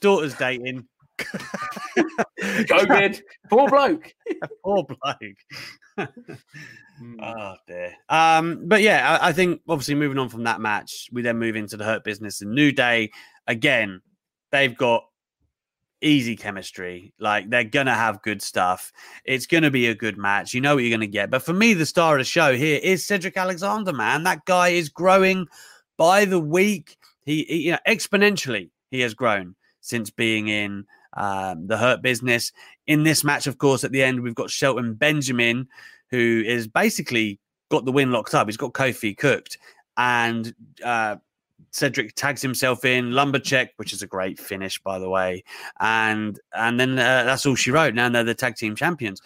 daughter's 0.00 0.34
dating. 0.34 0.88
COVID, 2.40 3.22
poor 3.50 3.68
bloke. 3.68 4.14
Poor 4.64 4.84
bloke. 4.84 6.08
oh 7.20 7.54
dear. 7.66 7.94
Um, 8.08 8.62
but 8.66 8.82
yeah, 8.82 9.18
I, 9.20 9.28
I 9.28 9.32
think 9.32 9.60
obviously 9.68 9.94
moving 9.94 10.18
on 10.18 10.28
from 10.28 10.44
that 10.44 10.60
match, 10.60 11.08
we 11.12 11.22
then 11.22 11.38
move 11.38 11.56
into 11.56 11.76
the 11.76 11.84
Hurt 11.84 12.04
Business 12.04 12.40
and 12.40 12.52
New 12.52 12.72
Day. 12.72 13.10
Again, 13.46 14.00
they've 14.50 14.76
got 14.76 15.04
easy 16.02 16.36
chemistry. 16.36 17.12
Like 17.18 17.50
they're 17.50 17.64
gonna 17.64 17.94
have 17.94 18.22
good 18.22 18.42
stuff. 18.42 18.92
It's 19.24 19.46
gonna 19.46 19.70
be 19.70 19.86
a 19.86 19.94
good 19.94 20.18
match. 20.18 20.54
You 20.54 20.60
know 20.60 20.74
what 20.74 20.84
you're 20.84 20.96
gonna 20.96 21.06
get. 21.06 21.30
But 21.30 21.42
for 21.42 21.52
me, 21.52 21.74
the 21.74 21.86
star 21.86 22.14
of 22.14 22.20
the 22.20 22.24
show 22.24 22.54
here 22.56 22.80
is 22.82 23.06
Cedric 23.06 23.36
Alexander. 23.36 23.92
Man, 23.92 24.24
that 24.24 24.44
guy 24.44 24.68
is 24.68 24.88
growing 24.88 25.46
by 25.96 26.24
the 26.24 26.40
week. 26.40 26.98
He, 27.24 27.44
he 27.44 27.56
you 27.66 27.72
know, 27.72 27.78
exponentially 27.86 28.70
he 28.90 29.00
has 29.00 29.14
grown 29.14 29.54
since 29.80 30.10
being 30.10 30.48
in 30.48 30.84
um, 31.14 31.66
the 31.66 31.76
Hurt 31.76 32.02
Business. 32.02 32.52
In 32.86 33.02
this 33.02 33.24
match, 33.24 33.46
of 33.46 33.58
course, 33.58 33.84
at 33.84 33.92
the 33.92 34.02
end 34.02 34.20
we've 34.20 34.34
got 34.34 34.50
Shelton 34.50 34.94
Benjamin, 34.94 35.68
who 36.10 36.42
is 36.46 36.66
basically 36.68 37.38
got 37.70 37.84
the 37.84 37.92
win 37.92 38.12
locked 38.12 38.34
up. 38.34 38.48
He's 38.48 38.56
got 38.56 38.72
Kofi 38.72 39.16
cooked, 39.16 39.58
and 39.96 40.54
uh, 40.84 41.16
Cedric 41.70 42.14
tags 42.14 42.42
himself 42.42 42.84
in 42.84 43.12
Lumbar 43.12 43.40
Check, 43.40 43.72
which 43.76 43.92
is 43.92 44.02
a 44.02 44.06
great 44.06 44.38
finish, 44.38 44.78
by 44.80 44.98
the 44.98 45.08
way. 45.08 45.44
And 45.80 46.38
and 46.54 46.78
then 46.78 46.98
uh, 46.98 47.24
that's 47.24 47.46
all 47.46 47.54
she 47.54 47.70
wrote. 47.70 47.94
Now 47.94 48.08
they're 48.08 48.24
the 48.24 48.34
tag 48.34 48.56
team 48.56 48.76
champions. 48.76 49.20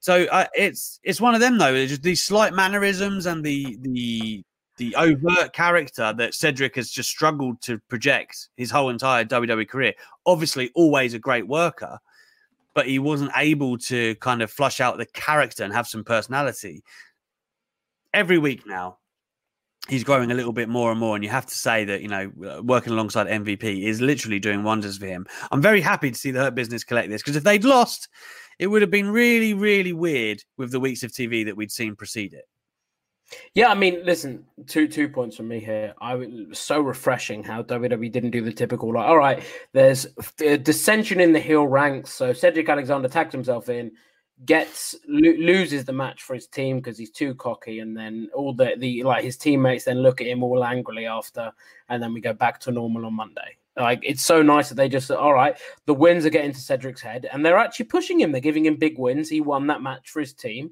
So 0.00 0.24
uh, 0.26 0.46
it's 0.54 1.00
it's 1.02 1.20
one 1.20 1.34
of 1.34 1.40
them 1.40 1.58
though. 1.58 1.74
It's 1.74 1.90
just 1.90 2.02
these 2.02 2.22
slight 2.22 2.54
mannerisms 2.54 3.26
and 3.26 3.44
the 3.44 3.76
the 3.82 4.44
the 4.78 4.94
overt 4.96 5.52
character 5.52 6.14
that 6.16 6.34
Cedric 6.34 6.76
has 6.76 6.90
just 6.90 7.10
struggled 7.10 7.60
to 7.62 7.78
project 7.88 8.48
his 8.56 8.70
whole 8.70 8.88
entire 8.88 9.24
WWE 9.24 9.68
career. 9.68 9.92
Obviously, 10.24 10.70
always 10.74 11.14
a 11.14 11.18
great 11.18 11.46
worker, 11.46 11.98
but 12.74 12.86
he 12.86 12.98
wasn't 12.98 13.32
able 13.36 13.76
to 13.78 14.14
kind 14.16 14.40
of 14.40 14.50
flush 14.50 14.80
out 14.80 14.96
the 14.96 15.06
character 15.06 15.64
and 15.64 15.72
have 15.72 15.86
some 15.86 16.04
personality. 16.04 16.82
Every 18.14 18.38
week 18.38 18.66
now, 18.66 18.98
he's 19.88 20.04
growing 20.04 20.30
a 20.30 20.34
little 20.34 20.52
bit 20.52 20.68
more 20.68 20.90
and 20.90 21.00
more. 21.00 21.16
And 21.16 21.24
you 21.24 21.30
have 21.30 21.46
to 21.46 21.54
say 21.54 21.84
that, 21.84 22.02
you 22.02 22.08
know, 22.08 22.30
working 22.62 22.92
alongside 22.92 23.26
MVP 23.26 23.84
is 23.84 24.00
literally 24.00 24.38
doing 24.38 24.62
wonders 24.62 24.98
for 24.98 25.06
him. 25.06 25.26
I'm 25.50 25.62
very 25.62 25.80
happy 25.80 26.10
to 26.10 26.16
see 26.16 26.30
the 26.30 26.40
Hurt 26.40 26.54
Business 26.54 26.84
collect 26.84 27.10
this 27.10 27.22
because 27.22 27.36
if 27.36 27.44
they'd 27.44 27.64
lost, 27.64 28.08
it 28.58 28.68
would 28.68 28.82
have 28.82 28.90
been 28.90 29.10
really, 29.10 29.54
really 29.54 29.92
weird 29.92 30.42
with 30.56 30.70
the 30.70 30.80
weeks 30.80 31.02
of 31.02 31.10
TV 31.10 31.44
that 31.44 31.56
we'd 31.56 31.72
seen 31.72 31.96
precede 31.96 32.32
it. 32.32 32.44
Yeah, 33.54 33.68
I 33.68 33.74
mean, 33.74 34.04
listen, 34.04 34.44
two 34.66 34.88
two 34.88 35.08
points 35.08 35.36
from 35.36 35.48
me 35.48 35.60
here. 35.60 35.94
I 36.00 36.14
was 36.14 36.58
so 36.58 36.80
refreshing 36.80 37.44
how 37.44 37.62
WWE 37.62 38.10
didn't 38.10 38.30
do 38.30 38.42
the 38.42 38.52
typical 38.52 38.92
like, 38.92 39.06
all 39.06 39.18
right, 39.18 39.42
there's 39.72 40.06
dissension 40.36 41.20
in 41.20 41.32
the 41.32 41.40
heel 41.40 41.66
ranks, 41.66 42.10
so 42.10 42.32
Cedric 42.32 42.68
Alexander 42.68 43.08
tags 43.08 43.32
himself 43.32 43.68
in, 43.68 43.92
gets 44.44 44.94
lo- 45.06 45.34
loses 45.38 45.84
the 45.84 45.92
match 45.92 46.22
for 46.22 46.34
his 46.34 46.46
team 46.46 46.76
because 46.76 46.96
he's 46.96 47.10
too 47.10 47.34
cocky, 47.34 47.80
and 47.80 47.96
then 47.96 48.28
all 48.34 48.54
the 48.54 48.74
the 48.78 49.02
like 49.02 49.24
his 49.24 49.36
teammates 49.36 49.84
then 49.84 49.98
look 49.98 50.20
at 50.20 50.26
him 50.26 50.42
all 50.42 50.64
angrily 50.64 51.06
after, 51.06 51.52
and 51.88 52.02
then 52.02 52.14
we 52.14 52.20
go 52.20 52.32
back 52.32 52.58
to 52.60 52.70
normal 52.70 53.04
on 53.04 53.14
Monday. 53.14 53.56
Like 53.76 54.00
it's 54.02 54.24
so 54.24 54.42
nice 54.42 54.70
that 54.70 54.74
they 54.74 54.88
just 54.88 55.10
all 55.10 55.34
right, 55.34 55.56
the 55.86 55.94
wins 55.94 56.24
are 56.24 56.30
getting 56.30 56.52
to 56.52 56.60
Cedric's 56.60 57.02
head, 57.02 57.28
and 57.30 57.44
they're 57.44 57.58
actually 57.58 57.86
pushing 57.86 58.20
him. 58.20 58.32
They're 58.32 58.40
giving 58.40 58.66
him 58.66 58.76
big 58.76 58.98
wins. 58.98 59.28
He 59.28 59.40
won 59.40 59.66
that 59.68 59.82
match 59.82 60.08
for 60.10 60.20
his 60.20 60.32
team. 60.32 60.70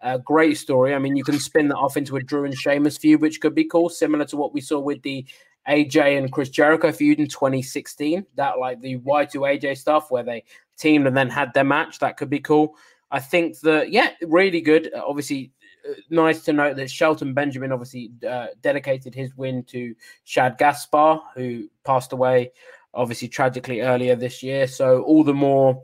Uh, 0.00 0.18
great 0.18 0.56
story. 0.56 0.94
I 0.94 0.98
mean, 0.98 1.16
you 1.16 1.24
can 1.24 1.38
spin 1.38 1.68
that 1.68 1.76
off 1.76 1.96
into 1.96 2.16
a 2.16 2.22
Drew 2.22 2.44
and 2.44 2.56
Sheamus 2.56 2.98
feud, 2.98 3.20
which 3.20 3.40
could 3.40 3.54
be 3.54 3.64
cool, 3.64 3.88
similar 3.88 4.24
to 4.26 4.36
what 4.36 4.54
we 4.54 4.60
saw 4.60 4.78
with 4.78 5.02
the 5.02 5.26
AJ 5.68 6.16
and 6.16 6.32
Chris 6.32 6.48
Jericho 6.48 6.92
feud 6.92 7.18
in 7.18 7.28
2016. 7.28 8.24
That 8.36 8.58
like 8.58 8.80
the 8.80 8.98
Y2 8.98 9.34
AJ 9.34 9.78
stuff 9.78 10.10
where 10.10 10.22
they 10.22 10.44
teamed 10.78 11.06
and 11.06 11.16
then 11.16 11.28
had 11.28 11.52
their 11.52 11.64
match. 11.64 11.98
That 11.98 12.16
could 12.16 12.30
be 12.30 12.40
cool. 12.40 12.76
I 13.10 13.20
think 13.20 13.58
that 13.60 13.90
yeah, 13.90 14.10
really 14.22 14.60
good. 14.60 14.90
Uh, 14.94 15.02
obviously, 15.06 15.52
uh, 15.88 15.94
nice 16.10 16.44
to 16.44 16.52
note 16.52 16.76
that 16.76 16.90
Shelton 16.90 17.34
Benjamin 17.34 17.72
obviously 17.72 18.12
uh, 18.28 18.48
dedicated 18.62 19.14
his 19.14 19.36
win 19.36 19.64
to 19.64 19.94
Shad 20.24 20.58
Gaspard, 20.58 21.20
who 21.34 21.68
passed 21.84 22.12
away 22.12 22.52
obviously 22.94 23.28
tragically 23.28 23.80
earlier 23.80 24.16
this 24.16 24.42
year. 24.42 24.66
So 24.66 25.02
all 25.02 25.22
the 25.22 25.34
more 25.34 25.82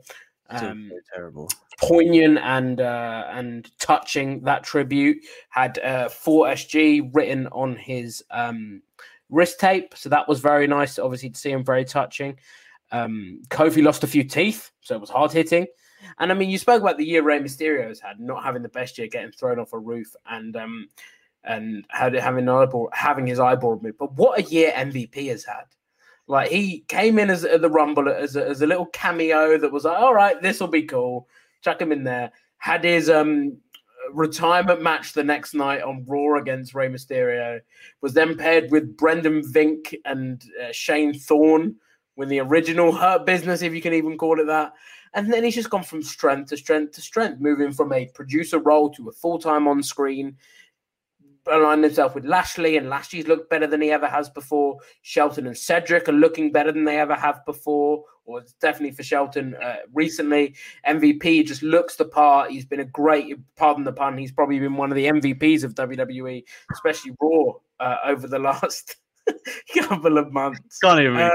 um, 0.49 0.91
terrible 1.13 1.49
poignant 1.79 2.37
and 2.39 2.81
uh, 2.81 3.25
and 3.31 3.69
touching 3.79 4.41
that 4.41 4.63
tribute 4.63 5.17
had 5.49 5.79
uh, 5.79 6.09
4SG 6.09 7.09
written 7.13 7.47
on 7.47 7.75
his 7.75 8.23
um, 8.31 8.81
wrist 9.29 9.59
tape, 9.59 9.93
so 9.95 10.09
that 10.09 10.27
was 10.27 10.39
very 10.39 10.67
nice. 10.67 10.99
Obviously, 10.99 11.29
to 11.29 11.39
see 11.39 11.51
him 11.51 11.63
very 11.63 11.85
touching. 11.85 12.37
Um, 12.91 13.41
Kofi 13.49 13.83
lost 13.83 14.03
a 14.03 14.07
few 14.07 14.23
teeth, 14.23 14.71
so 14.81 14.95
it 14.95 15.01
was 15.01 15.09
hard 15.09 15.31
hitting. 15.31 15.65
And 16.19 16.31
I 16.31 16.35
mean, 16.35 16.49
you 16.49 16.57
spoke 16.57 16.81
about 16.81 16.97
the 16.97 17.05
year 17.05 17.23
Rey 17.23 17.39
Mysterio 17.39 17.87
has 17.87 17.99
had, 17.99 18.19
not 18.19 18.43
having 18.43 18.61
the 18.61 18.69
best 18.69 18.97
year, 18.97 19.07
getting 19.07 19.31
thrown 19.31 19.59
off 19.59 19.73
a 19.73 19.79
roof, 19.79 20.15
and 20.29 20.55
um, 20.55 20.87
and 21.43 21.85
had 21.89 22.13
having 22.13 22.47
eyeball, 22.47 22.89
having 22.93 23.27
his 23.27 23.39
eyeball 23.39 23.75
removed. 23.75 23.97
But 23.97 24.13
what 24.13 24.39
a 24.39 24.43
year 24.43 24.71
MVP 24.71 25.29
has 25.29 25.43
had! 25.43 25.65
Like 26.27 26.49
he 26.49 26.79
came 26.87 27.19
in 27.19 27.29
as 27.29 27.41
the 27.41 27.69
Rumble 27.69 28.09
as 28.09 28.35
a, 28.35 28.47
as 28.47 28.61
a 28.61 28.67
little 28.67 28.87
cameo 28.87 29.57
that 29.57 29.71
was 29.71 29.85
like, 29.85 29.97
all 29.97 30.13
right, 30.13 30.41
this 30.41 30.59
will 30.59 30.67
be 30.67 30.83
cool. 30.83 31.27
Chuck 31.61 31.81
him 31.81 31.91
in 31.91 32.03
there. 32.03 32.31
Had 32.57 32.83
his 32.83 33.09
um 33.09 33.57
retirement 34.11 34.81
match 34.81 35.13
the 35.13 35.23
next 35.23 35.53
night 35.53 35.81
on 35.81 36.05
Raw 36.07 36.39
against 36.39 36.73
Rey 36.73 36.89
Mysterio. 36.89 37.59
Was 38.01 38.13
then 38.13 38.37
paired 38.37 38.71
with 38.71 38.97
Brendan 38.97 39.41
Vink 39.41 39.95
and 40.05 40.43
uh, 40.63 40.71
Shane 40.71 41.13
Thorne 41.13 41.75
with 42.15 42.29
the 42.29 42.39
original 42.39 42.91
Hurt 42.91 43.25
Business, 43.25 43.61
if 43.61 43.73
you 43.73 43.81
can 43.81 43.93
even 43.93 44.17
call 44.17 44.39
it 44.39 44.45
that. 44.45 44.73
And 45.13 45.31
then 45.31 45.43
he's 45.43 45.55
just 45.55 45.69
gone 45.69 45.83
from 45.83 46.03
strength 46.03 46.49
to 46.49 46.57
strength 46.57 46.93
to 46.93 47.01
strength, 47.01 47.39
moving 47.39 47.71
from 47.71 47.93
a 47.93 48.07
producer 48.13 48.59
role 48.59 48.89
to 48.91 49.09
a 49.09 49.13
full 49.13 49.39
time 49.39 49.67
on 49.67 49.81
screen 49.81 50.35
aligned 51.47 51.83
himself 51.83 52.15
with 52.15 52.25
Lashley, 52.25 52.77
and 52.77 52.89
Lashley's 52.89 53.27
looked 53.27 53.49
better 53.49 53.67
than 53.67 53.81
he 53.81 53.91
ever 53.91 54.07
has 54.07 54.29
before. 54.29 54.77
Shelton 55.01 55.47
and 55.47 55.57
Cedric 55.57 56.09
are 56.09 56.13
looking 56.13 56.51
better 56.51 56.71
than 56.71 56.85
they 56.85 56.99
ever 56.99 57.15
have 57.15 57.45
before, 57.45 58.03
or 58.25 58.43
definitely 58.59 58.95
for 58.95 59.03
Shelton 59.03 59.55
uh, 59.55 59.77
recently. 59.93 60.55
MVP 60.87 61.45
just 61.45 61.63
looks 61.63 61.95
the 61.95 62.05
part. 62.05 62.51
He's 62.51 62.65
been 62.65 62.79
a 62.79 62.85
great, 62.85 63.35
pardon 63.55 63.83
the 63.83 63.93
pun, 63.93 64.17
he's 64.17 64.31
probably 64.31 64.59
been 64.59 64.77
one 64.77 64.91
of 64.91 64.95
the 64.95 65.05
MVPs 65.05 65.63
of 65.63 65.75
WWE, 65.75 66.43
especially 66.73 67.13
Raw 67.21 67.53
uh, 67.79 67.97
over 68.05 68.27
the 68.27 68.39
last 68.39 68.95
couple 69.77 70.17
of 70.17 70.31
months. 70.31 70.79
Can't 70.79 70.99
even 70.99 71.17
um, 71.19 71.31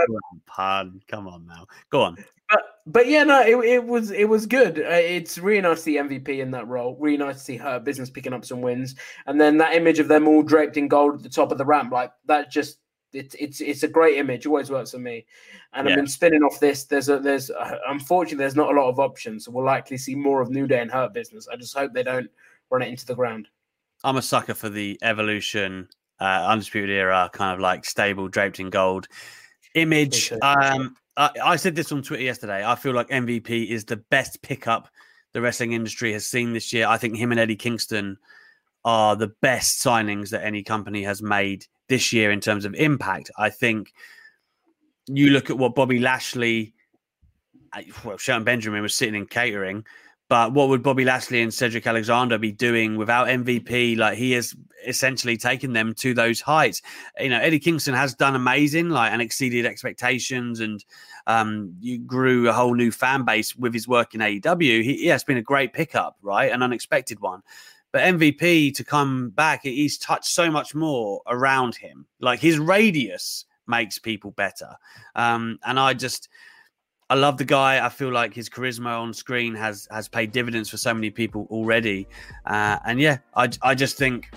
pun. 0.46 1.00
Come 1.08 1.26
on 1.26 1.46
now, 1.46 1.66
go 1.90 2.02
on 2.02 2.16
but 2.50 2.62
but 2.86 3.08
yeah, 3.08 3.22
no, 3.24 3.40
it, 3.42 3.56
it 3.64 3.84
was 3.84 4.10
it 4.10 4.28
was 4.28 4.46
good. 4.46 4.78
Uh, 4.78 4.90
it's 4.90 5.38
really 5.38 5.60
nice 5.60 5.78
to 5.78 5.82
see 5.82 5.96
MVP 5.96 6.40
in 6.40 6.50
that 6.52 6.66
role. 6.66 6.96
Really 6.98 7.16
nice 7.16 7.36
to 7.36 7.42
see 7.42 7.56
Hurt 7.56 7.84
Business 7.84 8.10
picking 8.10 8.32
up 8.32 8.44
some 8.44 8.60
wins, 8.60 8.94
and 9.26 9.40
then 9.40 9.58
that 9.58 9.74
image 9.74 9.98
of 9.98 10.08
them 10.08 10.26
all 10.26 10.42
draped 10.42 10.76
in 10.76 10.88
gold 10.88 11.16
at 11.16 11.22
the 11.22 11.28
top 11.28 11.52
of 11.52 11.58
the 11.58 11.64
ramp, 11.64 11.92
like 11.92 12.12
that, 12.26 12.50
just 12.50 12.78
it's 13.12 13.34
it's 13.38 13.60
it's 13.60 13.82
a 13.82 13.88
great 13.88 14.18
image. 14.18 14.46
Always 14.46 14.70
works 14.70 14.92
for 14.92 14.98
me. 14.98 15.26
And 15.72 15.86
yeah. 15.86 15.92
I've 15.92 15.98
been 15.98 16.06
spinning 16.06 16.42
off 16.42 16.60
this. 16.60 16.84
There's 16.84 17.08
a 17.08 17.18
there's 17.18 17.50
uh, 17.50 17.78
unfortunately 17.88 18.38
there's 18.38 18.56
not 18.56 18.74
a 18.74 18.80
lot 18.80 18.88
of 18.88 18.98
options, 18.98 19.44
so 19.44 19.52
we'll 19.52 19.64
likely 19.64 19.96
see 19.96 20.14
more 20.14 20.40
of 20.40 20.50
New 20.50 20.66
Day 20.66 20.80
and 20.80 20.90
Hurt 20.90 21.12
Business. 21.12 21.48
I 21.48 21.56
just 21.56 21.76
hope 21.76 21.92
they 21.92 22.02
don't 22.02 22.30
run 22.70 22.82
it 22.82 22.88
into 22.88 23.06
the 23.06 23.14
ground. 23.14 23.48
I'm 24.02 24.16
a 24.16 24.22
sucker 24.22 24.54
for 24.54 24.68
the 24.68 24.98
evolution, 25.02 25.88
uh, 26.20 26.46
undisputed 26.48 26.90
era, 26.90 27.30
kind 27.32 27.52
of 27.54 27.60
like 27.60 27.84
stable 27.84 28.28
draped 28.28 28.58
in 28.58 28.70
gold 28.70 29.08
image. 29.74 30.32
Um, 30.42 30.96
I, 31.20 31.56
said 31.56 31.74
this 31.74 31.92
on 31.92 32.02
Twitter 32.02 32.22
yesterday. 32.22 32.64
I 32.64 32.74
feel 32.74 32.94
like 32.94 33.08
MVP 33.08 33.68
is 33.68 33.84
the 33.84 33.96
best 33.96 34.40
pickup 34.42 34.88
the 35.32 35.40
wrestling 35.40 35.72
industry 35.72 36.12
has 36.12 36.26
seen 36.26 36.52
this 36.52 36.72
year. 36.72 36.86
I 36.86 36.96
think 36.96 37.16
him 37.16 37.30
and 37.30 37.38
Eddie 37.38 37.56
Kingston 37.56 38.16
are 38.84 39.16
the 39.16 39.32
best 39.42 39.84
signings 39.84 40.30
that 40.30 40.44
any 40.44 40.62
company 40.62 41.02
has 41.02 41.22
made 41.22 41.66
this 41.88 42.12
year 42.12 42.30
in 42.30 42.40
terms 42.40 42.64
of 42.64 42.74
impact. 42.74 43.30
I 43.36 43.50
think 43.50 43.92
you 45.06 45.30
look 45.30 45.50
at 45.50 45.58
what 45.58 45.74
Bobby 45.74 45.98
Lashley, 45.98 46.74
well, 48.04 48.16
Shelton 48.16 48.44
Benjamin 48.44 48.82
was 48.82 48.94
sitting 48.94 49.14
in 49.14 49.26
catering. 49.26 49.84
But 50.30 50.52
what 50.52 50.68
would 50.68 50.84
Bobby 50.84 51.04
Lashley 51.04 51.42
and 51.42 51.52
Cedric 51.52 51.88
Alexander 51.88 52.38
be 52.38 52.52
doing 52.52 52.96
without 52.96 53.26
MVP? 53.26 53.98
Like 53.98 54.16
he 54.16 54.30
has 54.30 54.54
essentially 54.86 55.36
taken 55.36 55.72
them 55.72 55.92
to 55.94 56.14
those 56.14 56.40
heights. 56.40 56.82
You 57.18 57.30
know, 57.30 57.40
Eddie 57.40 57.58
Kingston 57.58 57.94
has 57.94 58.14
done 58.14 58.36
amazing, 58.36 58.90
like 58.90 59.10
and 59.10 59.20
exceeded 59.20 59.66
expectations, 59.66 60.60
and 60.60 60.84
um, 61.26 61.74
you 61.80 61.98
grew 61.98 62.48
a 62.48 62.52
whole 62.52 62.74
new 62.74 62.92
fan 62.92 63.24
base 63.24 63.56
with 63.56 63.74
his 63.74 63.88
work 63.88 64.14
in 64.14 64.20
AEW. 64.20 64.84
He, 64.84 65.04
yeah, 65.04 65.16
it's 65.16 65.24
been 65.24 65.36
a 65.36 65.42
great 65.42 65.72
pickup, 65.72 66.16
right? 66.22 66.52
An 66.52 66.62
unexpected 66.62 67.18
one. 67.18 67.42
But 67.90 68.02
MVP 68.02 68.72
to 68.76 68.84
come 68.84 69.30
back, 69.30 69.62
he's 69.64 69.98
touched 69.98 70.26
so 70.26 70.48
much 70.48 70.76
more 70.76 71.22
around 71.26 71.74
him. 71.74 72.06
Like 72.20 72.38
his 72.38 72.56
radius 72.56 73.46
makes 73.66 73.98
people 73.98 74.30
better. 74.30 74.76
Um, 75.16 75.58
and 75.64 75.76
I 75.80 75.94
just 75.94 76.28
I 77.10 77.14
love 77.14 77.38
the 77.38 77.44
guy. 77.44 77.84
I 77.84 77.88
feel 77.88 78.12
like 78.12 78.32
his 78.32 78.48
charisma 78.48 79.00
on 79.00 79.12
screen 79.12 79.52
has 79.56 79.88
has 79.90 80.06
paid 80.06 80.30
dividends 80.30 80.70
for 80.70 80.76
so 80.76 80.94
many 80.94 81.10
people 81.10 81.48
already. 81.50 82.06
Uh, 82.46 82.78
and 82.86 83.00
yeah, 83.00 83.18
I 83.34 83.50
I 83.62 83.74
just 83.74 83.96
think 83.96 84.30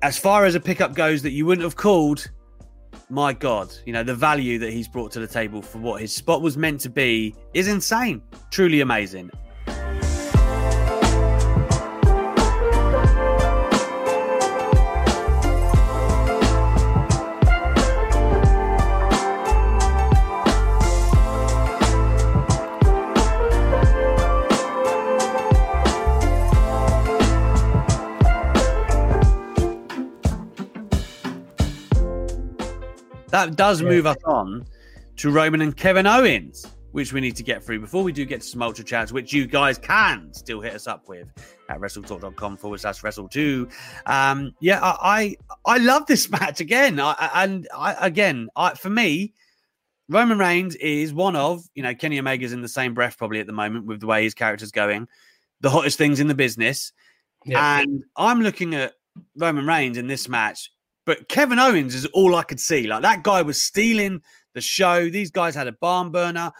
as 0.00 0.16
far 0.16 0.44
as 0.44 0.54
a 0.54 0.60
pickup 0.60 0.94
goes 0.94 1.22
that 1.22 1.32
you 1.32 1.44
wouldn't 1.44 1.64
have 1.64 1.74
called, 1.74 2.30
my 3.10 3.32
God, 3.32 3.74
you 3.84 3.92
know 3.92 4.04
the 4.04 4.14
value 4.14 4.60
that 4.60 4.72
he's 4.72 4.86
brought 4.86 5.10
to 5.12 5.20
the 5.20 5.26
table 5.26 5.60
for 5.60 5.78
what 5.78 6.00
his 6.00 6.14
spot 6.14 6.40
was 6.40 6.56
meant 6.56 6.80
to 6.82 6.88
be 6.88 7.34
is 7.52 7.66
insane. 7.66 8.22
Truly 8.52 8.80
amazing. 8.80 9.28
That 33.28 33.56
does 33.56 33.82
yeah. 33.82 33.88
move 33.88 34.06
us 34.06 34.16
on 34.24 34.66
to 35.16 35.30
Roman 35.30 35.60
and 35.62 35.76
Kevin 35.76 36.06
Owens, 36.06 36.66
which 36.92 37.12
we 37.12 37.20
need 37.20 37.36
to 37.36 37.42
get 37.42 37.62
through 37.64 37.80
before 37.80 38.02
we 38.02 38.12
do 38.12 38.24
get 38.24 38.40
to 38.40 38.46
some 38.46 38.62
ultra 38.62 38.84
chats, 38.84 39.12
which 39.12 39.32
you 39.32 39.46
guys 39.46 39.78
can 39.78 40.32
still 40.32 40.60
hit 40.60 40.74
us 40.74 40.86
up 40.86 41.08
with 41.08 41.28
at 41.68 41.80
wrestletalk.com 41.80 42.56
forward 42.56 42.80
slash 42.80 43.02
wrestle 43.02 43.28
two. 43.28 43.68
Um, 44.06 44.54
yeah, 44.60 44.80
I, 44.82 45.36
I, 45.66 45.74
I 45.74 45.78
love 45.78 46.06
this 46.06 46.30
match 46.40 46.60
again. 46.60 47.00
I, 47.00 47.30
and 47.34 47.66
I, 47.76 47.94
again, 48.06 48.48
I, 48.56 48.74
for 48.74 48.90
me, 48.90 49.34
Roman 50.08 50.38
Reigns 50.38 50.76
is 50.76 51.12
one 51.12 51.34
of, 51.34 51.62
you 51.74 51.82
know, 51.82 51.94
Kenny 51.94 52.18
Omega's 52.18 52.52
in 52.52 52.62
the 52.62 52.68
same 52.68 52.94
breath 52.94 53.18
probably 53.18 53.40
at 53.40 53.46
the 53.46 53.52
moment 53.52 53.86
with 53.86 54.00
the 54.00 54.06
way 54.06 54.22
his 54.22 54.34
character's 54.34 54.70
going. 54.70 55.08
the 55.60 55.70
hottest 55.70 55.98
things 55.98 56.20
in 56.20 56.28
the 56.28 56.34
business. 56.34 56.92
Yeah. 57.44 57.80
And 57.80 58.04
I'm 58.16 58.40
looking 58.42 58.74
at 58.74 58.94
Roman 59.36 59.66
Reigns 59.66 59.98
in 59.98 60.06
this 60.06 60.28
match, 60.28 60.70
but 61.06 61.28
Kevin 61.28 61.58
Owens 61.58 61.94
is 61.94 62.04
all 62.06 62.34
I 62.34 62.42
could 62.42 62.60
see. 62.60 62.86
Like 62.86 63.02
that 63.02 63.22
guy 63.22 63.40
was 63.40 63.62
stealing 63.62 64.20
the 64.52 64.60
show. 64.60 65.08
These 65.08 65.30
guys 65.30 65.54
had 65.54 65.68
a 65.68 65.72
barn 65.72 66.10
burner. 66.10 66.52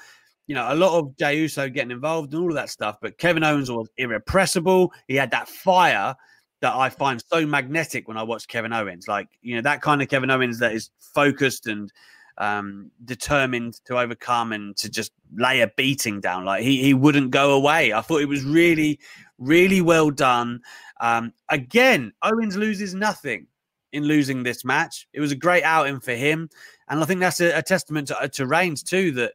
You 0.46 0.54
know, 0.54 0.72
a 0.72 0.76
lot 0.76 0.96
of 0.96 1.16
Jey 1.16 1.40
Uso 1.40 1.68
getting 1.68 1.90
involved 1.90 2.32
and 2.32 2.40
all 2.40 2.48
of 2.48 2.54
that 2.54 2.70
stuff. 2.70 2.98
But 3.02 3.18
Kevin 3.18 3.42
Owens 3.42 3.70
was 3.70 3.88
irrepressible. 3.98 4.92
He 5.08 5.16
had 5.16 5.32
that 5.32 5.48
fire 5.48 6.14
that 6.60 6.72
I 6.72 6.88
find 6.88 7.22
so 7.28 7.44
magnetic 7.44 8.06
when 8.06 8.16
I 8.16 8.22
watch 8.22 8.46
Kevin 8.46 8.72
Owens. 8.72 9.08
Like, 9.08 9.28
you 9.42 9.56
know, 9.56 9.62
that 9.62 9.82
kind 9.82 10.00
of 10.00 10.08
Kevin 10.08 10.30
Owens 10.30 10.60
that 10.60 10.72
is 10.72 10.90
focused 11.00 11.66
and 11.66 11.92
um, 12.38 12.92
determined 13.04 13.74
to 13.86 13.98
overcome 13.98 14.52
and 14.52 14.76
to 14.76 14.88
just 14.88 15.10
lay 15.36 15.62
a 15.62 15.68
beating 15.76 16.20
down. 16.20 16.44
Like 16.44 16.62
he 16.62 16.80
he 16.80 16.94
wouldn't 16.94 17.32
go 17.32 17.54
away. 17.54 17.92
I 17.92 18.00
thought 18.00 18.20
it 18.20 18.28
was 18.28 18.44
really, 18.44 19.00
really 19.38 19.80
well 19.80 20.10
done. 20.12 20.60
Um, 21.00 21.32
again, 21.48 22.12
Owens 22.22 22.56
loses 22.56 22.94
nothing 22.94 23.48
in 23.96 24.04
losing 24.04 24.42
this 24.42 24.64
match. 24.64 25.08
It 25.12 25.20
was 25.20 25.32
a 25.32 25.36
great 25.36 25.64
outing 25.64 26.00
for 26.00 26.12
him, 26.12 26.50
and 26.88 27.00
I 27.00 27.06
think 27.06 27.20
that's 27.20 27.40
a, 27.40 27.58
a 27.58 27.62
testament 27.62 28.08
to, 28.08 28.28
to 28.28 28.46
Reigns 28.46 28.82
too. 28.82 29.10
That 29.12 29.32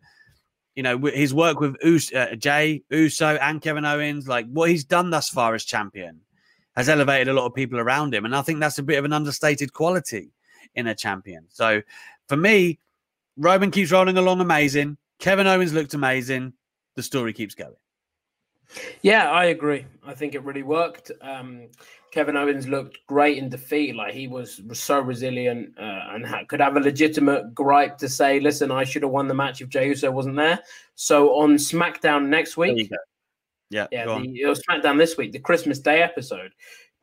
you 0.76 0.84
know 0.84 0.98
his 0.98 1.34
work 1.34 1.60
with 1.60 1.76
Us- 1.84 2.14
uh, 2.14 2.36
Jey 2.36 2.84
Uso 2.90 3.36
and 3.36 3.62
Kevin 3.62 3.86
Owens, 3.86 4.28
like 4.28 4.46
what 4.52 4.70
he's 4.70 4.86
done 4.86 5.10
thus 5.10 5.30
far 5.30 5.56
as 5.56 5.66
champion, 5.66 6.22
has 6.76 6.88
elevated 6.88 7.28
a 7.28 7.34
lot 7.34 7.48
of 7.48 7.56
people 7.56 7.80
around 7.80 8.14
him, 8.14 8.26
and 8.26 8.36
I 8.36 8.42
think 8.42 8.60
that's 8.60 8.78
a 8.78 8.84
bit 8.84 9.00
of 9.00 9.06
an 9.06 9.14
understated 9.14 9.74
quality 9.74 10.30
in 10.76 10.88
a 10.88 10.96
champion. 10.96 11.46
So 11.50 11.82
for 12.28 12.38
me, 12.38 12.80
Roman 13.36 13.72
keeps 13.72 13.92
rolling 13.92 14.18
along 14.18 14.40
amazing. 14.40 14.98
Kevin 15.20 15.48
Owens 15.48 15.74
looked 15.74 15.94
amazing. 15.94 16.54
The 16.96 17.04
story 17.04 17.34
keeps 17.34 17.56
going. 17.56 17.76
Yeah, 19.02 19.30
I 19.30 19.46
agree. 19.46 19.86
I 20.06 20.14
think 20.14 20.36
it 20.36 20.44
really 20.44 20.64
worked. 20.64 21.12
Um, 21.22 21.68
Kevin 22.12 22.36
Owens 22.36 22.68
looked 22.68 23.00
great 23.08 23.38
in 23.38 23.50
defeat. 23.50 23.96
Like 23.96 24.14
he 24.14 24.28
was, 24.28 24.62
was 24.68 24.80
so 24.80 25.00
resilient 25.00 25.78
uh, 25.80 26.02
and 26.10 26.26
ha- 26.26 26.44
could 26.48 26.60
have 26.60 26.76
a 26.76 26.80
legitimate 26.80 27.56
gripe 27.56 27.98
to 28.00 28.10
say, 28.10 28.40
"Listen, 28.40 28.70
I 28.72 28.84
should 28.84 29.04
have 29.04 29.12
won 29.12 29.28
the 29.28 29.34
match 29.34 29.62
if 29.62 29.70
Jey 29.70 29.88
Uso 29.88 30.12
wasn't 30.12 30.36
there." 30.36 30.60
So 30.96 31.36
on 31.36 31.56
SmackDown 31.56 32.28
next 32.28 32.58
week. 32.58 32.92
Yeah, 33.70 33.88
yeah, 33.92 34.08
on. 34.08 34.24
the, 34.24 34.42
it 34.42 34.48
was 34.48 34.62
SmackDown 34.70 34.98
this 34.98 35.16
week, 35.18 35.32
the 35.32 35.40
Christmas 35.40 35.80
Day 35.80 36.02
episode. 36.02 36.52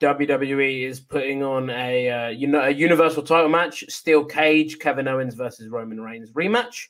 WWE 0.01 0.85
is 0.87 1.01
putting 1.01 1.43
on 1.43 1.71
a 1.71 2.11
uh, 2.11 2.29
you 2.29 2.47
know 2.47 2.61
a 2.61 2.71
Universal 2.71 3.23
Title 3.23 3.49
match, 3.49 3.85
Steel 3.89 4.25
Cage, 4.25 4.79
Kevin 4.79 5.09
Owens 5.09 5.35
versus 5.35 5.69
Roman 5.69 6.01
Reigns 6.01 6.31
rematch. 6.33 6.89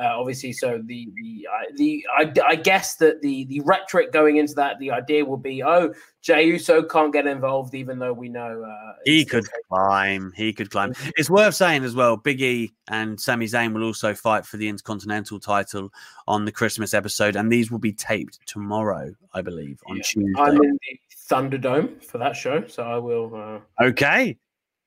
Uh, 0.00 0.14
obviously, 0.18 0.50
so 0.50 0.80
the 0.86 1.10
the 1.14 1.46
uh, 1.52 1.64
the 1.76 2.06
I, 2.16 2.32
I 2.46 2.56
guess 2.56 2.96
that 2.96 3.20
the 3.20 3.44
the 3.44 3.60
rhetoric 3.60 4.12
going 4.12 4.38
into 4.38 4.54
that, 4.54 4.78
the 4.78 4.90
idea 4.90 5.26
will 5.26 5.36
be, 5.36 5.62
oh, 5.62 5.92
Jey 6.22 6.44
Uso 6.46 6.82
can't 6.82 7.12
get 7.12 7.26
involved, 7.26 7.74
even 7.74 7.98
though 7.98 8.14
we 8.14 8.30
know 8.30 8.64
uh, 8.64 8.92
He 9.04 9.26
could 9.26 9.44
climb. 9.68 10.32
He 10.34 10.54
could 10.54 10.70
climb. 10.70 10.94
It's 11.18 11.28
worth 11.28 11.54
saying 11.54 11.84
as 11.84 11.94
well. 11.94 12.16
Big 12.16 12.40
E 12.40 12.72
and 12.88 13.20
Sami 13.20 13.44
Zayn 13.44 13.74
will 13.74 13.84
also 13.84 14.14
fight 14.14 14.46
for 14.46 14.56
the 14.56 14.68
Intercontinental 14.68 15.38
title 15.38 15.92
on 16.26 16.46
the 16.46 16.52
Christmas 16.52 16.94
episode, 16.94 17.36
and 17.36 17.52
these 17.52 17.70
will 17.70 17.78
be 17.78 17.92
taped 17.92 18.38
tomorrow, 18.46 19.12
I 19.34 19.42
believe, 19.42 19.80
on 19.86 20.00
Tuesday. 20.02 20.32
I'm 20.40 20.56
in 20.62 20.78
the 20.80 20.98
Thunderdome 21.28 22.02
for 22.02 22.16
that 22.16 22.34
show, 22.36 22.66
so 22.66 22.84
I 22.84 22.96
will 22.96 23.34
uh, 23.34 23.84
okay. 23.84 24.38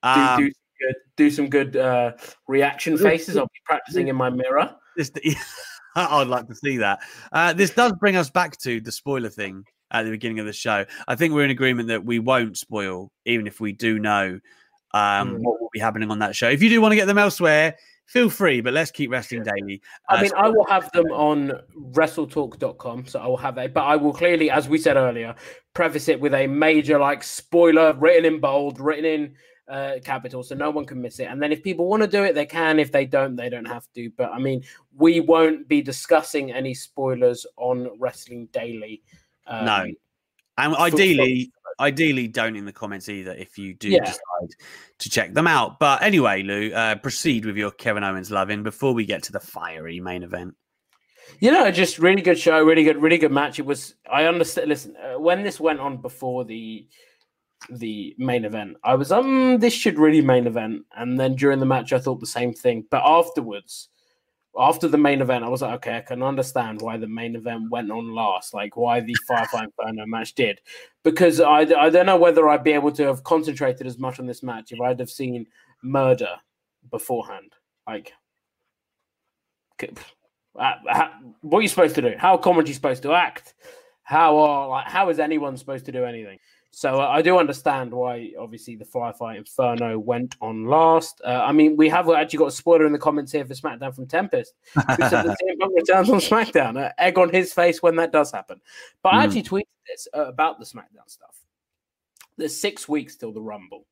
do, 0.04 0.10
Um, 0.10 0.40
do 0.40 0.46
some 0.48 0.54
good, 0.80 0.96
do 1.18 1.30
some 1.30 1.50
good 1.50 1.78
uh, 1.78 2.14
reaction 2.48 2.98
faces. 2.98 3.38
I'll 3.38 3.46
be 3.46 3.62
practicing 3.64 4.08
in 4.08 4.16
my 4.16 4.32
mirror. 4.32 4.76
This, 4.96 5.12
I'd 5.96 6.28
like 6.28 6.48
to 6.48 6.56
see 6.56 6.78
that. 6.78 7.00
Uh, 7.32 7.54
this 7.54 7.72
does 7.72 7.94
bring 8.00 8.16
us 8.16 8.30
back 8.30 8.58
to 8.60 8.80
the 8.82 8.92
spoiler 8.92 9.30
thing 9.30 9.66
at 9.92 10.04
the 10.04 10.12
beginning 10.12 10.40
of 10.40 10.46
the 10.46 10.54
show. 10.54 10.86
I 11.08 11.16
think 11.16 11.34
we're 11.34 11.44
in 11.46 11.52
agreement 11.52 11.90
that 11.90 12.04
we 12.04 12.20
won't 12.20 12.58
spoil, 12.58 13.12
even 13.26 13.46
if 13.48 13.60
we 13.60 13.72
do 13.74 14.00
know 14.00 14.40
um, 14.96 15.36
Mm. 15.36 15.40
what 15.40 15.60
will 15.62 15.70
be 15.74 15.80
happening 15.80 16.12
on 16.12 16.20
that 16.20 16.36
show. 16.36 16.50
If 16.50 16.62
you 16.62 16.70
do 16.70 16.80
want 16.82 16.92
to 16.92 16.96
get 16.96 17.06
them 17.08 17.18
elsewhere, 17.18 17.76
feel 18.06 18.30
free, 18.30 18.62
but 18.62 18.74
let's 18.74 18.92
keep 18.92 19.10
wrestling 19.12 19.44
daily. 19.44 19.82
I 20.10 20.18
Uh, 20.18 20.22
mean, 20.22 20.32
I 20.36 20.50
will 20.50 20.66
have 20.66 20.92
them 20.92 21.08
on 21.12 21.52
wrestletalk.com. 21.94 23.08
So 23.08 23.20
I 23.20 23.28
will 23.28 23.38
have 23.38 23.58
a, 23.58 23.68
but 23.68 23.82
I 23.84 23.96
will 23.96 24.14
clearly, 24.14 24.50
as 24.52 24.68
we 24.70 24.78
said 24.78 24.98
earlier, 24.98 25.36
preface 25.74 26.08
it 26.10 26.20
with 26.20 26.34
a 26.34 26.48
major 26.48 27.00
like 27.00 27.24
spoiler 27.24 27.94
written 27.94 28.26
in 28.26 28.40
bold, 28.40 28.80
written 28.80 29.06
in 29.06 29.36
uh, 29.68 29.94
capital, 30.04 30.44
so 30.44 30.56
no 30.56 30.70
one 30.70 30.86
can 30.86 31.02
miss 31.02 31.20
it. 31.20 31.26
And 31.26 31.42
then 31.42 31.52
if 31.52 31.64
people 31.64 31.88
want 31.88 32.04
to 32.04 32.08
do 32.08 32.24
it, 32.24 32.34
they 32.34 32.46
can. 32.46 32.80
If 32.80 32.92
they 32.92 33.06
don't, 33.06 33.36
they 33.36 33.50
don't 33.50 33.66
have 33.66 33.88
to. 33.94 34.10
But 34.18 34.32
I 34.32 34.40
mean, 34.40 34.64
we 34.96 35.20
won't 35.20 35.68
be 35.68 35.82
discussing 35.82 36.52
any 36.52 36.74
spoilers 36.74 37.46
on 37.58 37.90
Wrestling 38.00 38.48
Daily. 38.52 39.02
Um, 39.48 39.66
no. 39.66 39.86
And 40.58 40.76
ideally, 40.76 41.52
ideally, 41.80 42.28
don't 42.28 42.56
in 42.56 42.66
the 42.66 42.74
comments 42.74 43.10
either 43.10 43.34
if 43.34 43.58
you 43.58 43.74
do 43.74 43.90
Yeah. 43.90 44.06
decide 44.06 44.56
to 45.00 45.10
check 45.10 45.34
them 45.34 45.48
out. 45.48 45.80
But 45.80 46.04
anyway, 46.04 46.44
Lou, 46.44 46.72
uh, 46.72 46.96
proceed 46.96 47.46
with 47.46 47.58
your 47.58 47.72
Kevin 47.72 48.04
Owens 48.04 48.30
loving 48.30 48.62
before 48.62 48.94
we 48.94 49.06
get 49.06 49.24
to 49.24 49.32
the 49.32 49.40
fiery 49.40 50.00
main 50.00 50.22
event. 50.22 50.56
You 51.40 51.52
know, 51.52 51.72
just 51.72 51.98
really 51.98 52.22
good 52.22 52.38
show, 52.38 52.64
really 52.64 52.84
good, 52.84 53.02
really 53.02 53.18
good 53.18 53.32
match. 53.32 53.58
It 53.58 53.66
was. 53.66 53.96
I 54.12 54.26
understand. 54.26 54.68
Listen, 54.70 54.96
uh, 54.98 55.20
when 55.20 55.42
this 55.42 55.60
went 55.60 55.80
on 55.80 55.98
before 55.98 56.46
the 56.46 56.88
the 57.70 58.16
main 58.18 58.46
event, 58.46 58.78
I 58.84 58.96
was 58.96 59.12
um, 59.12 59.60
this 59.60 59.74
should 59.74 59.98
really 59.98 60.22
main 60.22 60.48
event. 60.48 60.86
And 60.96 61.20
then 61.20 61.36
during 61.36 61.60
the 61.60 61.66
match, 61.66 61.94
I 61.94 62.00
thought 62.00 62.20
the 62.20 62.26
same 62.26 62.54
thing. 62.54 62.86
But 62.90 63.04
afterwards, 63.06 63.90
after 64.58 64.88
the 64.88 64.98
main 64.98 65.22
event, 65.22 65.44
I 65.44 65.50
was 65.50 65.62
like, 65.62 65.76
okay, 65.76 65.98
I 65.98 66.02
can 66.02 66.22
understand 66.22 66.82
why 66.82 66.98
the 66.98 67.08
main 67.08 67.36
event 67.36 67.72
went 67.72 67.92
on 67.92 68.14
last, 68.14 68.54
like 68.54 68.78
why 68.78 69.00
the 69.00 69.16
Firefly 69.28 69.64
Inferno 69.64 70.06
match 70.06 70.36
did, 70.36 70.60
because 71.04 71.40
I 71.42 71.62
I 71.62 71.90
don't 71.90 72.06
know 72.06 72.18
whether 72.18 72.48
I'd 72.50 72.64
be 72.64 72.74
able 72.74 72.92
to 72.94 73.04
have 73.04 73.24
concentrated 73.24 73.88
as 73.88 73.98
much 73.98 74.20
on 74.20 74.28
this 74.28 74.44
match 74.44 74.72
if 74.72 74.80
I'd 74.80 75.00
have 75.00 75.10
seen 75.10 75.48
murder 75.82 76.36
beforehand, 76.90 77.54
like. 77.88 78.14
uh, 80.56 80.74
how, 80.88 81.12
what 81.42 81.60
are 81.60 81.62
you 81.62 81.68
supposed 81.68 81.96
to 81.96 82.02
do? 82.02 82.14
How 82.18 82.38
commentary 82.38 82.74
supposed 82.74 83.04
to 83.04 83.14
act? 83.14 83.54
How 84.04 84.38
are 84.38 84.68
like 84.68 84.88
how 84.88 85.10
is 85.10 85.20
anyone 85.20 85.58
supposed 85.58 85.86
to 85.86 85.92
do 85.92 86.06
anything? 86.06 86.40
So 86.76 87.00
uh, 87.00 87.08
I 87.08 87.22
do 87.22 87.38
understand 87.38 87.94
why, 87.94 88.32
obviously, 88.40 88.76
the 88.76 88.84
Firefly 88.84 89.36
Inferno 89.38 90.00
went 90.00 90.36
on 90.42 90.66
last. 90.66 91.22
Uh, 91.24 91.44
I 91.46 91.52
mean, 91.52 91.78
we 91.78 91.88
have 91.90 92.10
actually 92.10 92.40
got 92.40 92.48
a 92.48 92.52
spoiler 92.52 92.88
in 92.88 92.92
the 92.94 92.98
comments 92.98 93.32
here 93.32 93.46
for 93.46 93.54
SmackDown 93.54 93.94
from 93.94 94.08
Tempest, 94.08 94.56
who 94.74 94.82
said 95.08 95.22
the 95.22 95.38
CM 95.48 95.60
Punk 95.60 95.74
returns 95.76 96.10
on 96.10 96.18
SmackDown. 96.18 96.84
Uh, 96.84 96.92
egg 96.98 97.20
on 97.20 97.30
his 97.30 97.54
face 97.54 97.84
when 97.84 97.96
that 97.98 98.12
does 98.12 98.32
happen. 98.32 98.60
But 99.04 99.10
I 99.14 99.18
Mm. 99.20 99.24
actually 99.24 99.44
tweeted 99.44 99.68
this 99.88 100.08
uh, 100.16 100.26
about 100.26 100.58
the 100.58 100.66
SmackDown 100.66 101.08
stuff. 101.08 101.46
There's 102.38 102.60
six 102.60 102.90
weeks 102.90 103.18
till 103.18 103.32
the 103.32 103.42
Rumble, 103.42 103.86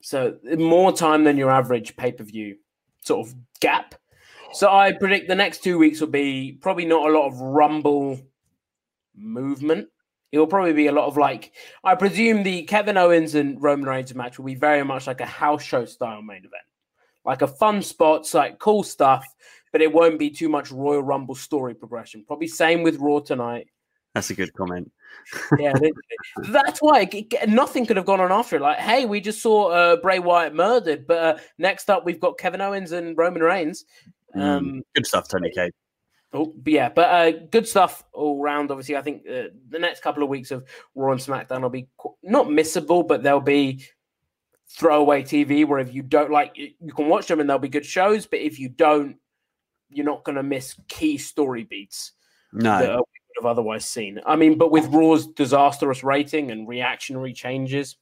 so 0.00 0.36
more 0.58 0.92
time 0.92 1.22
than 1.22 1.36
your 1.36 1.52
average 1.52 1.96
pay 1.96 2.10
per 2.10 2.24
view 2.24 2.56
sort 3.02 3.28
of 3.28 3.34
gap. 3.60 3.94
So 4.52 4.68
I 4.68 4.90
predict 4.90 5.28
the 5.28 5.36
next 5.36 5.62
two 5.62 5.78
weeks 5.78 6.00
will 6.00 6.08
be 6.08 6.58
probably 6.60 6.84
not 6.84 7.08
a 7.08 7.12
lot 7.12 7.28
of 7.28 7.38
rumble 7.40 8.18
movement. 9.16 9.88
It 10.32 10.38
will 10.38 10.46
probably 10.46 10.72
be 10.72 10.86
a 10.86 10.92
lot 10.92 11.06
of 11.06 11.16
like 11.18 11.52
I 11.84 11.94
presume 11.94 12.42
the 12.42 12.62
Kevin 12.62 12.96
Owens 12.96 13.34
and 13.34 13.62
Roman 13.62 13.86
Reigns 13.88 14.14
match 14.14 14.38
will 14.38 14.46
be 14.46 14.54
very 14.54 14.82
much 14.82 15.06
like 15.06 15.20
a 15.20 15.26
house 15.26 15.62
show 15.62 15.84
style 15.84 16.22
main 16.22 16.38
event, 16.38 16.64
like 17.24 17.42
a 17.42 17.46
fun 17.46 17.82
spots, 17.82 18.32
like 18.32 18.58
cool 18.58 18.82
stuff, 18.82 19.24
but 19.72 19.82
it 19.82 19.92
won't 19.92 20.18
be 20.18 20.30
too 20.30 20.48
much 20.48 20.72
Royal 20.72 21.02
Rumble 21.02 21.34
story 21.34 21.74
progression. 21.74 22.24
Probably 22.26 22.48
same 22.48 22.82
with 22.82 22.96
Raw 22.96 23.20
tonight. 23.20 23.68
That's 24.14 24.30
a 24.30 24.34
good 24.34 24.52
comment. 24.54 24.90
Yeah, 25.58 25.74
that's 26.48 26.80
why 26.80 27.06
it- 27.12 27.48
nothing 27.48 27.84
could 27.84 27.98
have 27.98 28.06
gone 28.06 28.20
on 28.20 28.32
after 28.32 28.56
it. 28.56 28.62
Like, 28.62 28.78
hey, 28.78 29.04
we 29.04 29.20
just 29.20 29.42
saw 29.42 29.68
uh, 29.68 29.96
Bray 29.96 30.18
Wyatt 30.18 30.54
murdered, 30.54 31.06
but 31.06 31.18
uh, 31.18 31.38
next 31.58 31.90
up 31.90 32.06
we've 32.06 32.18
got 32.18 32.38
Kevin 32.38 32.62
Owens 32.62 32.92
and 32.92 33.16
Roman 33.18 33.42
Reigns. 33.42 33.84
Mm, 34.34 34.42
Um, 34.42 34.82
good 34.94 35.06
stuff, 35.06 35.28
Tony 35.28 35.50
K. 35.54 35.70
Oh, 36.34 36.46
but 36.56 36.72
yeah, 36.72 36.88
but 36.88 37.08
uh, 37.10 37.30
good 37.50 37.68
stuff 37.68 38.02
all 38.14 38.40
round. 38.42 38.70
Obviously, 38.70 38.96
I 38.96 39.02
think 39.02 39.22
uh, 39.28 39.48
the 39.68 39.78
next 39.78 40.02
couple 40.02 40.22
of 40.22 40.28
weeks 40.30 40.50
of 40.50 40.64
Raw 40.94 41.12
and 41.12 41.20
SmackDown 41.20 41.60
will 41.60 41.68
be 41.68 41.88
qu- 41.98 42.16
not 42.22 42.46
missable, 42.46 43.06
but 43.06 43.22
they'll 43.22 43.38
be 43.40 43.84
throwaway 44.70 45.22
TV. 45.22 45.66
Where 45.66 45.78
if 45.78 45.92
you 45.92 46.02
don't 46.02 46.30
like, 46.30 46.56
you 46.56 46.70
you 46.80 46.92
can 46.94 47.08
watch 47.08 47.26
them 47.26 47.40
and 47.40 47.48
they'll 47.50 47.58
be 47.58 47.68
good 47.68 47.84
shows. 47.84 48.26
But 48.26 48.40
if 48.40 48.58
you 48.58 48.70
don't, 48.70 49.16
you're 49.90 50.06
not 50.06 50.24
going 50.24 50.36
to 50.36 50.42
miss 50.42 50.74
key 50.88 51.18
story 51.18 51.64
beats 51.64 52.12
that 52.54 52.62
No, 52.62 52.70
uh, 52.70 52.96
we 52.96 52.96
would 52.96 53.36
have 53.36 53.46
otherwise 53.46 53.84
seen. 53.84 54.18
I 54.24 54.36
mean, 54.36 54.56
but 54.56 54.70
with 54.70 54.86
Raw's 54.86 55.26
disastrous 55.26 56.02
rating 56.02 56.50
and 56.50 56.66
reactionary 56.66 57.34
changes, 57.34 57.96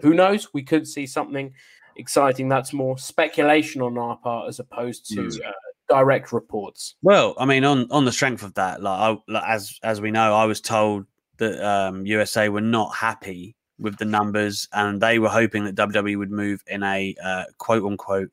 who 0.00 0.14
knows? 0.14 0.54
We 0.54 0.62
could 0.62 0.88
see 0.88 1.06
something 1.06 1.52
exciting. 1.96 2.48
That's 2.48 2.72
more 2.72 2.96
speculation 2.96 3.82
on 3.82 3.98
our 3.98 4.16
part 4.16 4.48
as 4.48 4.58
opposed 4.58 5.06
to 5.10 5.16
Mm. 5.16 5.46
uh, 5.46 5.52
direct 5.92 6.32
reports. 6.32 6.94
Well, 7.02 7.34
I 7.38 7.44
mean, 7.44 7.64
on 7.64 7.86
on 7.90 8.04
the 8.04 8.12
strength 8.12 8.42
of 8.42 8.54
that, 8.54 8.82
like, 8.82 8.98
I, 8.98 9.16
like 9.28 9.44
as 9.46 9.78
as 9.82 10.00
we 10.00 10.10
know, 10.10 10.34
I 10.34 10.46
was 10.46 10.60
told 10.60 11.06
that 11.36 11.62
um, 11.66 12.06
USA 12.06 12.48
were 12.48 12.60
not 12.62 12.94
happy 12.94 13.56
with 13.78 13.98
the 13.98 14.04
numbers, 14.04 14.68
and 14.72 15.00
they 15.00 15.18
were 15.18 15.28
hoping 15.28 15.64
that 15.64 15.74
WWE 15.74 16.16
would 16.16 16.30
move 16.30 16.62
in 16.66 16.82
a 16.82 17.14
uh, 17.22 17.44
quote 17.58 17.84
unquote 17.84 18.30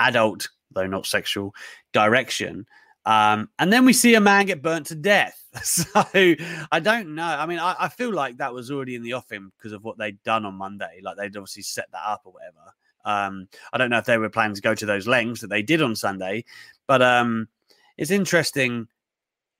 adult, 0.00 0.48
though 0.70 0.86
not 0.86 1.06
sexual, 1.06 1.54
direction. 1.92 2.66
Um, 3.04 3.48
and 3.58 3.72
then 3.72 3.84
we 3.84 3.92
see 3.92 4.14
a 4.14 4.20
man 4.20 4.46
get 4.46 4.62
burnt 4.62 4.86
to 4.86 4.94
death. 4.94 5.38
So 5.62 5.84
I 6.72 6.80
don't 6.80 7.14
know. 7.14 7.26
I 7.26 7.44
mean, 7.44 7.58
I, 7.58 7.76
I 7.78 7.88
feel 7.90 8.10
like 8.10 8.38
that 8.38 8.54
was 8.54 8.70
already 8.70 8.94
in 8.94 9.02
the 9.02 9.12
offing 9.12 9.52
because 9.58 9.72
of 9.72 9.84
what 9.84 9.98
they'd 9.98 10.22
done 10.22 10.46
on 10.46 10.54
Monday. 10.54 11.00
Like 11.02 11.18
they'd 11.18 11.36
obviously 11.36 11.62
set 11.62 11.92
that 11.92 12.00
up 12.06 12.22
or 12.24 12.32
whatever. 12.32 12.72
Um, 13.04 13.48
I 13.72 13.78
don't 13.78 13.90
know 13.90 13.98
if 13.98 14.04
they 14.04 14.18
were 14.18 14.30
planning 14.30 14.56
to 14.56 14.62
go 14.62 14.74
to 14.74 14.86
those 14.86 15.06
lengths 15.06 15.40
that 15.40 15.50
they 15.50 15.62
did 15.62 15.82
on 15.82 15.96
Sunday, 15.96 16.44
but 16.86 17.02
um, 17.02 17.48
it's 17.96 18.10
interesting 18.10 18.88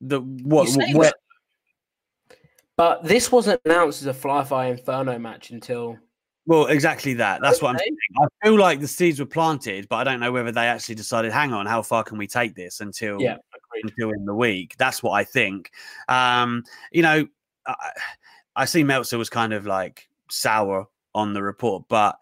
that 0.03 0.21
what, 0.21 0.69
You 0.69 0.73
say 0.75 0.93
what 0.95 1.05
that. 1.05 2.37
But 2.77 3.05
this 3.05 3.31
wasn't 3.31 3.61
announced 3.65 4.01
as 4.03 4.07
a 4.07 4.15
Fly 4.15 4.45
Fly 4.45 4.67
Inferno 4.67 5.19
match 5.19 5.51
until 5.51 5.99
well, 6.47 6.67
exactly 6.67 7.15
that. 7.15 7.41
That's 7.41 7.63
what 7.63 7.71
I'm 7.71 7.79
saying. 7.79 7.97
I 8.21 8.27
feel 8.45 8.59
like 8.59 8.81
the 8.81 8.89
seeds 8.89 9.21
were 9.21 9.27
planted, 9.27 9.89
but 9.89 9.97
I 9.97 10.05
don't 10.05 10.19
know 10.19 10.33
whether 10.33 10.51
they 10.51 10.67
actually 10.67 10.97
decided, 10.97 11.31
hang 11.31 11.53
on, 11.53 11.67
how 11.67 11.83
far 11.83 12.03
can 12.03 12.19
we 12.19 12.27
take 12.27 12.57
this 12.57 12.81
until 12.81 13.21
yeah, 13.21 13.37
agreed. 13.55 13.93
until 13.93 14.11
in 14.11 14.25
the 14.25 14.35
week. 14.35 14.75
That's 14.77 15.03
what 15.05 15.13
I 15.13 15.23
think. 15.23 15.71
Um, 16.09 16.65
you 16.91 17.03
know, 17.03 17.29
I, 17.67 17.91
I 18.57 18.65
see 18.65 18.83
Meltzer 18.83 19.19
was 19.19 19.31
kind 19.31 19.53
of 19.53 19.67
like 19.67 20.09
sour 20.31 20.89
on 21.15 21.33
the 21.33 21.43
report, 21.43 21.85
but 21.89 22.19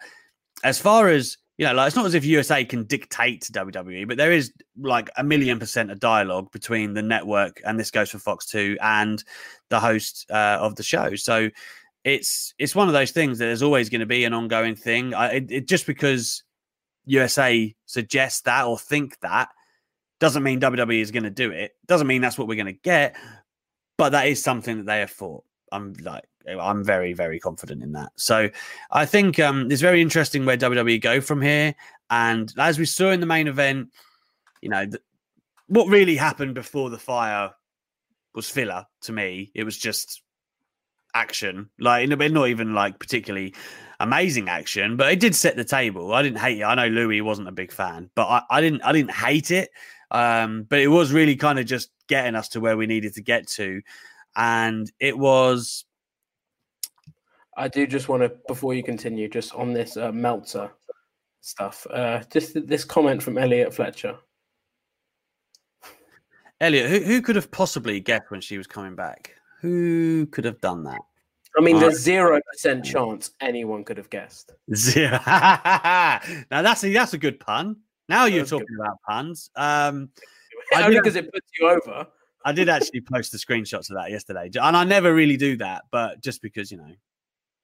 as 0.65 0.79
far 0.79 1.09
as 1.09 1.39
you 1.61 1.67
know, 1.67 1.75
like 1.75 1.89
it's 1.89 1.97
not 1.97 2.07
as 2.07 2.15
if 2.15 2.25
USA 2.25 2.65
can 2.65 2.85
dictate 2.85 3.43
to 3.43 3.53
WWE, 3.53 4.09
but 4.09 4.17
there 4.17 4.33
is 4.33 4.51
like 4.81 5.11
a 5.19 5.23
million 5.23 5.59
percent 5.59 5.91
of 5.91 6.01
dialogue 6.01 6.51
between 6.53 6.95
the 6.95 7.03
network, 7.03 7.61
and 7.67 7.79
this 7.79 7.91
goes 7.91 8.09
for 8.09 8.19
Fox 8.19 8.47
too 8.47 8.79
and 8.81 9.23
the 9.69 9.79
host 9.79 10.25
uh, 10.31 10.57
of 10.59 10.77
the 10.77 10.83
show. 10.83 11.15
So 11.17 11.51
it's 12.03 12.55
it's 12.59 12.75
one 12.75 12.89
of 12.89 12.95
those 12.95 13.11
things 13.11 13.37
that 13.41 13.49
is 13.49 13.63
always 13.63 13.91
going 13.91 14.01
to 14.01 14.07
be 14.07 14.25
an 14.25 14.33
ongoing 14.33 14.75
thing. 14.75 15.13
I, 15.13 15.33
it, 15.33 15.51
it 15.51 15.69
just 15.69 15.87
because 15.87 16.45
USA 17.05 17.75
suggests 17.85 18.41
that 18.43 18.65
or 18.65 18.79
think 18.79 19.21
that 19.21 19.51
doesn't 20.19 20.43
mean 20.43 20.63
WWE 20.63 21.03
is 21.03 21.11
going 21.11 21.25
to 21.25 21.31
do 21.31 21.51
it. 21.51 21.73
Doesn't 21.87 22.07
mean 22.07 22.23
that's 22.23 22.39
what 22.39 22.49
we're 22.49 22.55
going 22.55 22.67
to 22.69 22.73
get, 22.73 23.17
but 23.99 24.13
that 24.13 24.29
is 24.29 24.43
something 24.43 24.79
that 24.79 24.87
they 24.87 25.01
have 25.01 25.11
thought. 25.11 25.45
I'm 25.71 25.93
like, 26.03 26.25
I'm 26.49 26.85
very, 26.85 27.13
very 27.13 27.39
confident 27.39 27.83
in 27.83 27.93
that. 27.93 28.13
So 28.17 28.49
I 28.91 29.07
think 29.07 29.39
um, 29.39 29.71
it's 29.71 29.81
very 29.81 30.01
interesting 30.01 30.45
where 30.45 30.57
WWE 30.57 31.01
go 31.01 31.21
from 31.21 31.41
here. 31.41 31.75
And 32.11 32.53
as 32.59 32.79
we 32.79 32.87
saw 32.87 33.11
in 33.11 33.21
the 33.21 33.27
main 33.27 33.47
event, 33.47 33.91
you 34.61 34.69
know, 34.69 34.87
what 35.69 35.89
really 35.89 36.17
happened 36.17 36.55
before 36.55 36.91
the 36.91 36.99
fire 36.99 37.53
was 38.35 38.49
filler 38.49 38.87
to 39.03 39.13
me. 39.13 39.51
It 39.55 39.65
was 39.65 39.77
just 39.77 40.23
action, 41.15 41.71
like 41.79 42.09
not 42.09 42.49
even 42.49 42.75
like 42.75 42.99
particularly 42.99 43.55
amazing 43.99 44.49
action, 44.49 44.97
but 44.97 45.13
it 45.13 45.21
did 45.21 45.35
set 45.35 45.57
the 45.57 45.65
table. 45.65 46.13
I 46.15 46.23
didn't 46.23 46.39
hate 46.39 46.61
it. 46.61 46.65
I 46.65 46.75
know 46.75 46.89
Louis 46.89 47.21
wasn't 47.21 47.49
a 47.49 47.53
big 47.53 47.73
fan, 47.73 48.11
but 48.15 48.27
I, 48.27 48.43
I 48.51 48.61
didn't 48.61 48.83
I 48.83 48.93
didn't 48.93 49.13
hate 49.13 49.51
it. 49.51 49.71
Um, 50.11 50.65
but 50.65 50.81
it 50.81 50.89
was 50.89 51.13
really 51.13 51.37
kind 51.37 51.59
of 51.59 51.67
just 51.67 51.91
getting 52.09 52.35
us 52.35 52.49
to 52.51 52.61
where 52.61 52.77
we 52.77 52.87
needed 52.87 53.15
to 53.15 53.23
get 53.23 53.47
to. 53.49 53.81
And 54.35 54.91
it 54.99 55.17
was 55.17 55.85
I 57.57 57.69
do 57.69 57.87
just 57.87 58.09
want 58.09 58.23
to, 58.23 58.33
before 58.49 58.75
you 58.75 58.83
continue, 58.83 59.29
just 59.29 59.55
on 59.55 59.73
this 59.73 59.97
uh, 59.97 60.13
Meltzer 60.13 60.71
stuff, 61.41 61.87
uh, 61.91 62.23
just 62.33 62.55
th- 62.55 62.67
this 62.67 62.85
comment 62.85 63.23
from 63.23 63.39
Elliot 63.39 63.75
Fletcher. 63.75 64.17
Elliot, 66.61 66.91
who, 66.91 67.01
who 67.01 67.23
could 67.23 67.37
have 67.37 67.51
possibly 67.51 68.01
guessed 68.01 68.31
when 68.31 68.41
she 68.41 68.59
was 68.59 68.67
coming 68.67 68.95
back? 68.95 69.35
Who 69.61 70.27
could 70.27 70.45
have 70.45 70.61
done 70.61 70.85
that? 70.85 71.01
I 71.59 71.63
mean, 71.63 71.81
there's 71.81 71.99
zero 71.99 72.41
percent 72.53 72.85
chance 72.85 73.33
anyone 73.41 73.85
could 73.85 73.97
have 73.97 74.11
guessed. 74.11 74.53
Zero. 74.75 75.19
now 75.27 76.21
that's 76.51 76.85
a 76.85 76.93
that's 76.93 77.13
a 77.13 77.19
good 77.19 77.41
pun. 77.41 77.77
Now 78.09 78.27
you're 78.27 78.41
That's 78.41 78.51
good. 78.51 78.61
talking 78.61 78.77
about 78.81 78.97
puns. 79.09 79.51
Um, 79.57 80.11
I 80.75 80.83
Only 80.83 80.97
because 80.97 81.17
it 81.17 81.33
puts 81.33 81.47
you 81.59 81.69
over. 81.69 82.07
I 82.45 82.53
did 82.53 82.69
actually 82.69 83.01
post 83.13 83.33
the 83.33 83.39
screenshots 83.39 83.91
of 83.91 83.97
that 83.97 84.11
yesterday, 84.11 84.51
and 84.61 84.77
I 84.77 84.85
never 84.85 85.15
really 85.15 85.37
do 85.37 85.57
that, 85.57 85.85
but 85.91 86.23
just 86.23 86.43
because 86.43 86.71
you 86.71 86.79
know 86.79 86.93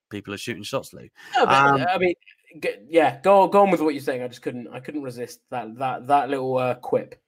people 0.09 0.33
are 0.33 0.37
shooting 0.37 0.63
shots, 0.63 0.93
Lou. 0.93 1.07
No, 1.35 1.45
but, 1.45 1.53
Um, 1.53 1.85
I 1.89 1.97
mean, 1.97 2.13
yeah, 2.89 3.19
go 3.21 3.47
go 3.47 3.61
on 3.61 3.71
with 3.71 3.81
what 3.81 3.93
you're 3.93 4.01
saying. 4.01 4.23
I 4.23 4.27
just 4.27 4.41
couldn't, 4.41 4.67
I 4.69 4.79
couldn't 4.79 5.03
resist 5.03 5.41
that 5.51 5.77
that 5.77 6.07
that 6.07 6.29
little 6.29 6.57
uh, 6.57 6.75
quip. 6.75 7.21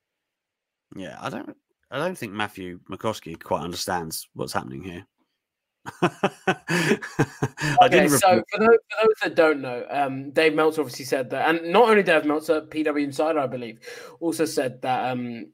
Yeah, 0.95 1.17
I 1.19 1.29
don't. 1.29 1.55
I 1.91 1.97
don't 1.97 2.17
think 2.17 2.33
Matthew 2.33 2.79
McCoskey 2.89 3.41
quite 3.41 3.63
understands 3.63 4.27
what's 4.33 4.53
happening 4.53 4.83
here. 4.83 5.07
I 6.01 7.79
Okay, 7.83 8.07
so 8.07 8.43
for 8.51 8.59
those, 8.59 8.77
for 8.89 9.05
those 9.07 9.15
that 9.23 9.35
don't 9.35 9.61
know, 9.61 9.85
um, 9.89 10.29
Dave 10.31 10.53
Meltzer 10.53 10.81
obviously 10.81 11.05
said 11.05 11.29
that, 11.31 11.49
and 11.49 11.71
not 11.71 11.89
only 11.89 12.03
Dave 12.03 12.25
Meltzer, 12.25 12.61
PW 12.61 13.03
Insider, 13.03 13.39
I 13.39 13.47
believe, 13.47 13.79
also 14.19 14.45
said 14.45 14.81
that 14.83 15.11
um, 15.11 15.47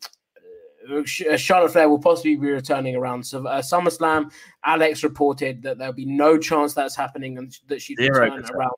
Charlotte 1.38 1.72
Flair 1.72 1.90
will 1.90 2.00
possibly 2.00 2.36
be 2.36 2.48
returning 2.52 2.96
around 2.96 3.26
so, 3.26 3.46
uh, 3.48 3.62
SummerSlam. 3.62 4.32
Alex 4.64 5.04
reported 5.04 5.62
that 5.64 5.78
there'll 5.78 5.94
be 5.94 6.06
no 6.06 6.38
chance 6.38 6.74
that's 6.74 6.96
happening 6.96 7.38
and 7.38 7.58
that 7.68 7.82
she'd 7.82 7.98
Zero 7.98 8.22
return 8.22 8.42
percent. 8.42 8.56
around 8.56 8.72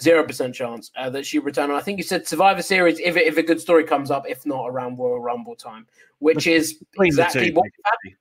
zero 0.00 0.22
percent 0.24 0.54
chance 0.54 0.90
uh, 0.96 1.08
that 1.10 1.24
she 1.24 1.38
return. 1.38 1.70
And 1.70 1.74
I 1.78 1.80
think 1.80 1.98
you 1.98 2.04
said 2.04 2.26
Survivor 2.26 2.60
Series 2.62 2.98
if 3.00 3.16
it, 3.16 3.26
if 3.26 3.36
a 3.38 3.42
good 3.42 3.60
story 3.60 3.84
comes 3.84 4.10
up, 4.10 4.24
if 4.28 4.44
not 4.44 4.66
around 4.68 4.98
Royal 4.98 5.20
Rumble 5.20 5.56
time, 5.56 5.86
which 6.18 6.46
is 6.46 6.82
exactly 6.98 7.50
what 7.52 7.62
we've 7.64 7.72
had, 7.84 8.16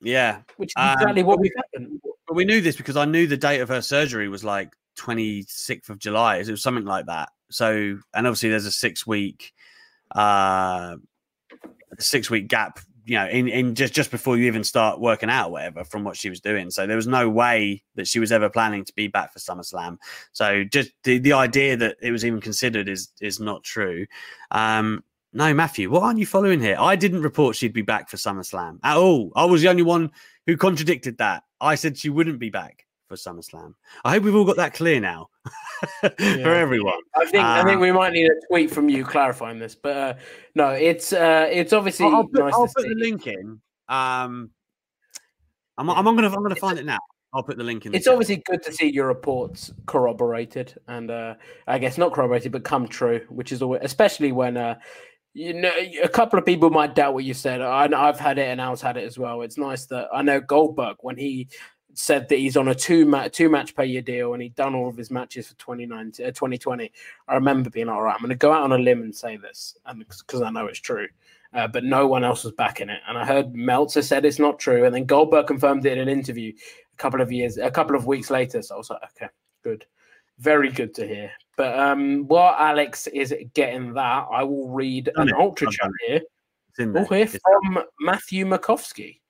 yeah, 0.00 0.40
which 0.56 0.70
is 0.70 0.74
Um, 0.76 0.92
exactly 0.92 1.22
what 1.24 1.40
we've 1.40 1.52
happened. 1.56 2.00
but 2.28 2.34
we 2.34 2.44
knew 2.44 2.60
this 2.60 2.76
because 2.76 2.96
I 2.96 3.04
knew 3.06 3.26
the 3.26 3.36
date 3.36 3.60
of 3.60 3.68
her 3.70 3.82
surgery 3.82 4.28
was 4.28 4.44
like 4.44 4.72
26th 4.98 5.88
of 5.90 5.98
July. 5.98 6.36
It 6.36 6.48
was 6.48 6.62
something 6.62 6.84
like 6.84 7.06
that. 7.06 7.30
So, 7.50 7.98
and 8.14 8.26
obviously 8.26 8.50
there's 8.50 8.66
a 8.66 8.72
six 8.72 9.06
week, 9.06 9.52
uh, 10.12 10.96
six 11.98 12.30
week 12.30 12.48
gap, 12.48 12.80
you 13.04 13.16
know, 13.16 13.26
in, 13.28 13.48
in 13.48 13.74
just, 13.74 13.94
just 13.94 14.10
before 14.10 14.36
you 14.36 14.46
even 14.46 14.64
start 14.64 15.00
working 15.00 15.30
out, 15.30 15.50
whatever, 15.50 15.84
from 15.84 16.04
what 16.04 16.16
she 16.16 16.28
was 16.28 16.40
doing. 16.40 16.70
So 16.70 16.86
there 16.86 16.96
was 16.96 17.06
no 17.06 17.28
way 17.28 17.82
that 17.94 18.08
she 18.08 18.18
was 18.18 18.32
ever 18.32 18.50
planning 18.50 18.84
to 18.84 18.92
be 18.94 19.06
back 19.06 19.32
for 19.32 19.38
SummerSlam. 19.38 19.98
So 20.32 20.64
just 20.64 20.90
the, 21.04 21.18
the 21.18 21.32
idea 21.32 21.76
that 21.76 21.96
it 22.02 22.10
was 22.10 22.24
even 22.24 22.40
considered 22.40 22.88
is, 22.88 23.08
is 23.20 23.38
not 23.38 23.62
true. 23.62 24.06
Um, 24.50 25.04
no, 25.32 25.52
Matthew, 25.52 25.90
what 25.90 26.02
aren't 26.02 26.18
you 26.18 26.26
following 26.26 26.60
here? 26.60 26.76
I 26.78 26.96
didn't 26.96 27.22
report 27.22 27.56
she'd 27.56 27.72
be 27.72 27.82
back 27.82 28.08
for 28.08 28.16
SummerSlam 28.16 28.78
at 28.82 28.96
all. 28.96 29.32
I 29.36 29.44
was 29.44 29.62
the 29.62 29.68
only 29.68 29.82
one 29.82 30.10
who 30.46 30.56
contradicted 30.56 31.18
that. 31.18 31.44
I 31.60 31.74
said 31.74 31.98
she 31.98 32.08
wouldn't 32.08 32.38
be 32.38 32.50
back 32.50 32.85
for 33.08 33.14
SummerSlam. 33.16 33.74
I 34.04 34.12
hope 34.12 34.24
we've 34.24 34.34
all 34.34 34.44
got 34.44 34.56
that 34.56 34.74
clear 34.74 35.00
now 35.00 35.28
for 36.00 36.54
everyone. 36.54 36.98
I 37.14 37.24
think 37.26 37.44
I 37.44 37.62
think 37.62 37.76
Um, 37.76 37.80
we 37.80 37.92
might 37.92 38.12
need 38.12 38.26
a 38.30 38.46
tweet 38.48 38.70
from 38.70 38.88
you 38.88 39.04
clarifying 39.04 39.58
this, 39.58 39.74
but 39.74 39.96
uh, 39.96 40.14
no, 40.54 40.70
it's 40.70 41.12
uh, 41.12 41.48
it's 41.50 41.72
obviously 41.72 42.06
I'll, 42.06 42.16
I'll 42.16 42.24
put, 42.28 42.40
nice 42.44 42.54
I'll 42.54 42.66
to 42.66 42.72
put 42.74 42.82
see. 42.84 42.88
the 42.88 42.94
link 43.00 43.26
in. 43.26 43.60
Um, 43.88 44.50
I'm, 45.78 45.90
I'm 45.90 46.04
gonna 46.04 46.28
I'm 46.28 46.42
gonna 46.42 46.56
find 46.56 46.78
it 46.78 46.84
now. 46.86 46.98
I'll 47.32 47.42
put 47.42 47.58
the 47.58 47.64
link 47.64 47.84
in. 47.86 47.92
the 47.92 47.96
It's 47.98 48.06
chat. 48.06 48.14
obviously 48.14 48.42
good 48.46 48.62
to 48.62 48.72
see 48.72 48.90
your 48.90 49.06
reports 49.08 49.72
corroborated 49.86 50.74
and 50.88 51.10
uh, 51.10 51.34
I 51.66 51.78
guess 51.78 51.98
not 51.98 52.12
corroborated, 52.12 52.50
but 52.52 52.64
come 52.64 52.88
true, 52.88 53.20
which 53.28 53.52
is 53.52 53.60
always, 53.62 53.82
especially 53.84 54.32
when 54.32 54.56
uh, 54.56 54.76
you 55.34 55.52
know 55.52 55.70
a 56.02 56.08
couple 56.08 56.38
of 56.38 56.46
people 56.46 56.70
might 56.70 56.94
doubt 56.94 57.12
what 57.14 57.24
you 57.24 57.34
said. 57.34 57.60
I, 57.60 57.88
I've 57.94 58.18
had 58.18 58.38
it 58.38 58.48
and 58.48 58.60
Al's 58.60 58.80
had 58.80 58.96
it 58.96 59.04
as 59.04 59.18
well. 59.18 59.42
It's 59.42 59.58
nice 59.58 59.84
that 59.86 60.08
I 60.14 60.22
know 60.22 60.40
Goldberg 60.40 60.96
when 61.00 61.18
he 61.18 61.48
said 61.98 62.28
that 62.28 62.38
he's 62.38 62.56
on 62.56 62.68
a 62.68 62.74
two 62.74 63.06
match 63.06 63.32
two 63.32 63.48
match 63.48 63.74
per 63.74 63.82
year 63.82 64.02
deal 64.02 64.34
and 64.34 64.42
he'd 64.42 64.54
done 64.54 64.74
all 64.74 64.88
of 64.88 64.96
his 64.96 65.10
matches 65.10 65.48
for 65.48 65.54
2019, 65.54 66.26
uh, 66.26 66.28
2020. 66.30 66.92
I 67.26 67.34
remember 67.34 67.70
being 67.70 67.86
like, 67.86 67.96
all 67.96 68.02
right, 68.02 68.14
I'm 68.14 68.20
going 68.20 68.28
to 68.28 68.36
go 68.36 68.52
out 68.52 68.62
on 68.62 68.72
a 68.72 68.78
limb 68.78 69.02
and 69.02 69.14
say 69.14 69.36
this, 69.36 69.76
and 69.86 69.98
because 70.06 70.42
I 70.42 70.50
know 70.50 70.66
it's 70.66 70.78
true. 70.78 71.08
Uh, 71.54 71.66
but 71.66 71.84
no 71.84 72.06
one 72.06 72.22
else 72.22 72.44
was 72.44 72.52
backing 72.52 72.90
it, 72.90 73.00
and 73.08 73.16
I 73.16 73.24
heard 73.24 73.54
Meltzer 73.54 74.02
said 74.02 74.24
it's 74.24 74.38
not 74.38 74.58
true, 74.58 74.84
and 74.84 74.94
then 74.94 75.06
Goldberg 75.06 75.46
confirmed 75.46 75.86
it 75.86 75.96
in 75.96 76.00
an 76.00 76.08
interview 76.08 76.52
a 76.52 76.96
couple 76.96 77.22
of 77.22 77.32
years, 77.32 77.56
a 77.56 77.70
couple 77.70 77.96
of 77.96 78.06
weeks 78.06 78.30
later. 78.30 78.60
So 78.60 78.74
I 78.74 78.78
was 78.78 78.90
like, 78.90 79.02
okay, 79.04 79.32
good, 79.62 79.86
very 80.38 80.70
good 80.70 80.92
to 80.96 81.06
hear. 81.06 81.30
But 81.56 81.78
um, 81.78 82.26
while 82.26 82.54
Alex 82.58 83.06
is 83.06 83.34
getting 83.54 83.94
that, 83.94 84.26
I 84.30 84.42
will 84.42 84.68
read 84.68 85.08
an 85.16 85.32
ultra 85.32 85.70
chat 85.70 85.90
here. 86.06 86.20
In 86.78 86.94
Oh, 86.94 87.04
here 87.04 87.26
from 87.26 87.78
Matthew 88.00 88.44
Makovsky, 88.44 89.20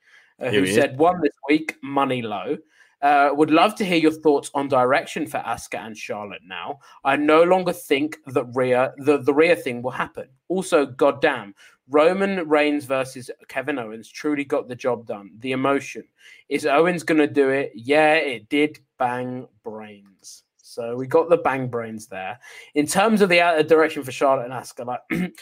uh, 0.40 0.50
who 0.50 0.66
said, 0.66 0.98
"One 0.98 1.20
this 1.20 1.34
week, 1.48 1.76
money 1.82 2.22
low." 2.22 2.58
Uh, 3.02 3.30
would 3.32 3.50
love 3.50 3.74
to 3.74 3.84
hear 3.84 3.98
your 3.98 4.10
thoughts 4.10 4.50
on 4.54 4.68
direction 4.68 5.26
for 5.26 5.38
Asuka 5.40 5.78
and 5.86 5.96
Charlotte 5.96 6.40
now. 6.44 6.78
I 7.04 7.16
no 7.16 7.42
longer 7.42 7.72
think 7.72 8.16
that 8.28 8.46
Rhea, 8.54 8.94
the, 8.96 9.18
the 9.18 9.34
Rhea 9.34 9.54
thing 9.54 9.82
will 9.82 9.90
happen. 9.90 10.28
Also, 10.48 10.86
goddamn, 10.86 11.54
Roman 11.88 12.48
Reigns 12.48 12.84
versus 12.86 13.30
Kevin 13.48 13.78
Owens 13.78 14.08
truly 14.08 14.44
got 14.44 14.66
the 14.66 14.74
job 14.74 15.06
done. 15.06 15.30
The 15.40 15.52
emotion. 15.52 16.04
Is 16.48 16.66
Owens 16.66 17.02
going 17.02 17.18
to 17.18 17.26
do 17.26 17.50
it? 17.50 17.72
Yeah, 17.74 18.14
it 18.14 18.48
did 18.48 18.78
bang 18.98 19.46
brains. 19.62 20.42
So 20.56 20.96
we 20.96 21.06
got 21.06 21.28
the 21.28 21.36
bang 21.36 21.68
brains 21.68 22.06
there. 22.06 22.38
In 22.74 22.86
terms 22.86 23.20
of 23.20 23.28
the 23.28 23.40
uh, 23.40 23.62
direction 23.62 24.02
for 24.02 24.12
Charlotte 24.12 24.44
and 24.44 24.52
Asuka, 24.52 24.86
like 24.86 25.00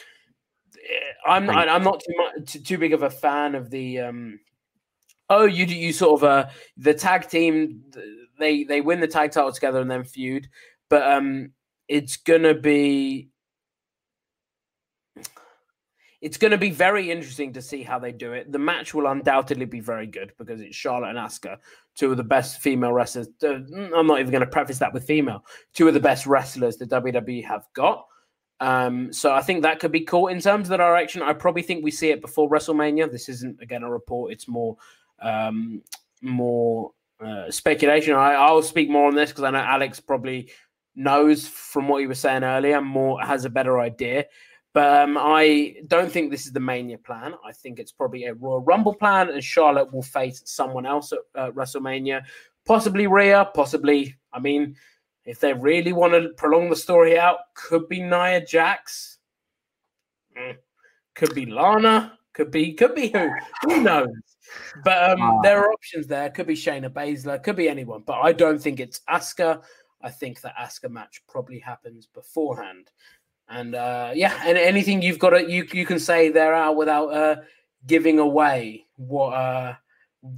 I'm 1.27 1.49
I'm 1.49 1.83
not 1.83 2.01
too 2.01 2.15
much 2.17 2.53
too, 2.53 2.59
too 2.61 2.79
big 2.79 2.93
of 2.93 3.05
a 3.05 3.11
fan 3.11 3.55
of 3.55 3.71
the 3.71 4.01
um 4.01 4.39
oh 5.31 5.45
you 5.45 5.65
you 5.65 5.93
sort 5.93 6.21
of 6.21 6.25
uh 6.25 6.49
the 6.77 6.95
tag 6.95 7.29
team 7.29 7.83
they 8.39 8.65
they 8.65 8.81
win 8.81 9.01
the 9.01 9.07
tag 9.07 9.31
title 9.31 9.53
together 9.53 9.81
and 9.81 9.91
then 9.91 10.05
feud 10.05 10.49
but 10.89 11.03
um 11.11 11.51
it's 11.89 12.17
gonna 12.17 12.55
be 12.55 13.29
it's 16.25 16.39
to 16.39 16.57
be 16.57 16.71
very 16.71 17.11
interesting 17.11 17.53
to 17.53 17.61
see 17.61 17.83
how 17.83 17.99
they 17.99 18.11
do 18.11 18.33
it. 18.33 18.51
The 18.51 18.59
match 18.59 18.95
will 18.95 19.09
undoubtedly 19.09 19.67
be 19.67 19.81
very 19.81 20.07
good 20.07 20.33
because 20.39 20.63
it's 20.63 20.75
Charlotte 20.75 21.11
and 21.11 21.19
Asuka, 21.19 21.59
two 21.95 22.11
of 22.11 22.17
the 22.17 22.25
best 22.25 22.63
female 22.63 22.95
wrestlers. 22.95 23.29
Uh, 23.43 23.57
I'm 23.95 24.07
not 24.07 24.21
even 24.21 24.31
going 24.31 24.41
to 24.41 24.47
preface 24.47 24.79
that 24.79 24.95
with 24.95 25.05
female, 25.05 25.45
two 25.75 25.87
of 25.87 25.93
the 25.93 26.01
best 26.01 26.25
wrestlers 26.25 26.79
the 26.79 26.87
WWE 26.87 27.45
have 27.45 27.67
got. 27.75 28.07
Um, 28.59 29.13
so 29.13 29.35
I 29.35 29.43
think 29.43 29.61
that 29.63 29.81
could 29.81 29.93
be 29.93 30.01
cool. 30.01 30.29
In 30.29 30.41
terms 30.41 30.69
of 30.69 30.71
the 30.71 30.79
direction, 30.79 31.21
I 31.21 31.35
probably 31.35 31.61
think 31.61 31.85
we 31.85 31.91
see 31.91 32.09
it 32.09 32.23
before 32.23 32.49
WrestleMania. 32.49 33.13
This 33.13 33.29
isn't 33.29 33.61
again 33.61 33.83
a 33.83 33.91
report; 33.91 34.33
it's 34.33 34.49
more 34.49 34.79
um, 35.21 35.83
more 36.23 36.93
uh, 37.25 37.51
speculation. 37.51 38.15
I, 38.15 38.35
I'll 38.35 38.63
speak 38.63 38.91
more 38.91 39.09
on 39.09 39.15
this 39.15 39.31
because 39.31 39.45
I 39.45 39.51
know 39.51 39.59
Alex 39.59 40.01
probably 40.01 40.51
knows 40.95 41.47
from 41.47 41.89
what 41.89 42.01
he 42.01 42.07
was 42.07 42.21
saying 42.21 42.45
earlier, 42.45 42.81
more 42.81 43.21
has 43.21 43.45
a 43.45 43.51
better 43.51 43.81
idea. 43.81 44.27
But 44.73 45.03
um, 45.03 45.17
I 45.19 45.77
don't 45.87 46.11
think 46.11 46.31
this 46.31 46.47
is 46.47 46.53
the 46.53 46.61
Mania 46.61 46.99
plan. 46.99 47.35
I 47.47 47.53
think 47.53 47.79
it's 47.79 47.93
probably 47.93 48.25
a 48.25 48.35
Royal 48.35 48.61
Rumble 48.61 48.95
plan, 48.95 49.31
and 49.31 49.43
Charlotte 49.43 49.93
will 49.93 50.03
face 50.03 50.43
someone 50.47 50.85
else 50.85 51.13
at 51.13 51.21
uh, 51.37 51.51
WrestleMania, 51.53 52.23
possibly 52.67 53.07
Rhea, 53.07 53.49
possibly. 53.55 54.17
I 54.33 54.41
mean, 54.41 54.75
if 55.25 55.39
they 55.39 55.53
really 55.53 55.93
want 55.93 56.13
to 56.15 56.31
prolong 56.37 56.71
the 56.71 56.77
story 56.77 57.17
out, 57.17 57.39
could 57.55 57.89
be 57.89 58.03
Nia 58.03 58.45
Jax, 58.45 59.19
mm. 60.37 60.57
could 61.15 61.35
be 61.37 61.47
Lana, 61.47 62.19
could 62.35 62.51
be 62.51 62.75
could 62.75 62.95
be 62.95 63.09
who, 63.09 63.31
who 63.63 63.83
knows. 63.83 64.09
But 64.85 65.11
um, 65.11 65.23
uh, 65.23 65.41
there 65.43 65.59
are 65.61 65.73
options 65.73 66.07
there. 66.07 66.29
Could 66.31 66.47
be 66.47 66.55
Shayna 66.55 66.91
Baszler, 66.91 67.43
could 67.43 67.57
be 67.57 67.69
anyone. 67.69 68.03
But 68.05 68.21
I 68.21 68.33
don't 68.33 68.61
think 68.61 68.81
it's 68.81 69.01
Asuka. 69.09 69.63
I 70.03 70.11
think 70.11 70.41
the 70.41 70.53
Asuka 70.61 70.91
match 70.91 71.23
probably 71.27 71.59
happens 71.59 72.07
beforehand. 72.07 72.91
And 73.49 73.75
uh, 73.75 74.13
yeah, 74.15 74.39
and 74.45 74.59
anything 74.59 75.03
you've 75.03 75.19
got 75.19 75.31
to 75.31 75.51
you 75.51 75.67
you 75.73 75.87
can 75.87 75.99
say 75.99 76.29
there 76.29 76.55
are 76.55 76.75
without 76.75 77.07
uh, 77.09 77.37
giving 77.87 78.19
away 78.19 78.85
what 78.97 79.33
uh, 79.35 79.75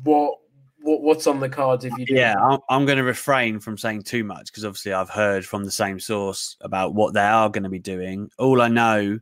what 0.05 0.39
what 0.79 1.03
what's 1.03 1.27
on 1.27 1.41
the 1.41 1.49
cards 1.49 1.85
if 1.85 1.93
you 1.99 2.07
do. 2.07 2.15
Yeah, 2.15 2.35
I'm, 2.41 2.59
I'm 2.69 2.85
going 2.85 2.99
to 2.99 3.05
refrain 3.05 3.61
from 3.61 3.79
saying 3.79 4.03
too 4.03 4.25
much 4.25 4.47
because 4.47 4.65
obviously 4.65 4.93
I've 4.93 5.11
heard 5.11 5.45
from 5.45 5.65
the 5.65 5.71
same 5.71 6.01
source 6.01 6.57
about 6.61 6.95
what 6.95 7.15
they 7.15 7.21
are 7.21 7.49
going 7.49 7.65
to 7.65 7.71
be 7.71 7.79
doing. 7.79 8.31
All 8.39 8.61
I 8.61 8.69
know 8.69 9.19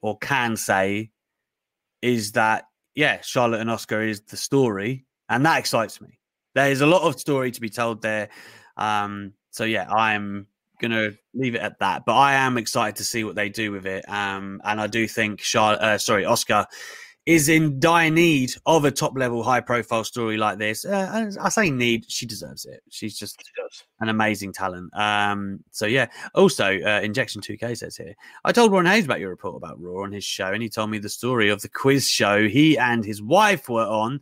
or 0.00 0.18
can 0.18 0.56
say 0.56 1.10
is 2.02 2.32
that 2.32 2.64
yeah, 2.94 3.20
Charlotte 3.22 3.60
and 3.60 3.70
Asuka 3.70 4.06
is 4.06 4.20
the 4.22 4.36
story, 4.36 5.06
and 5.28 5.46
that 5.46 5.58
excites 5.58 6.00
me. 6.00 6.18
There 6.54 6.70
is 6.70 6.82
a 6.82 6.86
lot 6.86 7.02
of 7.02 7.18
story 7.18 7.50
to 7.50 7.60
be 7.60 7.70
told 7.70 8.02
there. 8.02 8.28
Um, 8.76 9.32
so 9.50 9.64
yeah, 9.64 9.90
I'm 9.90 10.46
gonna 10.80 11.12
leave 11.32 11.54
it 11.54 11.62
at 11.62 11.78
that. 11.78 12.04
But 12.04 12.16
I 12.16 12.34
am 12.34 12.58
excited 12.58 12.96
to 12.96 13.04
see 13.04 13.24
what 13.24 13.36
they 13.36 13.48
do 13.48 13.72
with 13.72 13.86
it. 13.86 14.06
Um, 14.08 14.60
and 14.64 14.80
I 14.80 14.88
do 14.88 15.08
think 15.08 15.40
Charlotte, 15.40 15.80
uh, 15.80 15.98
sorry, 15.98 16.24
Asuka 16.24 16.66
is 17.24 17.48
in 17.48 17.78
dire 17.78 18.10
need 18.10 18.52
of 18.66 18.84
a 18.84 18.90
top 18.90 19.16
level, 19.16 19.42
high 19.42 19.60
profile 19.60 20.02
story 20.02 20.36
like 20.36 20.58
this. 20.58 20.84
Uh, 20.84 21.30
I 21.40 21.48
say 21.50 21.70
need, 21.70 22.10
she 22.10 22.26
deserves 22.26 22.64
it. 22.64 22.82
She's 22.90 23.16
just 23.16 23.36
she 23.40 23.84
an 24.00 24.08
amazing 24.08 24.52
talent. 24.52 24.92
Um, 24.96 25.60
so 25.70 25.86
yeah. 25.86 26.08
Also, 26.34 26.80
uh, 26.80 27.00
Injection 27.02 27.40
2K 27.40 27.76
says 27.76 27.96
here, 27.96 28.14
I 28.44 28.50
told 28.50 28.72
Ron 28.72 28.86
Hayes 28.86 29.04
about 29.04 29.20
your 29.20 29.30
report 29.30 29.56
about 29.56 29.80
Raw 29.80 30.02
on 30.02 30.12
his 30.12 30.24
show, 30.24 30.52
and 30.52 30.62
he 30.62 30.68
told 30.68 30.90
me 30.90 30.98
the 30.98 31.08
story 31.08 31.48
of 31.48 31.62
the 31.62 31.68
quiz 31.68 32.08
show 32.08 32.48
he 32.48 32.76
and 32.76 33.04
his 33.04 33.22
wife 33.22 33.68
were 33.68 33.86
on 33.86 34.20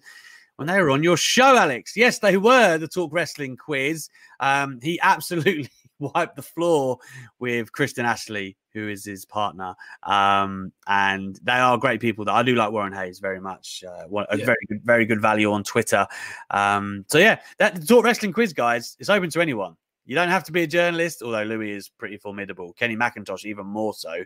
when 0.56 0.66
they 0.66 0.82
were 0.82 0.90
on 0.90 1.02
your 1.02 1.16
show, 1.16 1.56
Alex. 1.56 1.96
Yes, 1.96 2.18
they 2.18 2.36
were 2.36 2.76
the 2.76 2.86
Talk 2.86 3.14
Wrestling 3.14 3.56
quiz. 3.56 4.10
Um, 4.40 4.78
he 4.82 5.00
absolutely 5.00 5.70
wiped 6.14 6.36
the 6.36 6.42
floor 6.42 6.98
with 7.38 7.72
Kristen 7.72 8.06
Ashley, 8.06 8.56
who 8.72 8.88
is 8.88 9.04
his 9.04 9.24
partner. 9.24 9.74
Um, 10.02 10.72
and 10.86 11.38
they 11.42 11.52
are 11.52 11.78
great 11.78 12.00
people. 12.00 12.24
That 12.24 12.34
I 12.34 12.42
do 12.42 12.54
like 12.54 12.72
Warren 12.72 12.92
Hayes 12.92 13.18
very 13.18 13.40
much. 13.40 13.84
Uh, 13.86 14.06
a 14.30 14.36
yeah. 14.36 14.44
very 14.44 14.66
good, 14.68 14.82
very 14.82 15.04
good 15.04 15.20
value 15.20 15.52
on 15.52 15.64
Twitter. 15.64 16.06
Um, 16.50 17.04
so 17.08 17.18
yeah, 17.18 17.40
that 17.58 17.86
Talk 17.86 18.04
Wrestling 18.04 18.32
quiz, 18.32 18.52
guys, 18.52 18.96
it's 18.98 19.10
open 19.10 19.30
to 19.30 19.40
anyone. 19.40 19.76
You 20.06 20.16
don't 20.16 20.28
have 20.28 20.44
to 20.44 20.52
be 20.52 20.62
a 20.62 20.66
journalist, 20.66 21.22
although 21.22 21.44
Louis 21.44 21.70
is 21.70 21.88
pretty 21.88 22.16
formidable. 22.16 22.72
Kenny 22.72 22.96
McIntosh, 22.96 23.44
even 23.44 23.66
more 23.66 23.94
so. 23.94 24.24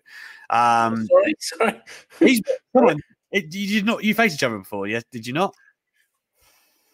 Um, 0.48 1.06
sorry, 1.10 1.34
sorry. 1.40 1.82
he's 2.20 2.40
on. 2.74 2.98
It, 3.32 3.52
you 3.52 3.66
did 3.66 3.84
not. 3.84 4.02
You 4.02 4.14
faced 4.14 4.36
each 4.36 4.44
other 4.44 4.58
before, 4.58 4.86
yes? 4.86 5.02
Did 5.10 5.26
you 5.26 5.32
not? 5.32 5.54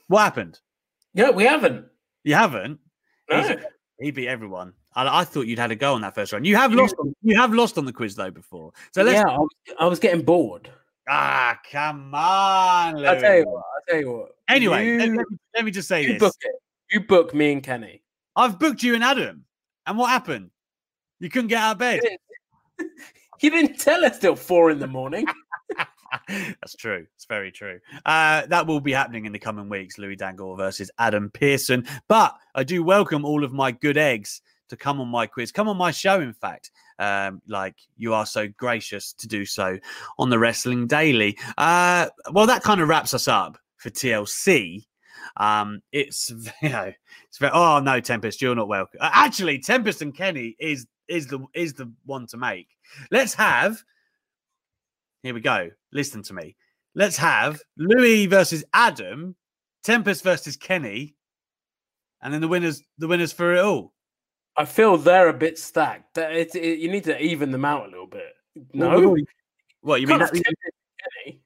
What 0.09 0.23
happened? 0.23 0.59
Yeah, 1.15 1.31
we 1.31 1.45
haven't. 1.45 1.87
You 2.25 2.35
haven't. 2.35 2.81
No. 3.29 3.57
He 4.01 4.11
beat 4.11 4.29
everyone. 4.29 4.73
I, 4.95 5.21
I, 5.21 5.25
thought 5.25 5.47
you'd 5.47 5.59
had 5.59 5.71
a 5.71 5.77
go 5.77 5.95
on 5.95 6.01
that 6.01 6.15
first 6.15 6.33
round. 6.33 6.47
You 6.47 6.57
have 6.57 6.73
lost. 6.73 6.95
On, 6.99 7.15
you 7.23 7.37
have 7.37 7.53
lost 7.53 7.77
on 7.79 7.85
the 7.85 7.93
quiz 7.93 8.17
though 8.17 8.31
before. 8.31 8.73
So 8.93 9.03
let's... 9.03 9.17
yeah, 9.17 9.29
I 9.29 9.39
was, 9.39 9.49
I 9.79 9.87
was, 9.87 9.99
getting 9.99 10.23
bored. 10.23 10.71
Ah, 11.09 11.59
come 11.71 12.15
on! 12.15 12.97
Louis. 12.97 13.07
I'll 13.07 13.21
tell 13.21 13.37
you 13.37 13.47
what. 13.47 13.63
I'll 13.63 13.83
tell 13.89 14.01
you 14.01 14.13
what. 14.13 14.29
Anyway, 14.49 14.87
you, 14.87 14.99
let, 14.99 15.11
me, 15.11 15.19
let, 15.55 15.65
me, 15.65 15.71
just 15.71 15.89
say 15.89 16.03
you 16.03 16.09
this. 16.15 16.19
Book 16.19 16.35
it. 16.41 16.55
You 16.91 17.01
book 17.01 17.35
me 17.35 17.53
and 17.53 17.63
Kenny. 17.63 18.03
I've 18.37 18.59
booked 18.59 18.83
you 18.83 18.95
and 18.95 19.05
Adam. 19.05 19.45
And 19.87 19.99
what 19.99 20.09
happened? 20.09 20.51
You 21.21 21.29
couldn't 21.29 21.49
get 21.49 21.59
out 21.59 21.73
of 21.73 21.79
bed. 21.79 22.01
You 23.43 23.49
didn't 23.49 23.79
tell 23.79 24.05
us 24.05 24.19
till 24.19 24.37
four 24.37 24.71
in 24.71 24.79
the 24.79 24.87
morning. 24.87 25.25
That's 26.29 26.75
true. 26.75 27.07
It's 27.15 27.27
very 27.27 27.51
true. 27.51 27.79
Uh, 28.05 28.47
that 28.47 28.67
will 28.67 28.81
be 28.81 28.93
happening 28.93 29.27
in 29.27 29.33
the 29.33 29.39
coming 29.39 29.69
weeks. 29.69 29.99
Louis 29.99 30.17
Dangoor 30.17 30.57
versus 30.57 30.91
Adam 30.99 31.31
Pearson. 31.31 31.87
But 32.09 32.37
I 32.55 32.65
do 32.65 32.83
welcome 32.83 33.25
all 33.25 33.45
of 33.45 33.53
my 33.53 33.71
good 33.71 33.97
eggs 33.97 34.43
to 34.69 34.77
come 34.77 35.01
on 35.01 35.09
my 35.09 35.27
quiz, 35.27 35.51
come 35.51 35.69
on 35.69 35.77
my 35.77 35.91
show, 35.91 36.21
in 36.21 36.33
fact, 36.33 36.71
um, 37.01 37.43
like 37.49 37.75
you 37.97 38.15
are 38.15 38.25
so 38.25 38.47
gracious 38.57 39.13
to 39.15 39.27
do 39.27 39.45
so 39.45 39.77
on 40.19 40.31
the 40.31 40.39
Wrestling 40.39 40.87
Daily. 40.87 41.37
Uh, 41.59 42.07
well, 42.33 42.47
that 42.47 42.63
kind 42.63 42.81
of 42.81 42.89
wraps 42.89 43.13
us 43.13 43.27
up 43.27 43.59
for 43.77 43.91
TLC. 43.91 44.85
Um, 45.37 45.81
it's 45.93 46.31
you 46.63 46.69
know, 46.69 46.93
it's 47.29 47.39
very. 47.39 47.53
Oh 47.53 47.81
no, 47.81 48.01
Tempest, 48.01 48.41
you're 48.41 48.55
not 48.55 48.69
welcome. 48.69 49.01
Actually, 49.03 49.59
Tempest 49.59 50.03
and 50.03 50.15
Kenny 50.15 50.57
is 50.61 50.87
is 51.09 51.27
the 51.27 51.45
is 51.53 51.75
the 51.75 51.93
one 52.05 52.27
to 52.29 52.37
make. 52.37 52.69
Let's 53.11 53.35
have 53.35 53.83
here 55.23 55.35
we 55.35 55.41
go. 55.41 55.71
Listen 55.93 56.23
to 56.25 56.35
me. 56.35 56.57
Let's 56.95 57.17
have 57.17 57.61
Louis 57.77 58.27
versus 58.27 58.65
Adam, 58.73 59.37
Tempest 59.85 60.25
versus 60.25 60.57
Kenny, 60.57 61.15
and 62.23 62.33
then 62.35 62.41
the 62.41 62.49
winners 62.49 62.83
the 62.99 63.09
winners 63.09 63.33
for 63.33 63.55
it 63.55 63.61
all. 63.61 63.93
I 64.57 64.65
feel 64.65 64.97
they're 64.97 65.29
a 65.29 65.35
bit 65.35 65.59
stacked. 65.59 66.19
It, 66.19 66.55
it, 66.55 66.79
you 66.81 66.91
need 66.91 67.05
to 67.05 67.19
even 67.21 67.51
them 67.51 67.65
out 67.65 67.87
a 67.87 67.91
little 67.91 68.07
bit. 68.07 68.35
No, 68.75 69.17
what 69.81 70.01
you 70.01 70.07
mean? 70.07 70.19
That, 70.19 70.33
Kenny? 70.33 71.41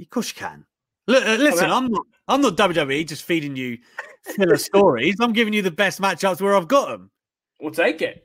Of 0.00 0.10
course 0.10 0.30
you 0.30 0.34
can. 0.34 0.64
Look, 1.06 1.24
uh, 1.24 1.34
listen, 1.34 1.70
I'm 1.70 1.90
not. 1.90 2.06
I'm 2.28 2.40
not 2.40 2.56
WWE 2.56 3.06
just 3.06 3.24
feeding 3.24 3.56
you 3.56 3.78
filler 4.22 4.56
stories. 4.56 5.16
I'm 5.20 5.32
giving 5.32 5.52
you 5.52 5.62
the 5.62 5.70
best 5.70 6.00
matchups 6.00 6.40
where 6.40 6.54
I've 6.54 6.68
got 6.68 6.88
them. 6.88 7.10
We'll 7.60 7.72
take 7.72 8.00
it. 8.02 8.24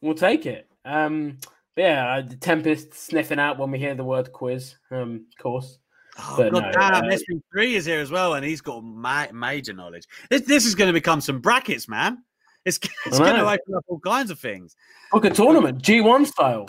We'll 0.00 0.14
take 0.14 0.46
it. 0.46 0.68
Um, 0.84 1.38
yeah, 1.76 2.16
uh, 2.16 2.22
the 2.22 2.36
Tempest 2.36 2.94
sniffing 2.94 3.38
out 3.38 3.58
when 3.58 3.70
we 3.70 3.78
hear 3.78 3.94
the 3.94 4.04
word 4.04 4.32
quiz, 4.32 4.76
um, 4.90 5.26
of 5.36 5.42
course. 5.42 5.78
Oh, 6.18 6.34
but 6.36 6.52
God 6.52 6.62
no, 6.64 6.72
damn, 6.72 7.04
uh, 7.04 7.08
SP3 7.08 7.72
is 7.74 7.86
here 7.86 8.00
as 8.00 8.10
well, 8.10 8.34
and 8.34 8.44
he's 8.44 8.60
got 8.60 8.84
ma- 8.84 9.32
major 9.32 9.72
knowledge. 9.72 10.06
This, 10.28 10.42
this 10.42 10.66
is 10.66 10.74
going 10.74 10.88
to 10.88 10.92
become 10.92 11.20
some 11.20 11.40
brackets, 11.40 11.88
man. 11.88 12.22
It's, 12.64 12.78
it's 13.06 13.18
going 13.18 13.36
to 13.36 13.42
open 13.42 13.74
up 13.74 13.84
all 13.88 13.98
kinds 14.00 14.30
of 14.30 14.38
things. 14.38 14.76
Book 15.10 15.24
a 15.24 15.30
tournament, 15.30 15.82
G1 15.82 16.26
style. 16.26 16.68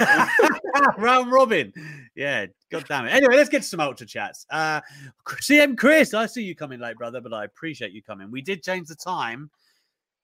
Round 0.98 1.30
robin. 1.30 1.72
Yeah, 2.16 2.46
god 2.70 2.84
damn 2.88 3.06
it. 3.06 3.10
Anyway, 3.10 3.36
let's 3.36 3.48
get 3.48 3.62
to 3.62 3.68
some 3.68 3.78
ultra 3.78 4.06
chats. 4.06 4.44
Uh 4.50 4.80
CM 5.24 5.76
Chris, 5.78 6.14
I 6.14 6.26
see 6.26 6.42
you 6.42 6.56
coming 6.56 6.80
late, 6.80 6.96
brother, 6.96 7.20
but 7.20 7.32
I 7.32 7.44
appreciate 7.44 7.92
you 7.92 8.02
coming. 8.02 8.30
We 8.30 8.42
did 8.42 8.64
change 8.64 8.88
the 8.88 8.96
time, 8.96 9.50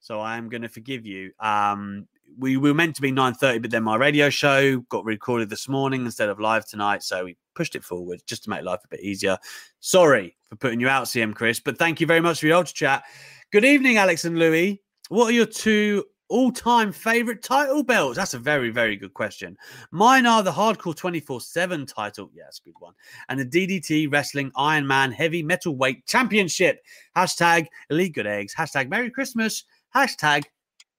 so 0.01 0.19
I 0.19 0.37
am 0.39 0.49
gonna 0.49 0.69
forgive 0.69 1.07
you. 1.07 1.31
Um 1.39 2.09
we 2.39 2.57
were 2.57 2.75
meant 2.75 2.97
to 2.97 3.03
be 3.03 3.13
9.30 3.13 3.63
but 3.63 3.71
then 3.71 3.83
my 3.83 3.97
radio 3.97 4.31
show 4.31 4.79
got 4.89 5.05
recorded 5.05 5.49
this 5.51 5.69
morning 5.69 6.05
instead 6.05 6.29
of 6.29 6.41
live 6.41 6.67
tonight 6.67 7.03
so 7.03 7.25
we 7.25 7.37
pushed 7.55 7.77
it 7.77 7.85
forward 7.85 8.21
just 8.27 8.45
to 8.45 8.51
make 8.51 8.63
life 8.65 8.81
a 8.85 8.89
bit 8.89 9.01
easier. 9.01 9.37
Sorry 9.81 10.37
for 10.45 10.57
putting 10.57 10.81
you 10.81 10.89
out 10.89 11.05
cm 11.05 11.35
chris 11.35 11.61
but 11.61 11.79
thank 11.79 12.01
you 12.01 12.07
very 12.07 12.21
much 12.21 12.41
for 12.41 12.47
your 12.47 12.57
ultra 12.57 12.75
chat. 12.75 13.05
Good 13.53 13.65
evening 13.65 13.97
alex 13.97 14.25
and 14.25 14.39
louis. 14.39 14.83
What 15.09 15.29
are 15.29 15.33
your 15.33 15.47
two 15.47 16.05
all-time 16.29 16.91
favorite 16.91 17.43
title 17.43 17.83
belts? 17.83 18.17
That's 18.17 18.35
a 18.35 18.39
very 18.39 18.71
very 18.71 18.97
good 18.97 19.15
question. 19.15 19.57
Mine 19.91 20.27
are 20.27 20.43
the 20.43 20.53
hardcore 20.53 20.97
24-7 20.97 21.87
title. 21.93 22.31
Yeah 22.35 22.45
that's 22.45 22.61
a 22.61 22.63
good 22.63 22.75
one. 22.79 22.95
And 23.29 23.39
the 23.39 23.47
ddt 23.47 24.11
wrestling 24.11 24.51
iron 24.57 24.87
man 24.87 25.13
heavy 25.13 25.43
metal 25.43 25.77
weight 25.77 26.07
championship. 26.07 26.83
Hashtag 27.17 27.67
elite 27.91 28.15
good 28.15 28.27
eggs. 28.27 28.55
Hashtag 28.55 28.89
merry 28.89 29.11
christmas. 29.11 29.65
Hashtag 29.95 30.45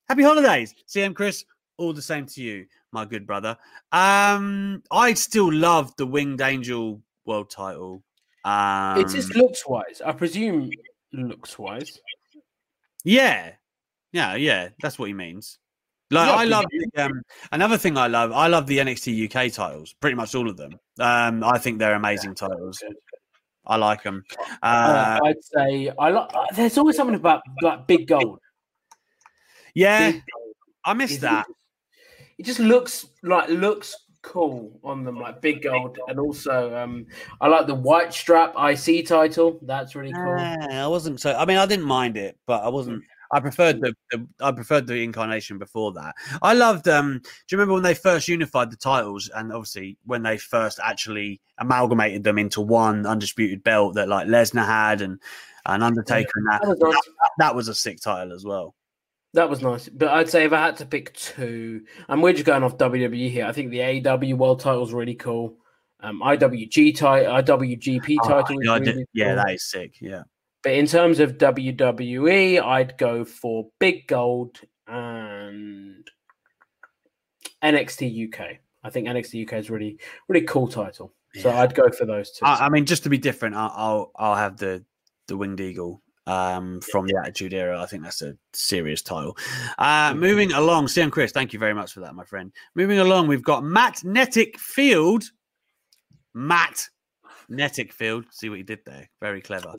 Happy 0.08 0.24
holidays, 0.24 0.74
CM 0.88 1.16
Chris. 1.16 1.46
All 1.78 1.92
the 1.92 2.02
same 2.02 2.26
to 2.28 2.42
you, 2.42 2.68
my 2.92 3.06
good 3.06 3.28
brother. 3.28 3.58
Um, 3.92 4.82
I 4.92 5.14
still 5.14 5.52
love 5.52 5.94
the 5.98 6.06
Winged 6.06 6.42
Angel 6.42 7.02
world 7.26 7.50
title. 7.50 8.04
Um, 8.46 9.00
it's 9.00 9.14
just 9.14 9.36
looks 9.36 9.68
wise. 9.68 10.02
I 10.06 10.12
presume 10.14 10.70
looks 11.12 11.58
wise. 11.58 12.00
Yeah, 13.04 13.52
yeah, 14.14 14.36
yeah. 14.36 14.70
That's 14.82 14.98
what 15.00 15.08
he 15.08 15.14
means. 15.14 15.58
Like 16.12 16.30
Yeah, 16.30 16.36
I 16.36 16.44
love 16.46 16.66
the, 16.70 17.04
um, 17.04 17.22
another 17.52 17.78
thing 17.78 17.98
I 17.98 18.08
love. 18.08 18.32
I 18.32 18.48
love 18.48 18.68
the 18.68 18.78
NXT 18.78 19.26
UK 19.26 19.52
titles, 19.52 19.96
pretty 20.00 20.16
much 20.16 20.36
all 20.36 20.48
of 20.48 20.56
them. 20.56 20.80
Um, 21.00 21.44
I 21.44 21.58
think 21.58 21.80
they're 21.80 21.96
amazing 21.96 22.36
titles. 22.36 22.82
I 23.66 23.76
like 23.78 24.04
them. 24.04 24.24
Uh, 24.62 25.20
Uh, 25.22 25.26
I'd 25.26 25.44
say 25.44 25.92
I 25.98 26.12
like. 26.12 26.30
There's 26.56 26.78
always 26.78 26.96
something 26.96 27.16
about 27.16 27.42
like 27.64 27.88
big 27.88 28.08
gold. 28.08 28.40
Yeah, 29.76 30.14
I 30.84 30.94
missed 30.94 31.18
It- 31.18 31.22
that. 31.22 31.46
It 32.38 32.46
just 32.46 32.60
looks 32.60 33.06
like 33.24 33.48
looks 33.50 33.96
cool 34.22 34.78
on 34.84 35.06
them, 35.06 35.18
like 35.20 35.40
big 35.40 35.62
gold, 35.62 35.98
and 36.10 36.20
also 36.20 36.76
um, 36.76 37.06
I 37.40 37.48
like 37.48 37.66
the 37.68 37.76
white 37.76 38.14
strap 38.14 38.56
IC 38.58 39.06
title. 39.08 39.58
That's 39.62 39.96
really 39.96 40.12
cool. 40.12 40.36
Yeah, 40.38 40.84
I 40.84 40.88
wasn't 40.88 41.22
so. 41.22 41.34
I 41.34 41.46
mean, 41.46 41.56
I 41.58 41.66
didn't 41.66 41.86
mind 41.86 42.18
it, 42.18 42.38
but 42.46 42.62
I 42.64 42.68
wasn't. 42.68 43.04
I 43.32 43.40
preferred 43.40 43.80
the, 43.80 43.96
the 44.12 44.28
I 44.42 44.52
preferred 44.52 44.86
the 44.86 44.96
incarnation 45.02 45.58
before 45.58 45.94
that. 45.94 46.14
I 46.42 46.54
loved. 46.54 46.90
Um, 46.90 47.20
do 47.24 47.30
you 47.52 47.58
remember 47.58 47.74
when 47.76 47.84
they 47.84 47.94
first 47.94 48.28
unified 48.28 48.70
the 48.70 48.76
titles, 48.78 49.30
and 49.34 49.54
obviously 49.54 49.98
when 50.06 50.22
they 50.22 50.38
first 50.38 50.78
actually 50.84 51.40
amalgamated 51.60 52.24
them 52.26 52.38
into 52.38 52.60
one 52.60 53.06
undisputed 53.06 53.64
belt 53.64 53.96
that 53.96 54.10
like 54.10 54.28
Lesnar 54.28 54.66
had 54.66 55.02
and 55.02 55.22
and 55.66 55.84
Undertaker 55.84 56.32
and 56.36 56.48
that, 56.52 56.62
That 56.64 56.68
was 56.68 56.80
nice. 56.82 56.94
that 57.06 57.32
that 57.38 57.56
was 57.56 57.68
a 57.70 57.76
sick 57.76 58.02
title 58.02 58.34
as 58.34 58.44
well. 58.44 58.76
That 59.36 59.50
was 59.50 59.62
nice, 59.62 59.90
but 59.90 60.08
I'd 60.08 60.30
say 60.30 60.46
if 60.46 60.54
I 60.54 60.66
had 60.66 60.78
to 60.78 60.86
pick 60.86 61.14
two, 61.14 61.82
and 62.08 62.24
we're 62.24 62.32
just 62.32 62.46
going 62.46 62.64
off 62.64 62.78
WWE 62.78 63.30
here. 63.30 63.46
I 63.46 63.52
think 63.52 63.70
the 63.70 63.80
AEW 63.80 64.36
World 64.38 64.62
Title 64.62 64.82
is 64.84 64.94
really 64.94 65.16
cool. 65.16 65.58
Um, 66.00 66.22
IWG 66.22 66.96
title, 66.96 67.34
IWGP 67.34 68.16
Oh, 68.24 68.28
title, 68.30 68.64
yeah, 68.64 68.78
really 68.78 69.06
yeah, 69.14 69.26
cool. 69.28 69.36
that 69.44 69.54
is 69.54 69.70
sick. 69.70 69.96
Yeah. 70.00 70.24
But 70.64 70.74
in 70.74 70.88
terms 70.88 71.20
of 71.20 71.34
WWE, 71.38 72.64
I'd 72.64 72.98
go 72.98 73.26
for 73.26 73.68
Big 73.78 74.08
Gold 74.08 74.62
and 74.88 76.08
NXT 77.62 78.34
UK. 78.34 78.60
I 78.84 78.90
think 78.90 79.08
NXT 79.10 79.46
UK 79.48 79.54
is 79.60 79.70
really, 79.70 80.00
really 80.30 80.46
cool 80.46 80.70
title. 80.70 81.14
So 81.42 81.50
I'd 81.52 81.76
go 81.76 81.90
for 81.90 82.06
those 82.06 82.32
two. 82.32 82.46
I, 82.46 82.68
I 82.68 82.70
mean, 82.70 82.86
just 82.86 83.04
to 83.04 83.10
be 83.10 83.18
different, 83.18 83.56
I'll 83.56 83.74
I'll, 83.76 84.12
I'll 84.16 84.36
have 84.36 84.56
the 84.56 84.86
the 85.28 85.36
winged 85.36 85.60
eagle 85.60 86.02
um, 86.28 86.82
from 86.82 87.08
the 87.08 87.18
Attitude 87.22 87.54
Era. 87.54 87.82
I 87.82 87.86
think 87.86 88.04
that's 88.04 88.22
a 88.22 88.38
serious 88.54 89.02
title. 89.02 89.38
Uh, 89.78 90.14
moving 90.16 90.52
along, 90.52 90.88
CM 90.88 91.12
Chris, 91.12 91.32
thank 91.32 91.54
you 91.54 91.60
very 91.60 91.74
much 91.74 91.94
for 91.94 92.00
that, 92.02 92.16
my 92.16 92.26
friend. 92.26 92.52
Moving 92.76 93.00
along, 93.00 93.28
we've 93.28 93.44
got 93.44 93.64
Matt 93.64 93.98
Netic 93.98 94.58
Field. 94.58 95.24
Matt 96.34 96.90
Netic 97.50 97.92
Field. 97.92 98.26
See 98.32 98.50
what 98.50 98.58
you 98.58 98.64
did 98.64 98.80
there. 98.86 99.10
Very 99.22 99.42
clever. 99.42 99.74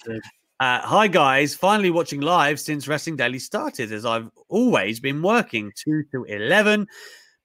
Uh, 0.58 0.80
hi 0.80 1.06
guys, 1.06 1.54
finally 1.54 1.90
watching 1.90 2.22
live 2.22 2.58
since 2.58 2.88
Wrestling 2.88 3.16
Daily 3.16 3.38
started, 3.38 3.92
as 3.92 4.06
I've 4.06 4.30
always 4.48 5.00
been 5.00 5.20
working 5.20 5.70
two 5.76 6.02
to 6.12 6.24
eleven, 6.24 6.86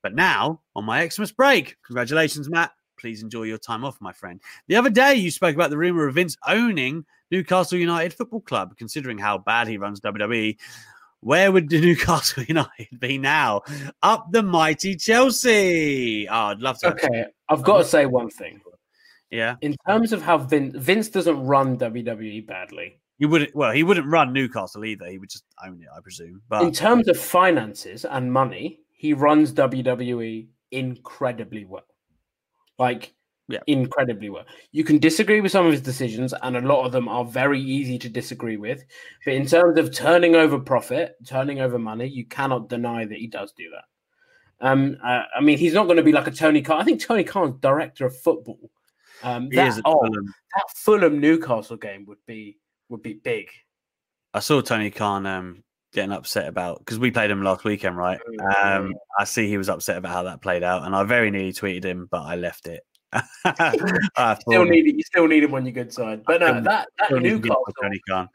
but 0.02 0.16
now 0.16 0.62
on 0.78 0.86
my 0.86 1.06
Xmas 1.06 1.34
break. 1.34 1.76
Congratulations, 1.86 2.49
Matt. 2.49 2.72
Please 2.97 3.22
enjoy 3.22 3.43
your 3.43 3.58
time 3.58 3.84
off, 3.84 3.99
my 3.99 4.14
friend. 4.14 4.39
The 4.70 4.78
other 4.78 4.89
day, 4.89 5.16
you 5.16 5.30
spoke 5.30 5.56
about 5.56 5.72
the 5.72 5.78
rumor 5.78 6.08
of 6.08 6.16
Vince 6.16 6.38
owning 6.47 7.04
Newcastle 7.32 7.77
United 7.79 8.13
Football 8.13 8.41
Club. 8.41 8.75
Considering 8.77 9.17
how 9.17 9.38
bad 9.38 9.67
he 9.67 9.77
runs 9.77 9.99
WWE, 10.01 10.57
where 11.21 11.51
would 11.51 11.69
the 11.69 11.79
Newcastle 11.88 12.43
United 12.43 12.99
be 12.99 13.17
now? 13.17 13.61
Up 14.03 14.32
the 14.32 14.43
mighty 14.43 14.95
Chelsea. 14.95 16.27
Oh, 16.27 16.34
I'd 16.36 16.59
love 16.59 16.77
to. 16.79 16.89
Okay, 16.91 17.25
I've 17.49 17.63
got 17.63 17.77
to 17.79 17.84
say 17.86 18.05
one 18.05 18.29
thing. 18.29 18.59
Yeah, 19.29 19.55
In 19.61 19.77
terms 19.88 20.11
of 20.11 20.21
how 20.21 20.38
Vince, 20.39 20.75
Vince 20.77 21.07
doesn't 21.07 21.41
run 21.45 21.77
WWE 21.77 22.45
badly. 22.45 22.99
he 23.17 23.25
wouldn't. 23.25 23.55
Well, 23.55 23.71
he 23.71 23.82
wouldn't 23.82 24.07
run 24.07 24.34
Newcastle 24.34 24.84
either. 24.84 25.05
He 25.07 25.19
would 25.19 25.29
just 25.29 25.45
own 25.65 25.82
it, 25.82 25.88
I 25.95 26.01
presume. 26.01 26.41
But 26.49 26.63
In 26.63 26.73
terms 26.73 27.07
of 27.07 27.17
finances 27.17 28.03
and 28.03 28.29
money, 28.34 28.82
he 28.91 29.13
runs 29.13 29.53
WWE 29.53 30.47
incredibly 30.71 31.63
well. 31.63 31.86
Like, 32.77 33.13
Yeah. 33.47 33.59
incredibly 33.67 34.29
well. 34.29 34.45
You 34.71 34.83
can 34.83 34.97
disagree 34.97 35.41
with 35.41 35.51
some 35.51 35.65
of 35.65 35.71
his 35.71 35.81
decisions, 35.81 36.33
and 36.41 36.55
a 36.55 36.61
lot 36.61 36.85
of 36.85 36.91
them 36.91 37.09
are 37.09 37.25
very 37.25 37.59
easy 37.59 37.97
to 37.99 38.09
disagree 38.09 38.57
with. 38.57 38.83
But 39.25 39.33
in 39.33 39.45
terms 39.45 39.77
of 39.77 39.93
turning 39.93 40.35
over 40.35 40.57
profit, 40.57 41.15
turning 41.25 41.59
over 41.59 41.77
money, 41.77 42.07
you 42.07 42.25
cannot 42.25 42.69
deny 42.69 43.05
that 43.05 43.17
he 43.17 43.27
does 43.27 43.51
do 43.51 43.69
that. 43.71 44.65
Um, 44.65 44.97
uh, 45.03 45.23
I 45.35 45.41
mean, 45.41 45.57
he's 45.57 45.73
not 45.73 45.85
going 45.85 45.97
to 45.97 46.03
be 46.03 46.11
like 46.11 46.27
a 46.27 46.31
Tony 46.31 46.61
Khan. 46.61 46.81
I 46.81 46.83
think 46.83 47.01
Tony 47.01 47.23
Khan's 47.23 47.55
director 47.59 48.05
of 48.05 48.17
football. 48.17 48.59
Um, 49.23 49.49
that, 49.49 49.81
oh, 49.85 49.99
Fulham. 49.99 50.25
that 50.25 50.65
Fulham 50.75 51.19
Newcastle 51.19 51.77
game 51.77 52.05
would 52.07 52.23
be 52.25 52.57
would 52.89 53.01
be 53.01 53.13
big. 53.13 53.49
I 54.33 54.39
saw 54.39 54.61
Tony 54.61 54.91
Khan 54.91 55.25
um, 55.25 55.63
getting 55.93 56.11
upset 56.11 56.47
about 56.47 56.79
because 56.79 56.99
we 56.99 57.11
played 57.11 57.31
him 57.31 57.43
last 57.43 57.63
weekend, 57.63 57.97
right? 57.97 58.19
Um, 58.63 58.93
I 59.19 59.25
see 59.25 59.47
he 59.47 59.57
was 59.57 59.69
upset 59.69 59.97
about 59.97 60.13
how 60.13 60.23
that 60.23 60.41
played 60.41 60.63
out, 60.63 60.83
and 60.83 60.95
I 60.95 61.03
very 61.03 61.31
nearly 61.31 61.53
tweeted 61.53 61.83
him, 61.83 62.07
but 62.09 62.21
I 62.21 62.35
left 62.35 62.67
it. 62.67 62.83
Ah, 63.45 64.36
I 64.36 64.39
Still 64.39 64.66
need 64.66 64.88
it. 64.88 64.95
You 64.95 65.03
still 65.03 65.28
need 65.28 65.43
him 65.43 65.53
on 65.53 65.66
your 65.66 65.74
good 65.74 65.91
side. 65.93 66.24
But 66.26 66.41
no, 66.41 66.53
that 66.62 66.64
that 66.64 66.88
still 67.05 67.20
need 67.20 67.30
to 67.30 67.39
get 67.39 67.43
Newcastle, 67.49 67.64
for 67.66 67.84
Tony 67.84 68.01
Khan. 68.07 68.30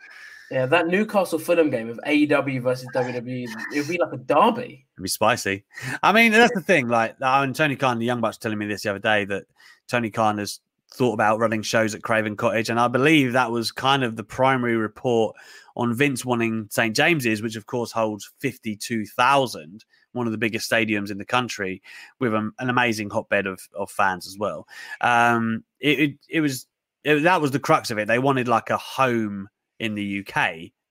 yeah, 0.51 0.67
that 0.67 0.87
Newcastle 0.89 1.39
Fulham 1.39 1.71
game 1.71 1.89
of 1.89 1.99
AEW 2.07 2.61
versus 2.63 2.89
WWE, 2.95 3.49
it 3.73 3.79
would 3.79 3.89
be 3.89 3.99
like 3.99 4.13
a 4.13 4.17
derby. 4.17 4.87
It'd 4.97 5.03
be 5.03 5.09
spicy. 5.09 5.65
I 6.03 6.13
mean, 6.13 6.33
that's 6.33 6.55
the 6.55 6.61
thing. 6.61 6.89
Like, 6.89 7.17
and 7.21 7.55
Tony 7.55 7.77
Khan, 7.77 7.99
the 7.99 8.07
Young 8.07 8.21
Bucks, 8.21 8.37
telling 8.39 8.59
me 8.59 8.67
this 8.67 8.83
the 8.83 8.91
other 8.91 8.99
day 8.99 9.25
that 9.27 9.45
Tony 9.89 10.11
Khan 10.11 10.39
has 10.39 10.61
thought 10.93 11.15
about 11.15 11.39
running 11.39 11.63
shows 11.63 11.95
at 11.95 12.03
Craven 12.03 12.37
Cottage, 12.37 12.71
and 12.71 12.79
I 12.81 12.89
believe 12.89 13.33
that 13.33 13.51
was 13.51 13.73
kind 13.73 14.05
of 14.05 14.17
the 14.17 14.25
primary 14.25 14.77
report 14.77 15.37
on 15.77 15.95
Vince 15.95 16.25
wanting 16.25 16.69
St 16.71 16.95
James's, 16.97 17.43
which 17.43 17.57
of 17.57 17.67
course 17.67 17.93
holds 17.93 18.31
fifty-two 18.39 19.05
thousand, 19.07 19.85
one 20.17 20.27
of 20.27 20.33
the 20.33 20.39
biggest 20.39 20.71
stadiums 20.71 21.11
in 21.11 21.19
the 21.19 21.25
country, 21.25 21.83
with 22.19 22.35
a, 22.35 22.51
an 22.59 22.69
amazing 22.71 23.11
hotbed 23.11 23.47
of, 23.47 23.61
of 23.75 23.91
fans 23.91 24.27
as 24.27 24.37
well. 24.39 24.67
Um, 25.01 25.65
it, 25.79 26.01
it, 26.01 26.19
it 26.29 26.41
was 26.41 26.67
it, 27.05 27.23
that 27.23 27.41
was 27.41 27.53
the 27.53 27.61
crux 27.61 27.91
of 27.91 27.99
it. 27.99 28.09
They 28.09 28.19
wanted 28.19 28.49
like 28.49 28.71
a 28.71 28.77
home 28.79 29.49
in 29.79 29.95
the 29.95 30.21
UK 30.21 30.35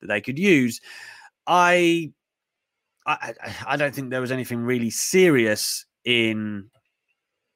that 0.02 0.08
they 0.08 0.22
could 0.22 0.40
use. 0.40 0.80
I 1.46 2.12
I, 3.06 3.34
I- 3.68 3.78
don't 3.78 3.94
think 3.94 4.10
there 4.10 4.22
was 4.22 4.32
anything 4.32 4.60
really 4.62 4.90
serious 4.90 5.86
in 6.04 6.70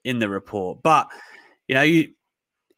in 0.03 0.19
the 0.19 0.29
report, 0.29 0.81
but 0.83 1.07
you 1.67 1.75
know, 1.75 1.81
you 1.83 2.13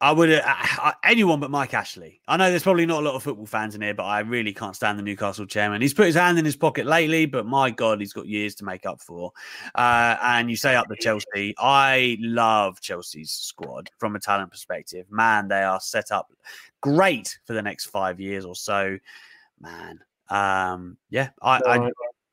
I 0.02 0.10
would 0.10 0.32
uh, 0.32 0.92
anyone 1.04 1.38
but 1.38 1.52
Mike 1.52 1.74
Ashley. 1.74 2.20
I 2.26 2.36
know 2.36 2.50
there's 2.50 2.64
probably 2.64 2.86
not 2.86 3.02
a 3.02 3.06
lot 3.06 3.14
of 3.14 3.22
football 3.22 3.46
fans 3.46 3.76
in 3.76 3.82
here, 3.82 3.94
but 3.94 4.02
I 4.02 4.18
really 4.18 4.52
can't 4.52 4.74
stand 4.74 4.98
the 4.98 5.02
Newcastle 5.02 5.46
chairman. 5.46 5.80
He's 5.80 5.94
put 5.94 6.06
his 6.06 6.16
hand 6.16 6.40
in 6.40 6.44
his 6.44 6.56
pocket 6.56 6.86
lately, 6.86 7.24
but 7.24 7.46
my 7.46 7.70
God, 7.70 8.00
he's 8.00 8.12
got 8.12 8.26
years 8.26 8.56
to 8.56 8.64
make 8.64 8.84
up 8.84 9.00
for. 9.00 9.30
Uh, 9.76 10.16
and 10.20 10.50
you 10.50 10.56
say 10.56 10.74
up 10.74 10.88
the 10.88 10.96
Chelsea. 10.96 11.54
I 11.56 12.16
love 12.18 12.80
Chelsea's 12.80 13.30
squad 13.30 13.90
from 13.98 14.16
a 14.16 14.18
talent 14.18 14.50
perspective. 14.50 15.06
Man, 15.08 15.46
they 15.46 15.62
are 15.62 15.78
set 15.78 16.10
up 16.10 16.32
great 16.80 17.38
for 17.44 17.52
the 17.52 17.62
next 17.62 17.86
five 17.86 18.18
years 18.18 18.44
or 18.44 18.56
so. 18.56 18.98
Man, 19.60 20.00
um, 20.30 20.96
yeah, 21.10 21.28
I, 21.40 21.60
I 21.64 21.90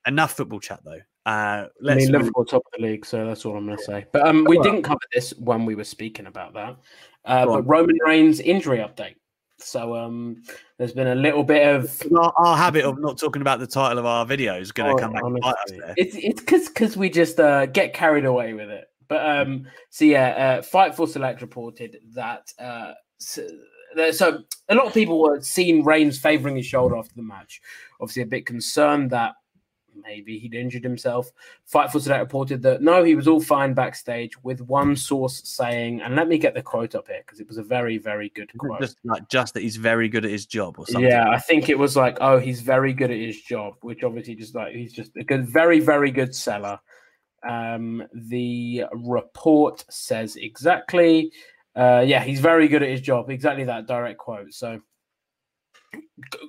enough 0.09 0.33
football 0.33 0.59
chat 0.59 0.79
though. 0.83 1.01
Uh, 1.29 1.31
I 1.31 1.67
let's 1.81 1.97
mean, 2.03 2.11
move- 2.11 2.21
Liverpool 2.21 2.45
top 2.45 2.63
of 2.65 2.71
the 2.79 2.85
league, 2.87 3.05
so 3.05 3.25
that's 3.25 3.45
all 3.45 3.55
I'm 3.55 3.65
going 3.65 3.77
to 3.77 3.83
say. 3.83 4.05
But 4.11 4.27
um, 4.27 4.45
we 4.47 4.57
didn't 4.59 4.83
cover 4.83 4.99
this 5.13 5.31
when 5.37 5.65
we 5.65 5.75
were 5.75 5.83
speaking 5.83 6.25
about 6.25 6.53
that. 6.53 6.75
Uh, 7.25 7.45
but 7.45 7.51
on. 7.51 7.65
Roman 7.67 7.97
Reigns 8.05 8.39
injury 8.39 8.79
update. 8.79 9.15
So 9.59 9.95
um, 9.95 10.41
there's 10.77 10.93
been 10.93 11.07
a 11.07 11.15
little 11.15 11.43
bit 11.43 11.67
of 11.67 12.01
our, 12.17 12.33
our 12.37 12.57
habit 12.57 12.85
of 12.85 12.97
not 12.99 13.19
talking 13.19 13.41
about 13.41 13.59
the 13.59 13.67
title 13.67 13.99
of 13.99 14.05
our 14.05 14.25
video 14.25 14.57
is 14.57 14.71
going 14.71 14.89
to 14.89 14.95
Oh, 14.95 15.05
come 15.05 15.13
back 15.13 15.23
and 15.23 15.39
bite 15.41 15.49
us 15.49 15.55
honestly. 15.67 15.79
there. 15.79 15.93
It's 15.97 16.15
it's 16.15 16.39
because 16.39 16.67
because 16.69 16.95
we 16.97 17.09
just 17.09 17.39
uh, 17.39 17.65
get 17.65 17.93
carried 17.93 18.23
away 18.25 18.53
with 18.53 18.69
it. 18.69 18.85
But 19.09 19.29
um, 19.29 19.67
so 19.89 20.05
yeah, 20.05 20.29
uh, 20.29 20.61
Fightful 20.61 21.09
Select 21.09 21.41
reported 21.41 21.97
that 22.13 22.47
uh, 22.57 22.93
so, 23.17 23.45
so 24.11 24.39
a 24.69 24.75
lot 24.75 24.85
of 24.85 24.93
people 24.93 25.19
were 25.21 25.41
seen 25.41 25.83
Reigns 25.83 26.17
favoring 26.17 26.55
his 26.55 26.65
shoulder 26.65 26.95
after 26.95 27.13
the 27.15 27.21
match. 27.23 27.59
Obviously, 27.99 28.21
a 28.23 28.27
bit 28.27 28.45
concerned 28.45 29.09
that 29.11 29.33
maybe 30.03 30.39
he'd 30.39 30.53
injured 30.53 30.83
himself. 30.83 31.31
Fightful 31.71 32.01
Select 32.01 32.21
reported 32.21 32.61
that 32.63 32.81
no, 32.81 33.03
he 33.03 33.15
was 33.15 33.27
all 33.27 33.41
fine 33.41 33.73
backstage. 33.73 34.31
With 34.43 34.61
one 34.61 34.95
source 34.95 35.41
saying, 35.47 36.01
and 36.01 36.15
let 36.15 36.27
me 36.27 36.37
get 36.37 36.53
the 36.53 36.61
quote 36.61 36.95
up 36.95 37.07
here 37.07 37.21
because 37.25 37.39
it 37.39 37.47
was 37.47 37.57
a 37.57 37.63
very 37.63 37.97
very 37.97 38.29
good 38.29 38.51
quote. 38.57 38.81
Just 38.81 38.97
like 39.03 39.27
just 39.29 39.53
that 39.53 39.63
he's 39.63 39.77
very 39.77 40.09
good 40.09 40.25
at 40.25 40.31
his 40.31 40.45
job 40.45 40.77
or 40.77 40.85
something. 40.85 41.09
Yeah, 41.09 41.29
I 41.29 41.39
think 41.39 41.69
it 41.69 41.77
was 41.77 41.95
like, 41.95 42.17
oh, 42.21 42.37
he's 42.39 42.61
very 42.61 42.93
good 42.93 43.11
at 43.11 43.17
his 43.17 43.41
job, 43.41 43.75
which 43.81 44.03
obviously 44.03 44.35
just 44.35 44.55
like 44.55 44.73
he's 44.73 44.93
just 44.93 45.15
a 45.17 45.23
good, 45.23 45.47
very, 45.47 45.79
very 45.79 46.11
good 46.11 46.35
seller. 46.35 46.79
Um, 47.47 48.03
the 48.13 48.83
report 48.91 49.85
says 49.89 50.35
exactly, 50.35 51.31
uh, 51.75 52.03
yeah, 52.05 52.23
he's 52.23 52.39
very 52.39 52.67
good 52.67 52.83
at 52.83 52.89
his 52.89 53.01
job. 53.01 53.29
Exactly 53.29 53.63
that 53.65 53.87
direct 53.87 54.17
quote. 54.17 54.53
So 54.53 54.81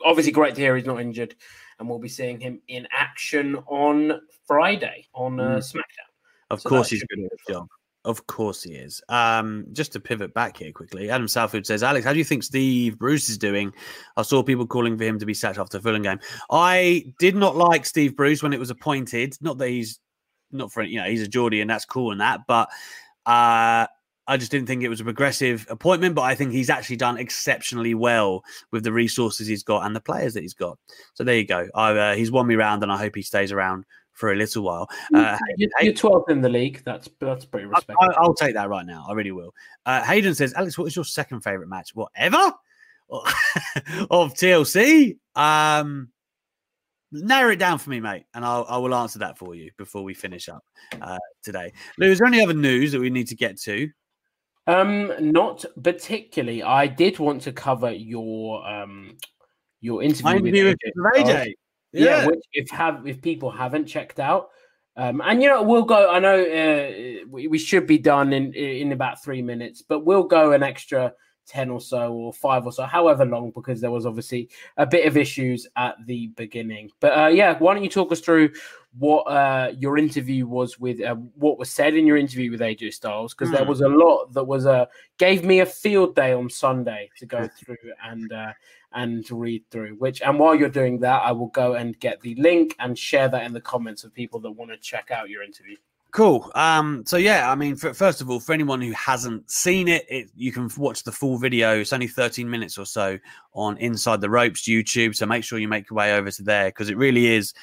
obviously, 0.05 0.33
great 0.33 0.55
to 0.55 0.61
hear 0.61 0.77
he's 0.77 0.87
not 0.87 1.01
injured, 1.01 1.35
and 1.81 1.89
we'll 1.89 1.99
be 1.99 2.09
seeing 2.09 2.39
him 2.39 2.61
in 2.69 2.87
action 2.93 3.57
on 3.67 4.21
Friday 4.47 5.09
on 5.15 5.41
uh, 5.41 5.57
Mm. 5.57 5.59
SmackDown. 5.59 6.11
Of 6.51 6.61
So 6.61 6.69
course, 6.69 6.89
he's 6.91 7.03
good 7.05 7.25
at 7.25 7.31
his 7.33 7.55
job. 7.55 7.67
Of 8.05 8.27
course, 8.27 8.63
he 8.63 8.73
is. 8.75 9.03
Um, 9.11 9.67
just 9.73 9.93
to 9.93 10.01
pivot 10.01 10.33
back 10.33 10.57
here 10.57 10.73
quickly, 10.73 11.11
Adam 11.11 11.29
Southwood 11.29 11.67
says, 11.67 11.83
"Alex, 11.83 12.05
how 12.05 12.13
do 12.13 12.19
you 12.19 12.25
think 12.25 12.43
Steve 12.43 12.99
Bruce 12.99 13.29
is 13.29 13.37
doing?" 13.37 13.73
I 14.17 14.23
saw 14.23 14.43
people 14.43 14.67
calling 14.67 14.97
for 14.97 15.05
him 15.05 15.19
to 15.19 15.27
be 15.27 15.35
sacked 15.35 15.59
after 15.59 15.77
the 15.79 15.83
Fulham 15.83 16.03
game. 16.03 16.19
I 16.51 17.13
did 17.19 17.37
not 17.37 17.57
like 17.57 17.85
Steve 17.85 18.17
Bruce 18.17 18.43
when 18.43 18.53
it 18.55 18.59
was 18.59 18.71
appointed. 18.71 19.37
Not 19.43 19.59
that 19.59 19.69
he's 19.69 20.01
not 20.51 20.73
for 20.73 20.83
you 20.83 20.99
know 20.99 21.09
he's 21.09 21.23
a 21.23 21.29
Geordie 21.29 21.61
and 21.61 21.69
that's 21.71 21.85
cool 21.85 22.11
and 22.11 22.21
that, 22.23 22.41
but 22.49 22.71
uh, 23.27 23.87
I 24.27 24.37
just 24.37 24.51
didn't 24.51 24.67
think 24.67 24.83
it 24.83 24.89
was 24.89 25.01
a 25.01 25.05
progressive 25.05 25.67
appointment. 25.71 26.15
But 26.15 26.23
I 26.23 26.35
think 26.35 26.53
he's 26.53 26.71
actually 26.71 26.97
done 26.97 27.19
exceptionally 27.19 27.95
well 27.95 28.43
with 28.71 28.85
the 28.85 28.93
resources 28.93 29.47
he's 29.47 29.63
got 29.63 29.87
and 29.87 29.95
the 29.95 30.01
players 30.01 30.35
that 30.35 30.43
he's 30.43 30.55
got. 30.55 30.79
So 31.15 31.25
there 31.25 31.37
you 31.37 31.47
go. 31.47 31.69
I, 31.75 31.93
uh, 31.93 32.15
he's 32.15 32.31
won 32.31 32.47
me 32.47 32.55
round, 32.55 32.83
and 32.83 32.93
I 32.93 32.97
hope 32.97 33.17
he 33.17 33.23
stays 33.23 33.53
around 33.53 33.85
for 34.13 34.33
a 34.33 34.37
little 34.37 34.63
while. 34.63 34.89
Uh, 35.15 35.37
You're, 35.57 35.71
you're 35.81 35.93
12th 35.95 36.29
in 36.31 36.43
the 36.43 36.49
league. 36.49 36.83
That's 36.85 37.09
that's 37.21 37.45
pretty 37.45 37.67
respectable. 37.67 38.15
I, 38.17 38.21
will 38.21 38.35
take 38.35 38.55
that 38.55 38.69
right 38.69 38.87
now. 38.87 39.07
I 39.09 39.15
really 39.15 39.33
will. 39.33 39.55
Uh, 39.87 40.03
Hayden 40.05 40.35
says, 40.35 40.53
Alex, 40.55 40.77
what 40.77 40.87
is 40.87 40.95
your 40.95 41.05
second 41.05 41.41
favorite 41.41 41.69
match? 41.69 41.95
Whatever 41.95 42.53
of 43.11 44.35
TLC. 44.35 45.17
Um, 45.35 46.11
narrow 47.13 47.53
it 47.53 47.59
down 47.59 47.79
for 47.79 47.91
me, 47.91 48.01
mate, 48.01 48.25
and 48.35 48.45
I'll 48.45 48.67
I 48.69 48.77
will 48.77 48.95
answer 48.95 49.19
that 49.21 49.39
for 49.39 49.55
you 49.55 49.71
before 49.77 50.05
we 50.05 50.15
finish 50.15 50.49
up 50.49 50.65
uh, 51.01 51.19
today. 51.43 51.73
Lou, 51.99 52.11
is 52.11 52.19
there 52.19 52.27
any 52.29 52.43
other 52.43 52.55
news 52.55 52.93
that 52.93 53.01
we 53.01 53.11
need 53.11 53.29
to 53.29 53.37
get 53.37 53.59
to? 53.63 53.89
Um, 54.67 55.13
not 55.21 55.65
particularly. 55.83 56.63
I 56.63 56.87
did 56.87 57.19
want 57.19 57.43
to 57.43 57.53
cover 57.53 57.91
your 57.91 58.67
um 58.69 59.17
your 59.81 60.03
interview, 60.03 60.37
interview 60.37 60.65
with 60.67 60.77
Styles. 61.15 61.31
AJ. 61.31 61.55
Yeah, 61.93 62.05
Yeah. 62.05 62.27
which 62.27 62.41
if 62.53 62.71
have 62.71 63.07
if 63.07 63.21
people 63.21 63.51
haven't 63.51 63.87
checked 63.87 64.21
out, 64.21 64.51
um, 64.97 65.21
and 65.25 65.43
you 65.43 65.49
know 65.49 65.63
we'll 65.63 65.83
go. 65.85 66.11
I 66.11 66.19
know 66.21 66.41
uh, 66.41 67.25
we, 67.29 67.49
we 67.49 67.59
should 67.59 67.87
be 67.87 67.99
done 67.99 68.33
in 68.33 68.53
in 68.55 68.93
about 68.93 69.23
three 69.25 69.43
minutes, 69.43 69.83
but 69.83 70.01
we'll 70.05 70.25
go 70.25 70.53
an 70.53 70.63
extra 70.63 71.15
ten 71.47 71.69
or 71.69 71.81
so 71.81 72.13
or 72.13 72.33
five 72.33 72.65
or 72.65 72.71
so, 72.71 72.85
however 72.85 73.25
long, 73.25 73.51
because 73.53 73.81
there 73.81 73.91
was 73.91 74.07
obviously 74.07 74.49
a 74.77 74.87
bit 74.87 75.05
of 75.07 75.17
issues 75.17 75.67
at 75.77 75.97
the 76.07 76.29
beginning. 76.37 76.91
But 77.01 77.19
uh, 77.19 77.27
yeah, 77.29 77.59
why 77.59 77.75
don't 77.75 77.83
you 77.83 77.91
talk 77.91 78.13
us 78.13 78.21
through 78.21 78.51
what 78.99 79.23
uh, 79.23 79.73
your 79.79 79.99
interview 79.99 80.47
was 80.47 80.79
with, 80.79 81.01
uh, 81.01 81.15
what 81.15 81.59
was 81.59 81.71
said 81.71 81.95
in 81.95 82.07
your 82.07 82.17
interview 82.17 82.51
with 82.51 82.61
AJ 82.61 82.93
Styles? 82.95 83.35
Because 83.35 83.51
there 83.51 83.63
Hmm. 83.63 83.69
was 83.69 83.81
a 83.81 83.89
lot 83.89 84.33
that 84.33 84.45
was 84.45 84.67
uh, 84.67 84.87
gave 85.19 85.45
me 85.45 85.61
a 85.61 85.67
field 85.67 86.15
day 86.15 86.33
on 86.33 86.51
Sunday 86.51 87.11
to 87.19 87.27
go 87.27 87.49
through 87.49 87.77
and. 88.05 88.33
Uh, 88.33 88.53
and 88.93 89.25
to 89.25 89.37
read 89.37 89.63
through 89.71 89.95
which 90.01 90.21
and 90.21 90.37
while 90.37 90.53
you're 90.53 90.69
doing 90.69 90.99
that 90.99 91.23
i 91.23 91.31
will 91.31 91.47
go 91.47 91.75
and 91.75 91.97
get 92.01 92.21
the 92.23 92.35
link 92.35 92.75
and 92.81 92.99
share 92.99 93.29
that 93.29 93.45
in 93.45 93.53
the 93.53 93.61
comments 93.61 94.03
of 94.03 94.13
people 94.13 94.41
that 94.41 94.51
want 94.51 94.69
to 94.69 94.77
check 94.79 95.13
out 95.13 95.31
your 95.31 95.45
interview 95.45 95.77
Cool. 96.13 96.51
Um, 96.57 97.05
so 97.07 97.17
yeah, 97.17 97.51
I 97.51 97.55
mean, 97.55 97.77
for, 97.77 97.95
first 97.95 98.21
of 98.21 98.29
all, 98.29 98.41
for 98.41 98.53
anyone 98.53 98.81
who 98.81 98.91
hasn't 98.93 99.49
seen 99.49 99.87
it, 99.87 100.05
it, 100.09 100.29
you 100.35 100.51
can 100.51 100.69
watch 100.77 101.05
the 101.05 101.13
full 101.13 101.39
video. 101.39 101.79
It's 101.79 101.93
only 101.93 102.09
13 102.09 102.51
minutes 102.51 102.79
or 102.79 102.85
so 102.85 103.17
on 103.55 103.77
Inside 103.79 104.21
the 104.21 104.29
Ropes 104.29 104.63
YouTube. 104.63 105.15
So 105.15 105.25
make 105.27 105.45
sure 105.45 105.59
you 105.61 105.69
make 105.69 105.89
your 105.89 105.97
way 105.97 106.15
over 106.15 106.31
to 106.31 106.43
there 106.43 106.67
because 106.67 106.91
it 106.91 106.97
really 106.97 107.29
is 107.29 107.55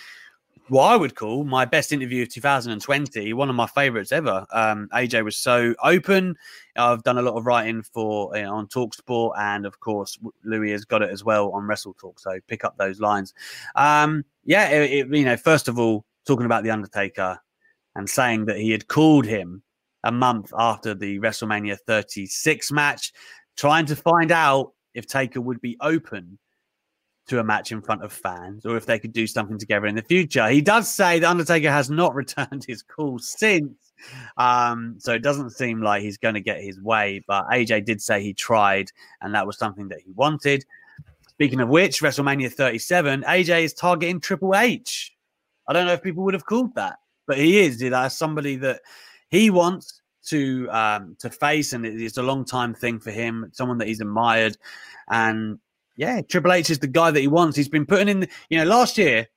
what 0.68 0.92
I 0.92 0.96
would 0.96 1.16
call 1.16 1.44
my 1.44 1.66
best 1.66 1.92
interview 1.92 2.24
of 2.24 2.30
2020, 2.30 3.34
one 3.34 3.50
of 3.50 3.56
my 3.56 3.68
favorites 3.68 4.12
ever. 4.12 4.46
Um, 4.52 4.90
AJ 4.94 5.24
was 5.24 5.38
so 5.38 5.74
open. 5.84 6.36
I've 6.76 7.04
done 7.04 7.18
a 7.18 7.22
lot 7.22 7.36
of 7.36 7.46
writing 7.46 7.82
for 7.82 8.36
uh, 8.36 8.44
on 8.44 8.68
Talksport, 8.68 9.34
and 9.38 9.66
of 9.66 9.80
course, 9.80 10.18
Louis 10.44 10.72
has 10.72 10.86
got 10.86 11.02
it 11.02 11.10
as 11.10 11.24
well 11.24 11.52
on 11.52 11.68
Wrestle 11.68 11.94
Talk. 11.94 12.20
So 12.20 12.40
pick 12.48 12.64
up 12.64 12.78
those 12.78 13.00
lines. 13.00 13.34
Um, 13.76 14.26
yeah, 14.46 14.70
it, 14.70 14.92
it, 14.92 15.16
you 15.16 15.26
know, 15.26 15.38
first 15.38 15.68
of 15.68 15.80
all, 15.80 16.06
talking 16.26 16.46
about 16.46 16.64
the 16.64 16.72
Undertaker 16.72 17.40
and 17.96 18.10
saying 18.10 18.46
that 18.46 18.58
he 18.58 18.72
had 18.72 18.88
called 18.88 19.26
him 19.26 19.64
a 20.04 20.12
month 20.12 20.54
after 20.58 20.94
the 20.94 21.20
WrestleMania 21.20 21.78
36 21.88 22.72
match, 22.72 23.12
trying 23.56 23.86
to 23.88 23.96
find 23.96 24.32
out 24.32 24.74
if 24.94 25.08
Taker 25.08 25.42
would 25.42 25.62
be 25.62 25.78
open 25.82 26.38
to 27.28 27.40
a 27.40 27.44
match 27.44 27.72
in 27.72 27.82
front 27.82 28.04
of 28.04 28.12
fans 28.12 28.66
or 28.66 28.78
if 28.78 28.86
they 28.86 28.98
could 28.98 29.12
do 29.12 29.28
something 29.28 29.58
together 29.58 29.86
in 29.86 29.96
the 29.96 30.02
future. 30.02 30.48
He 30.48 30.62
does 30.62 30.92
say 30.92 31.20
the 31.20 31.30
Undertaker 31.30 31.70
has 31.70 31.90
not 31.90 32.16
returned 32.22 32.66
his 32.66 32.82
call 32.82 33.20
since. 33.20 33.74
Um, 34.38 34.96
so 35.00 35.14
it 35.14 35.24
doesn't 35.24 35.52
seem 35.52 35.82
like 35.82 36.04
he's 36.04 36.18
going 36.18 36.36
to 36.36 36.42
get 36.42 36.62
his 36.62 36.80
way, 36.80 37.24
but 37.28 37.48
AJ 37.48 37.86
did 37.86 38.02
say 38.02 38.22
he 38.22 38.34
tried 38.34 38.92
and 39.22 39.34
that 39.34 39.46
was 39.46 39.58
something 39.58 39.88
that 39.90 40.02
he 40.02 40.12
wanted. 40.12 40.64
Speaking 41.30 41.60
of 41.62 41.70
which, 41.70 42.02
WrestleMania 42.02 42.52
37, 42.52 43.24
AJ 43.24 43.64
is 43.64 43.74
targeting 43.74 44.20
Triple 44.20 44.56
H. 44.56 45.14
I 45.68 45.74
don't 45.74 45.86
know 45.86 45.94
if 45.94 46.02
people 46.02 46.24
would 46.24 46.34
have 46.34 46.46
called 46.46 46.74
that, 46.76 46.98
but 47.28 47.38
he 47.38 47.60
is. 47.60 47.82
Know, 47.82 48.08
somebody 48.08 48.56
that 48.56 48.82
he 49.30 49.50
wants 49.50 50.02
to 50.28 50.68
um, 50.72 51.16
to 51.20 51.30
face, 51.30 51.74
and 51.74 51.86
it's 51.86 52.18
a 52.18 52.24
long 52.24 52.46
time 52.46 52.74
thing 52.74 53.00
for 53.00 53.12
him. 53.12 53.50
Someone 53.54 53.78
that 53.80 53.88
he's 53.88 54.02
admired, 54.02 54.58
and 55.10 55.60
yeah, 55.98 56.22
Triple 56.22 56.54
H 56.54 56.70
is 56.70 56.80
the 56.80 56.88
guy 56.88 57.12
that 57.12 57.20
he 57.20 57.28
wants. 57.28 57.58
He's 57.58 57.68
been 57.68 57.86
putting 57.86 58.08
in. 58.08 58.28
You 58.50 58.60
know, 58.60 58.66
last 58.66 58.98
year 58.98 59.28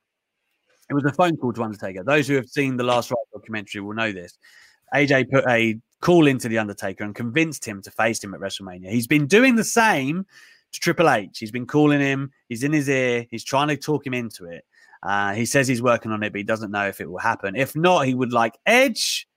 it 0.89 0.93
was 0.93 1.03
a 1.05 1.11
phone 1.11 1.35
call 1.35 1.51
to 1.53 1.63
Undertaker. 1.63 2.03
Those 2.03 2.27
who 2.27 2.35
have 2.35 2.47
seen 2.47 2.77
the 2.77 2.83
Last 2.83 3.11
Ride 3.11 3.17
documentary 3.33 3.81
will 3.81 3.95
know 3.95 4.11
this. 4.11 4.37
AJ 4.93 5.31
put 5.31 5.45
a 5.47 5.79
call 6.01 6.27
into 6.27 6.47
the 6.47 6.59
Undertaker 6.59 7.03
and 7.03 7.15
convinced 7.15 7.65
him 7.65 7.81
to 7.81 7.91
face 7.91 8.23
him 8.23 8.33
at 8.33 8.39
WrestleMania. 8.39 8.91
He's 8.91 9.07
been 9.07 9.25
doing 9.25 9.55
the 9.55 9.63
same 9.63 10.25
to 10.71 10.79
Triple 10.79 11.09
H. 11.09 11.39
He's 11.39 11.51
been 11.51 11.65
calling 11.65 11.99
him. 11.99 12.31
He's 12.47 12.63
in 12.63 12.73
his 12.73 12.87
ear. 12.89 13.25
He's 13.31 13.43
trying 13.43 13.69
to 13.69 13.77
talk 13.77 14.05
him 14.05 14.13
into 14.13 14.45
it. 14.45 14.63
Uh, 15.01 15.33
he 15.33 15.45
says 15.47 15.67
he's 15.67 15.81
working 15.81 16.11
on 16.11 16.21
it, 16.21 16.31
but 16.31 16.39
he 16.39 16.43
doesn't 16.43 16.71
know 16.71 16.87
if 16.87 17.01
it 17.01 17.09
will 17.09 17.17
happen. 17.17 17.55
If 17.55 17.75
not, 17.75 18.05
he 18.05 18.13
would 18.13 18.33
like 18.33 18.57
Edge. 18.67 19.27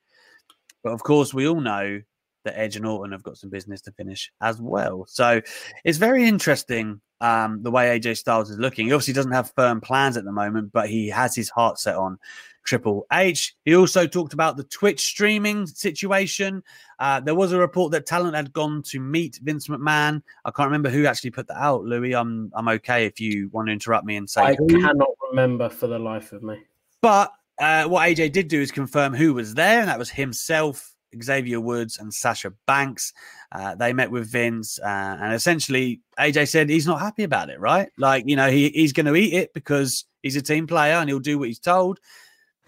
But 0.82 0.92
of 0.92 1.02
course, 1.02 1.32
we 1.32 1.48
all 1.48 1.60
know 1.60 2.02
that 2.44 2.58
Edge 2.58 2.76
and 2.76 2.86
Orton 2.86 3.12
have 3.12 3.22
got 3.22 3.38
some 3.38 3.48
business 3.48 3.80
to 3.82 3.92
finish 3.92 4.30
as 4.40 4.60
well. 4.60 5.06
So 5.08 5.40
it's 5.84 5.98
very 5.98 6.28
interesting 6.28 7.00
um, 7.24 7.62
the 7.62 7.70
way 7.70 7.98
AJ 7.98 8.18
Styles 8.18 8.50
is 8.50 8.58
looking. 8.58 8.86
He 8.86 8.92
obviously 8.92 9.14
doesn't 9.14 9.32
have 9.32 9.50
firm 9.52 9.80
plans 9.80 10.18
at 10.18 10.24
the 10.24 10.32
moment, 10.32 10.72
but 10.72 10.90
he 10.90 11.08
has 11.08 11.34
his 11.34 11.48
heart 11.48 11.78
set 11.78 11.96
on 11.96 12.18
Triple 12.64 13.06
H. 13.10 13.56
He 13.64 13.74
also 13.74 14.06
talked 14.06 14.34
about 14.34 14.58
the 14.58 14.64
Twitch 14.64 15.00
streaming 15.00 15.66
situation. 15.66 16.62
Uh, 16.98 17.20
there 17.20 17.34
was 17.34 17.52
a 17.52 17.58
report 17.58 17.92
that 17.92 18.04
talent 18.04 18.36
had 18.36 18.52
gone 18.52 18.82
to 18.88 19.00
meet 19.00 19.40
Vince 19.42 19.68
McMahon. 19.68 20.22
I 20.44 20.50
can't 20.50 20.66
remember 20.66 20.90
who 20.90 21.06
actually 21.06 21.30
put 21.30 21.48
that 21.48 21.56
out. 21.56 21.84
Louis, 21.84 22.14
I'm 22.14 22.52
I'm 22.54 22.68
okay 22.68 23.06
if 23.06 23.18
you 23.18 23.48
want 23.52 23.68
to 23.68 23.72
interrupt 23.72 24.04
me 24.04 24.16
and 24.16 24.28
say 24.28 24.42
i 24.42 24.56
cannot 24.68 25.08
remember 25.30 25.70
for 25.70 25.86
the 25.86 25.98
life 25.98 26.32
of 26.32 26.42
me 26.42 26.58
But 27.00 27.32
uh, 27.58 27.84
what 27.84 28.06
AJ 28.06 28.32
did 28.32 28.48
do 28.48 28.60
is 28.60 28.70
confirm 28.70 29.14
who 29.14 29.32
was 29.32 29.54
there, 29.54 29.80
and 29.80 29.88
that 29.88 29.98
was 29.98 30.10
himself, 30.10 30.93
Xavier 31.22 31.60
Woods, 31.60 31.98
and 31.98 32.12
Sasha 32.12 32.52
Banks. 32.66 33.12
Uh, 33.52 33.74
they 33.74 33.92
met 33.92 34.10
with 34.10 34.30
Vince, 34.30 34.78
uh, 34.80 35.18
and 35.20 35.34
essentially, 35.34 36.00
AJ 36.18 36.48
said 36.48 36.68
he's 36.68 36.86
not 36.86 37.00
happy 37.00 37.24
about 37.24 37.50
it, 37.50 37.60
right? 37.60 37.88
Like, 37.98 38.24
you 38.26 38.36
know, 38.36 38.50
he, 38.50 38.70
he's 38.70 38.92
going 38.92 39.06
to 39.06 39.14
eat 39.14 39.32
it 39.32 39.54
because 39.54 40.04
he's 40.22 40.36
a 40.36 40.42
team 40.42 40.66
player 40.66 40.94
and 40.94 41.08
he'll 41.08 41.20
do 41.20 41.38
what 41.38 41.48
he's 41.48 41.58
told, 41.58 42.00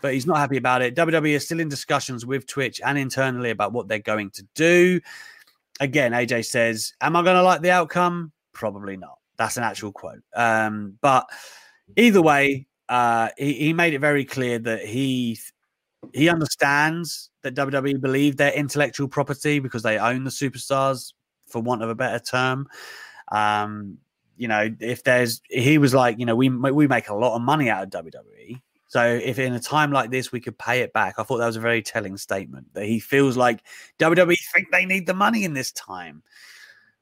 but 0.01 0.15
he's 0.15 0.27
not 0.27 0.39
happy 0.39 0.57
about 0.57 0.83
it. 0.83 0.95
WWE 0.95 1.31
is 1.31 1.45
still 1.45 1.61
in 1.61 1.69
discussions 1.69 2.27
with 2.27 2.47
Twitch 2.47 2.81
and 2.85 2.99
internally 2.99 3.51
about 3.51 3.73
what 3.73 3.89
they're 3.89 3.99
going 3.99 4.31
to 4.31 4.47
do. 4.55 5.01
Again, 5.81 6.13
AJ 6.13 6.47
says, 6.47 6.95
Am 7.01 7.17
I 7.17 7.23
going 7.23 7.37
to 7.37 7.43
like 7.43 7.63
the 7.63 7.71
outcome? 7.71 8.33
Probably 8.53 8.97
not. 8.97 9.19
That's 9.37 9.57
an 9.57 9.65
actual 9.65 9.93
quote. 9.93 10.23
Um, 10.35 10.99
but 11.01 11.29
either 11.97 12.23
way, 12.23 12.67
uh, 12.89 13.31
he, 13.37 13.53
he 13.55 13.73
made 13.73 13.95
it 13.95 14.01
very 14.01 14.25
clear 14.25 14.59
that 14.61 14.85
he 14.85 15.39
he 16.13 16.29
understands 16.29 17.31
that 17.43 17.55
WWE 17.55 18.01
believe 18.01 18.37
their 18.37 18.53
intellectual 18.53 19.09
property 19.09 19.59
because 19.59 19.83
they 19.83 19.99
own 19.99 20.25
the 20.25 20.31
superstars, 20.31 21.13
for 21.47 21.61
want 21.61 21.83
of 21.83 21.89
a 21.89 21.95
better 21.95 22.19
term. 22.19 22.69
Um, 23.33 23.99
you 24.37 24.49
know, 24.49 24.69
if 24.81 25.03
there's, 25.05 25.41
he 25.49 25.79
was 25.79 25.95
like, 25.95 26.19
you 26.19 26.27
know, 26.27 26.37
we 26.37 26.49
we 26.49 26.87
make 26.87 27.09
a 27.09 27.15
lot 27.15 27.37
of 27.37 27.43
money 27.43 27.71
out 27.71 27.85
of 27.85 28.05
WWE. 28.05 28.61
So 28.89 29.05
if 29.05 29.39
in 29.39 29.53
a 29.53 29.61
time 29.61 29.91
like 29.91 30.11
this 30.11 30.31
we 30.31 30.41
could 30.41 30.59
pay 30.59 30.81
it 30.81 30.93
back, 30.93 31.15
I 31.19 31.23
thought 31.23 31.39
that 31.39 31.47
was 31.47 31.57
a 31.57 31.61
very 31.61 31.83
telling 31.83 32.17
statement 32.17 32.73
that 32.75 32.85
he 32.85 33.01
feels 33.01 33.37
like 33.37 33.63
WWE 33.99 34.37
think 34.55 34.69
they 34.71 34.87
need 34.87 35.07
the 35.07 35.15
money 35.15 35.45
in 35.45 35.55
this 35.55 35.73
time. 35.73 36.23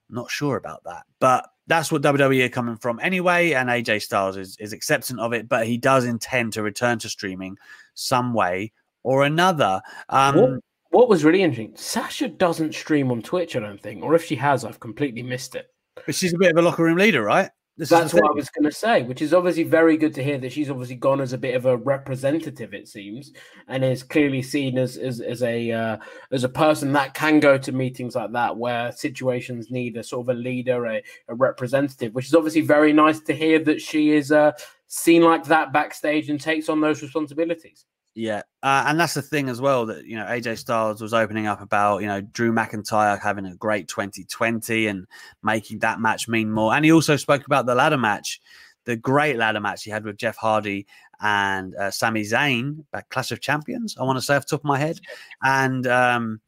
Not 0.09 0.31
sure 0.31 0.57
about 0.57 0.85
that, 0.85 1.05
but 1.19 1.49
that's 1.67 1.91
what 1.91 2.03
WWE 2.03 2.45
are 2.45 2.51
coming 2.51 2.77
from 2.77 3.01
anyway. 3.01 3.53
And 3.53 3.69
AJ 3.69 4.03
Styles 4.03 4.37
is, 4.37 4.57
is 4.59 4.73
acceptant 4.73 5.21
of 5.21 5.33
it, 5.33 5.49
but 5.49 5.67
he 5.67 5.77
does 5.77 6.05
intend 6.05 6.53
to 6.55 6.63
return 6.63 6.99
to 7.01 7.09
streaming 7.09 7.59
some 7.95 8.33
way 8.35 8.73
or 9.05 9.25
another. 9.25 9.81
Um, 10.09 10.37
what, 10.37 10.61
what 10.91 11.09
was 11.09 11.25
really 11.25 11.43
interesting 11.43 11.73
sasha 11.77 12.29
doesn't 12.29 12.75
stream 12.75 13.11
on 13.11 13.21
twitch 13.21 13.57
i 13.57 13.61
don't 13.61 13.81
think 13.81 14.05
or 14.05 14.15
if 14.15 14.25
she 14.25 14.37
has 14.37 14.65
i've 14.65 14.79
completely 14.79 15.23
missed 15.23 15.55
it 15.55 15.67
But 16.07 16.15
she's 16.15 16.35
a 16.35 16.39
bit 16.39 16.51
of 16.51 16.57
a 16.59 16.63
locker 16.63 16.83
room 16.83 16.99
leader, 16.99 17.23
right? 17.23 17.51
This 17.77 17.89
That's 17.89 18.15
what 18.15 18.31
I 18.31 18.33
was 18.33 18.49
going 18.51 18.71
to 18.71 18.73
say, 18.73 19.03
which 19.03 19.21
is 19.21 19.35
obviously 19.35 19.65
very 19.65 19.97
good 19.97 20.15
to 20.15 20.23
hear 20.23 20.39
that 20.39 20.53
she's 20.53 20.71
obviously 20.71 20.95
gone 20.95 21.21
as 21.21 21.33
a 21.33 21.39
bit 21.39 21.57
of 21.57 21.67
a 21.67 21.77
representative, 21.77 22.73
it 22.73 22.87
seems, 22.87 23.33
and 23.67 23.85
is 23.85 24.05
clearly 24.05 24.43
seen 24.43 24.79
as 24.79 24.97
as, 24.97 25.21
as 25.21 25.43
a 25.43 25.73
uh, 25.73 25.97
as 26.31 26.45
a 26.45 26.49
person 26.49 26.93
that 26.93 27.15
can 27.15 27.41
go 27.41 27.59
to 27.59 27.73
meetings 27.73 28.15
like 28.15 28.31
that 28.31 28.57
where 28.57 28.93
situations 28.93 29.73
need 29.73 29.97
a 29.97 30.05
sort 30.05 30.25
of 30.25 30.37
a 30.37 30.39
leader, 30.39 30.87
a, 30.87 31.03
a 31.27 31.35
representative, 31.35 32.15
which 32.15 32.27
is 32.27 32.35
obviously 32.35 32.61
very 32.61 32.93
nice 32.93 33.19
to 33.19 33.35
hear 33.35 33.59
that 33.59 33.81
she 33.81 34.13
is 34.13 34.31
uh, 34.31 34.53
seen 34.87 35.23
like 35.23 35.43
that 35.47 35.73
backstage 35.73 36.31
and 36.31 36.41
takes 36.41 36.69
on 36.69 36.81
those 36.81 37.03
responsibilities. 37.03 37.87
Yeah, 38.15 38.43
uh, 38.63 38.85
and 38.87 38.99
that's 38.99 39.15
the 39.15 39.23
thing 39.23 39.49
as 39.49 39.61
well 39.61 39.87
that 39.87 40.07
you 40.07 40.17
know 40.17 40.25
AJ 40.25 40.59
Styles 40.59 41.03
was 41.03 41.13
opening 41.13 41.49
up 41.49 41.61
about 41.61 42.01
you 42.01 42.07
know 42.07 42.21
Drew 42.21 42.53
McIntyre 42.53 43.21
having 43.21 43.45
a 43.45 43.57
great 43.57 43.89
2020 43.89 44.87
and 44.87 45.07
making 45.43 45.81
that 45.81 46.01
match 46.01 46.29
mean 46.29 46.51
more, 46.51 46.75
and 46.75 46.85
he 46.85 46.93
also 46.93 47.17
spoke 47.17 47.45
about 47.45 47.67
the 47.67 47.75
ladder 47.75 47.99
match, 47.99 48.41
the 48.85 48.95
great 48.95 49.37
ladder 49.37 49.61
match 49.61 49.83
he 49.83 49.91
had 49.91 50.05
with 50.05 50.17
Jeff 50.17 50.37
Hardy 50.37 50.87
and 51.21 51.75
uh, 51.75 51.91
Sami 51.91 52.23
Zayn 52.23 52.85
at 52.93 53.09
Clash 53.09 53.33
of 53.33 53.41
Champions. 53.41 53.97
I 53.99 54.05
want 54.05 54.17
to 54.19 54.23
say 54.23 54.37
off 54.37 54.47
the 54.47 54.51
top 54.51 54.61
of 54.61 54.65
my 54.65 54.79
head, 54.79 55.01
and 55.43 55.85
um, 55.89 56.41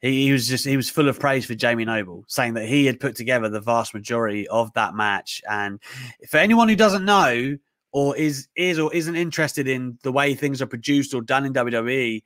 he, 0.00 0.26
he, 0.26 0.32
was 0.32 0.46
just 0.46 0.64
he 0.64 0.76
was 0.76 0.88
full 0.88 1.08
of 1.08 1.18
praise 1.18 1.46
for 1.46 1.56
Jamie 1.56 1.84
Noble, 1.84 2.24
saying 2.28 2.54
that 2.54 2.68
he 2.68 2.86
had 2.86 3.00
put 3.00 3.16
together 3.16 3.48
the 3.48 3.60
vast 3.60 3.92
majority 3.92 4.46
of 4.46 4.72
that 4.74 4.94
match. 4.94 5.42
And 5.50 5.80
for 6.28 6.36
anyone 6.36 6.68
who 6.68 6.76
doesn't 6.76 7.04
know 7.04 7.58
or 7.92 8.16
is 8.16 8.48
is 8.56 8.78
or 8.78 8.92
isn't 8.94 9.16
interested 9.16 9.68
in 9.68 9.98
the 10.02 10.12
way 10.12 10.34
things 10.34 10.60
are 10.60 10.66
produced 10.66 11.14
or 11.14 11.22
done 11.22 11.46
in 11.46 11.52
WWE, 11.54 12.22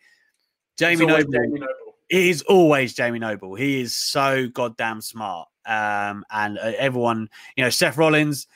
Jamie 0.79 1.07
Noble, 1.07 1.33
Jamie 1.33 1.61
Noble. 1.61 1.95
is 2.11 2.43
always 2.43 2.95
Jamie 2.95 3.19
Noble. 3.19 3.55
He 3.55 3.81
is 3.81 3.97
so 3.97 4.49
goddamn 4.49 5.01
smart. 5.01 5.49
Um, 5.65 6.25
and 6.31 6.59
uh, 6.59 6.73
everyone, 6.77 7.29
you 7.57 7.63
know, 7.63 7.71
Seth 7.71 7.97
Rollins 7.97 8.49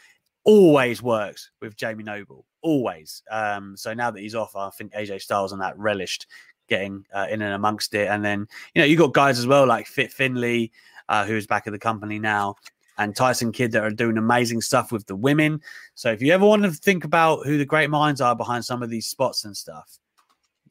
always 0.44 1.02
works 1.02 1.50
with 1.60 1.76
Jamie 1.76 2.04
Noble, 2.04 2.46
always. 2.62 3.22
Um, 3.30 3.76
so 3.76 3.94
now 3.94 4.10
that 4.10 4.20
he's 4.20 4.34
off, 4.34 4.56
I 4.56 4.70
think 4.70 4.92
AJ 4.92 5.22
Styles 5.22 5.52
and 5.52 5.60
that 5.60 5.78
relished 5.78 6.26
getting 6.68 7.04
uh, 7.14 7.26
in 7.30 7.42
and 7.42 7.54
amongst 7.54 7.94
it. 7.94 8.08
And 8.08 8.24
then, 8.24 8.48
you 8.74 8.82
know, 8.82 8.86
you 8.86 8.96
got 8.96 9.12
guys 9.12 9.38
as 9.38 9.46
well 9.46 9.66
like 9.66 9.86
Fit 9.86 10.12
Finlay, 10.12 10.70
uh, 11.08 11.24
who's 11.24 11.46
back 11.46 11.66
at 11.66 11.72
the 11.72 11.78
company 11.78 12.18
now, 12.18 12.56
and 12.98 13.14
Tyson 13.14 13.52
Kidd 13.52 13.72
that 13.72 13.82
are 13.82 13.90
doing 13.90 14.16
amazing 14.16 14.60
stuff 14.60 14.92
with 14.92 15.06
the 15.06 15.16
women. 15.16 15.60
So 15.94 16.10
if 16.10 16.22
you 16.22 16.32
ever 16.32 16.46
want 16.46 16.62
to 16.64 16.70
think 16.70 17.04
about 17.04 17.46
who 17.46 17.58
the 17.58 17.64
great 17.64 17.90
minds 17.90 18.20
are 18.20 18.36
behind 18.36 18.64
some 18.64 18.82
of 18.82 18.90
these 18.90 19.06
spots 19.06 19.44
and 19.44 19.56
stuff, 19.56 19.98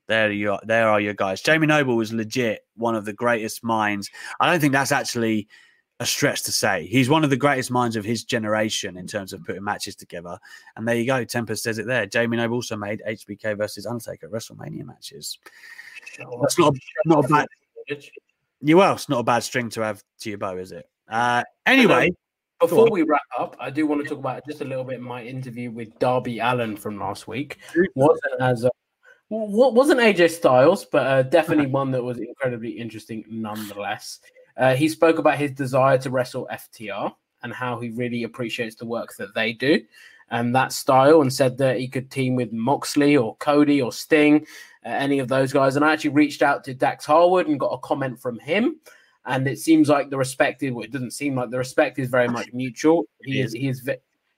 there 0.07 0.32
you 0.32 0.53
are, 0.53 0.59
there 0.63 0.88
are 0.88 0.99
your 0.99 1.13
guys. 1.13 1.41
Jamie 1.41 1.67
Noble 1.67 1.95
was 1.95 2.13
legit 2.13 2.65
one 2.76 2.95
of 2.95 3.05
the 3.05 3.13
greatest 3.13 3.63
minds. 3.63 4.09
I 4.39 4.49
don't 4.49 4.59
think 4.59 4.73
that's 4.73 4.91
actually 4.91 5.47
a 5.99 6.05
stretch 6.05 6.43
to 6.43 6.51
say. 6.51 6.86
He's 6.88 7.09
one 7.09 7.23
of 7.23 7.30
the 7.30 7.38
greatest 7.38 7.71
minds 7.71 7.95
of 7.95 8.03
his 8.03 8.23
generation 8.23 8.97
in 8.97 9.07
terms 9.07 9.34
of 9.34 9.43
putting 9.43 9.63
matches 9.63 9.95
together. 9.95 10.38
And 10.76 10.88
there 10.88 10.95
you 10.95 11.05
go. 11.05 11.23
Tempest 11.23 11.63
says 11.63 11.78
it 11.78 11.88
there. 11.88 12.05
Jamie 12.05 12.38
Noble 12.38 12.55
also 12.55 12.76
made 12.76 13.01
HBK 13.07 13.57
versus 13.57 13.86
Undertaker 13.86 14.28
WrestleMania 14.30 14.84
matches. 14.84 15.39
That's 16.41 16.59
not 16.59 16.76
a, 16.76 16.80
not 17.05 17.26
a 17.26 17.28
bad. 17.28 17.47
You 18.61 18.78
well, 18.78 18.93
it's 18.93 19.09
not 19.09 19.19
a 19.19 19.23
bad 19.23 19.43
string 19.43 19.69
to 19.69 19.82
have 19.82 20.03
to 20.21 20.30
your 20.30 20.38
bow, 20.38 20.57
is 20.57 20.71
it? 20.71 20.89
Uh, 21.08 21.43
anyway, 21.66 22.12
before 22.60 22.89
we 22.89 23.03
wrap 23.03 23.22
up, 23.38 23.56
I 23.60 23.70
do 23.70 23.86
want 23.86 24.03
to 24.03 24.10
talk 24.10 24.20
about 24.20 24.45
just 24.47 24.62
a 24.62 24.66
little 24.66 24.84
bit 24.84 25.01
my 25.01 25.24
interview 25.24 25.72
with 25.72 25.97
Darby 25.99 26.39
Allin 26.39 26.78
from 26.78 26.99
last 26.99 27.28
week. 27.28 27.58
wasn't 27.95 28.41
as 28.41 28.66
uh, 28.66 28.70
wasn't 29.30 29.99
AJ 29.99 30.32
Styles, 30.32 30.86
but 30.86 31.06
uh, 31.06 31.24
definitely 31.24 31.68
one 31.68 31.91
that 31.91 32.03
was 32.03 32.20
incredibly 32.20 32.72
interesting 32.72 33.24
nonetheless. 33.30 34.20
Uh, 34.58 34.74
he 34.74 34.88
spoke 34.88 35.18
about 35.18 35.38
his 35.38 35.51
desire 35.51 35.97
to 35.97 36.10
wrestle 36.10 36.47
FTR 36.51 37.14
and 37.43 37.53
how 37.53 37.80
he 37.80 37.89
really 37.89 38.24
appreciates 38.24 38.76
the 38.76 38.86
work 38.86 39.16
that 39.18 39.36
they 39.36 39.53
do 39.53 39.82
and 40.32 40.56
that 40.56 40.72
style, 40.72 41.22
and 41.22 41.32
said 41.32 41.58
that 41.58 41.80
he 41.80 41.88
could 41.88 42.10
team 42.10 42.36
with 42.36 42.51
Moxley 42.51 43.16
or 43.16 43.36
Cody 43.38 43.82
or 43.82 43.91
Sting, 43.91 44.45
uh, 44.86 44.89
any 44.89 45.20
of 45.20 45.28
those 45.28 45.53
guys. 45.53 45.76
And 45.76 45.86
I 45.86 45.93
actually 45.93 46.12
reached 46.12 46.41
out 46.41 46.64
to 46.64 46.74
Dax 46.74 47.06
Harwood 47.06 47.47
and 47.47 47.60
got 47.60 47.68
a 47.74 47.78
comment 47.80 48.20
from 48.20 48.39
him. 48.39 48.80
And 49.26 49.47
it 49.47 49.59
seems 49.59 49.89
like 49.89 50.09
the 50.09 50.17
respect 50.17 50.61
is, 50.61 50.71
well, 50.71 50.84
it 50.84 50.91
doesn't 50.91 51.11
seem 51.11 51.36
like 51.36 51.49
the 51.49 51.57
respect 51.57 51.97
is 51.97 52.09
very 52.09 52.28
much 52.28 52.53
mutual. 52.53 53.05
He 53.23 53.41
is, 53.41 53.53
he 53.53 53.67
is, 53.67 53.89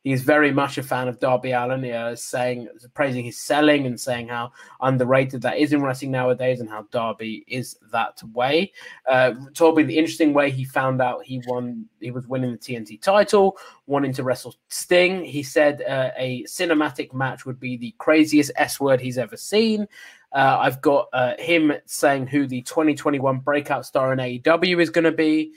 he's 0.07 0.23
very 0.23 0.51
much 0.51 0.77
a 0.77 0.83
fan 0.83 1.07
of 1.07 1.19
Darby 1.19 1.51
Allin, 1.51 1.83
uh, 1.91 2.15
saying 2.15 2.67
praising 2.93 3.25
his 3.25 3.37
selling 3.37 3.85
and 3.85 3.99
saying 3.99 4.29
how 4.29 4.51
underrated 4.81 5.41
that 5.41 5.57
is 5.57 5.73
in 5.73 5.81
wrestling 5.81 6.11
nowadays, 6.11 6.59
and 6.59 6.69
how 6.69 6.83
Darby 6.91 7.43
is 7.47 7.77
that 7.91 8.21
way. 8.33 8.71
Uh, 9.05 9.33
told 9.53 9.75
me 9.75 9.83
the 9.83 9.97
interesting 9.97 10.33
way 10.33 10.49
he 10.49 10.63
found 10.63 11.01
out 11.01 11.25
he 11.25 11.41
won, 11.47 11.85
he 11.99 12.11
was 12.11 12.27
winning 12.27 12.51
the 12.51 12.57
TNT 12.57 13.01
title, 13.01 13.57
wanting 13.85 14.13
to 14.13 14.23
wrestle 14.23 14.55
Sting. 14.69 15.25
He 15.25 15.43
said 15.43 15.81
uh, 15.81 16.11
a 16.17 16.43
cinematic 16.43 17.13
match 17.13 17.45
would 17.45 17.59
be 17.59 17.75
the 17.75 17.93
craziest 17.97 18.51
S 18.55 18.79
word 18.79 19.01
he's 19.01 19.17
ever 19.17 19.35
seen. 19.35 19.87
Uh, 20.31 20.57
I've 20.59 20.81
got 20.81 21.07
uh, 21.13 21.33
him 21.39 21.73
saying 21.85 22.27
who 22.27 22.47
the 22.47 22.61
2021 22.61 23.39
breakout 23.39 23.85
star 23.85 24.13
in 24.13 24.19
AEW 24.19 24.81
is 24.81 24.89
going 24.89 25.05
to 25.05 25.11
be 25.11 25.53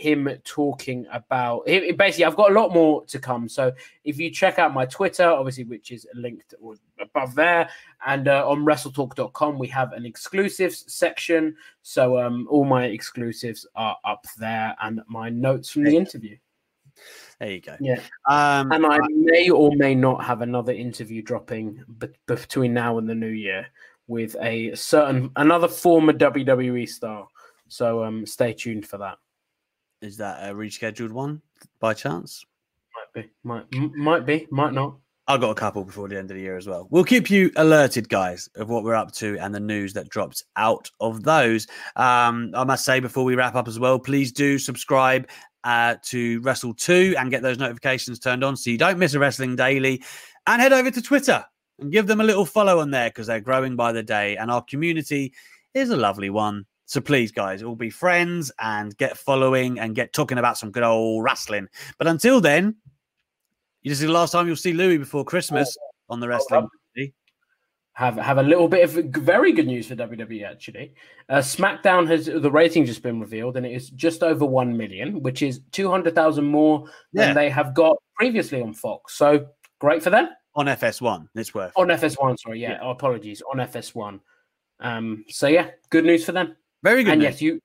him 0.00 0.28
talking 0.44 1.06
about 1.12 1.62
it, 1.66 1.96
basically 1.96 2.24
i've 2.24 2.36
got 2.36 2.50
a 2.50 2.54
lot 2.54 2.72
more 2.72 3.04
to 3.06 3.18
come. 3.18 3.48
So 3.48 3.72
if 4.04 4.18
you 4.18 4.30
check 4.30 4.58
out 4.58 4.72
my 4.72 4.86
twitter 4.86 5.26
obviously 5.26 5.64
which 5.64 5.90
is 5.90 6.06
linked 6.14 6.54
above 7.00 7.34
there 7.34 7.68
and 8.06 8.28
uh, 8.28 8.48
on 8.48 8.64
wrestletalk.com 8.64 9.58
we 9.58 9.68
have 9.68 9.92
an 9.92 10.06
exclusives 10.06 10.90
section. 10.92 11.56
So 11.82 12.18
um, 12.18 12.46
all 12.50 12.64
my 12.64 12.86
exclusives 12.86 13.66
are 13.74 13.96
up 14.04 14.24
there 14.38 14.74
and 14.82 15.00
my 15.06 15.28
notes 15.28 15.70
from 15.70 15.84
the 15.84 15.96
interview. 15.96 16.36
There 17.38 17.50
you 17.50 17.60
go. 17.60 17.76
Yeah. 17.80 18.00
Um, 18.28 18.70
and 18.72 18.84
i 18.86 18.98
may 19.14 19.48
or 19.50 19.70
may 19.74 19.94
not 19.94 20.24
have 20.24 20.42
another 20.42 20.72
interview 20.72 21.22
dropping 21.22 21.82
between 22.26 22.74
now 22.74 22.98
and 22.98 23.08
the 23.08 23.14
new 23.14 23.28
year 23.28 23.66
with 24.06 24.36
a 24.40 24.74
certain 24.74 25.30
another 25.36 25.68
former 25.68 26.12
wwe 26.12 26.88
star. 26.88 27.28
So 27.68 28.04
um, 28.04 28.26
stay 28.26 28.52
tuned 28.52 28.86
for 28.86 28.98
that 28.98 29.18
is 30.02 30.16
that 30.18 30.48
a 30.48 30.54
rescheduled 30.54 31.10
one 31.10 31.42
by 31.80 31.94
chance? 31.94 32.44
Might 33.14 33.22
be, 33.22 33.30
might 33.44 33.96
might 33.96 34.26
be, 34.26 34.46
might 34.50 34.72
not. 34.72 34.96
I've 35.30 35.40
got 35.40 35.50
a 35.50 35.54
couple 35.54 35.84
before 35.84 36.08
the 36.08 36.18
end 36.18 36.30
of 36.32 36.36
the 36.36 36.42
year 36.42 36.56
as 36.56 36.66
well. 36.66 36.88
We'll 36.90 37.04
keep 37.04 37.30
you 37.30 37.52
alerted, 37.54 38.08
guys, 38.08 38.48
of 38.56 38.68
what 38.68 38.82
we're 38.82 38.96
up 38.96 39.12
to 39.12 39.38
and 39.38 39.54
the 39.54 39.60
news 39.60 39.92
that 39.92 40.08
drops 40.08 40.42
out 40.56 40.90
of 40.98 41.22
those. 41.22 41.68
Um, 41.94 42.50
I 42.54 42.64
must 42.64 42.84
say 42.84 42.98
before 42.98 43.22
we 43.22 43.36
wrap 43.36 43.54
up 43.54 43.68
as 43.68 43.78
well, 43.78 44.00
please 44.00 44.32
do 44.32 44.58
subscribe 44.58 45.28
uh, 45.62 45.96
to 46.06 46.40
Wrestle 46.40 46.74
2 46.74 47.14
and 47.16 47.30
get 47.30 47.42
those 47.42 47.58
notifications 47.58 48.18
turned 48.18 48.42
on 48.42 48.56
so 48.56 48.70
you 48.70 48.78
don't 48.78 48.98
miss 48.98 49.14
a 49.14 49.20
Wrestling 49.20 49.54
Daily. 49.54 50.02
And 50.48 50.60
head 50.60 50.72
over 50.72 50.90
to 50.90 51.02
Twitter 51.02 51.44
and 51.78 51.92
give 51.92 52.08
them 52.08 52.20
a 52.20 52.24
little 52.24 52.46
follow 52.46 52.80
on 52.80 52.90
there 52.90 53.10
because 53.10 53.28
they're 53.28 53.40
growing 53.40 53.76
by 53.76 53.92
the 53.92 54.02
day. 54.02 54.36
And 54.36 54.50
our 54.50 54.62
community 54.62 55.32
is 55.74 55.90
a 55.90 55.96
lovely 55.96 56.30
one. 56.30 56.66
So 56.90 57.00
please, 57.00 57.30
guys, 57.30 57.62
all 57.62 57.76
be 57.76 57.88
friends 57.88 58.50
and 58.58 58.96
get 58.96 59.16
following 59.16 59.78
and 59.78 59.94
get 59.94 60.12
talking 60.12 60.38
about 60.38 60.58
some 60.58 60.72
good 60.72 60.82
old 60.82 61.22
wrestling. 61.22 61.68
But 61.98 62.08
until 62.08 62.40
then, 62.40 62.74
this 63.84 63.92
is 63.92 64.00
the 64.00 64.08
last 64.08 64.32
time 64.32 64.48
you'll 64.48 64.56
see 64.56 64.72
Louis 64.72 64.98
before 64.98 65.24
Christmas 65.24 65.78
on 66.08 66.18
the 66.18 66.26
wrestling. 66.26 66.66
Oh, 66.98 67.06
have 67.92 68.16
have 68.16 68.38
a 68.38 68.42
little 68.42 68.66
bit 68.66 68.82
of 68.82 68.90
very 69.22 69.52
good 69.52 69.68
news 69.68 69.86
for 69.86 69.94
WWE 69.94 70.44
actually. 70.44 70.94
Uh, 71.28 71.36
SmackDown 71.36 72.08
has 72.08 72.26
the 72.26 72.50
ratings 72.50 72.88
just 72.88 73.04
been 73.04 73.20
revealed 73.20 73.56
and 73.56 73.64
it 73.64 73.70
is 73.70 73.90
just 73.90 74.24
over 74.24 74.44
one 74.44 74.76
million, 74.76 75.22
which 75.22 75.42
is 75.42 75.60
two 75.70 75.88
hundred 75.88 76.16
thousand 76.16 76.46
more 76.46 76.86
yeah. 77.12 77.26
than 77.26 77.36
they 77.36 77.50
have 77.50 77.72
got 77.72 77.96
previously 78.16 78.60
on 78.62 78.74
Fox. 78.74 79.14
So 79.14 79.46
great 79.78 80.02
for 80.02 80.10
them 80.10 80.28
on 80.56 80.66
FS1. 80.66 81.28
It's 81.36 81.54
worth 81.54 81.72
on 81.76 81.86
FS1. 81.86 82.40
Sorry, 82.40 82.60
yeah, 82.60 82.78
yeah. 82.82 82.90
apologies 82.90 83.42
on 83.48 83.58
FS1. 83.58 84.18
Um, 84.80 85.24
so 85.28 85.46
yeah, 85.46 85.68
good 85.90 86.04
news 86.04 86.24
for 86.24 86.32
them. 86.32 86.56
Very 86.82 87.04
good. 87.04 87.14
And 87.14 87.22
yes, 87.22 87.40
you 87.40 87.60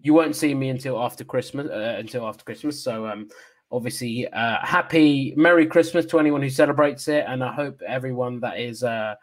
you 0.00 0.14
won't 0.14 0.36
see 0.36 0.54
me 0.54 0.68
until 0.68 1.00
after 1.02 1.24
Christmas. 1.24 1.68
Uh, 1.68 1.96
until 1.98 2.26
after 2.26 2.44
Christmas. 2.44 2.82
So 2.82 3.06
um, 3.06 3.28
obviously, 3.70 4.28
uh, 4.28 4.58
happy 4.62 5.34
Merry 5.36 5.66
Christmas 5.66 6.06
to 6.06 6.18
anyone 6.18 6.42
who 6.42 6.50
celebrates 6.50 7.08
it, 7.08 7.24
and 7.26 7.42
I 7.42 7.52
hope 7.52 7.80
everyone 7.86 8.40
that 8.40 8.58
is 8.58 8.84
uh 8.84 9.14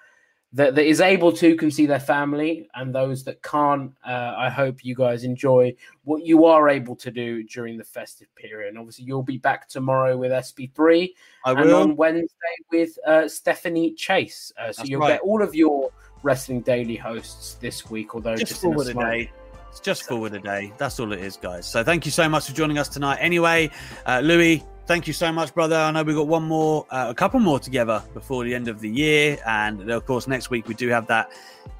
that, 0.53 0.73
that 0.73 0.85
is 0.85 0.99
able 0.99 1.31
to 1.33 1.55
can 1.55 1.69
see 1.69 1.85
their 1.85 1.99
family, 1.99 2.67
and 2.73 2.93
those 2.93 3.23
that 3.25 3.41
can't. 3.43 3.93
Uh, 4.05 4.33
I 4.35 4.49
hope 4.49 4.83
you 4.83 4.95
guys 4.95 5.23
enjoy 5.23 5.75
what 6.05 6.25
you 6.25 6.45
are 6.45 6.69
able 6.69 6.95
to 6.97 7.11
do 7.11 7.43
during 7.43 7.77
the 7.77 7.83
festive 7.83 8.33
period. 8.35 8.69
And 8.69 8.79
obviously, 8.79 9.05
you'll 9.05 9.21
be 9.21 9.37
back 9.37 9.67
tomorrow 9.67 10.17
with 10.17 10.31
SB3, 10.31 11.13
I 11.45 11.51
and 11.51 11.71
on 11.71 11.95
Wednesday 11.95 12.55
with 12.71 12.97
uh, 13.05 13.27
Stephanie 13.27 13.93
Chase. 13.93 14.51
Uh, 14.57 14.71
so 14.71 14.81
That's 14.81 14.89
you'll 14.89 15.01
right. 15.01 15.09
get 15.09 15.21
all 15.21 15.43
of 15.43 15.53
your 15.53 15.91
Wrestling 16.23 16.61
Daily 16.61 16.95
hosts 16.95 17.55
this 17.55 17.89
week, 17.89 18.15
although 18.15 18.35
just, 18.35 18.51
just 18.51 18.61
forward 18.61 18.87
a, 18.87 18.91
a 18.91 18.93
day. 18.93 19.31
It's 19.69 19.79
just 19.79 20.03
forward 20.03 20.33
a 20.33 20.39
day. 20.39 20.73
That's 20.77 20.99
all 20.99 21.11
it 21.13 21.19
is, 21.19 21.37
guys. 21.37 21.69
So 21.69 21.83
thank 21.83 22.05
you 22.05 22.11
so 22.11 22.27
much 22.27 22.47
for 22.47 22.53
joining 22.53 22.77
us 22.77 22.87
tonight. 22.87 23.17
Anyway, 23.21 23.69
uh, 24.05 24.19
Louis, 24.23 24.63
thank 24.87 25.05
you 25.05 25.13
so 25.13 25.31
much, 25.31 25.53
brother. 25.53 25.75
I 25.75 25.91
know 25.91 26.01
we've 26.01 26.15
got 26.15 26.27
one 26.27 26.43
more, 26.43 26.87
uh, 26.89 27.07
a 27.09 27.13
couple 27.13 27.39
more 27.39 27.59
together 27.59 28.03
before 28.13 28.43
the 28.43 28.55
end 28.55 28.67
of 28.67 28.79
the 28.79 28.89
year. 28.89 29.37
And 29.45 29.89
of 29.91 30.05
course, 30.05 30.27
next 30.27 30.49
week 30.49 30.67
we 30.67 30.73
do 30.73 30.89
have 30.89 31.05
that 31.07 31.31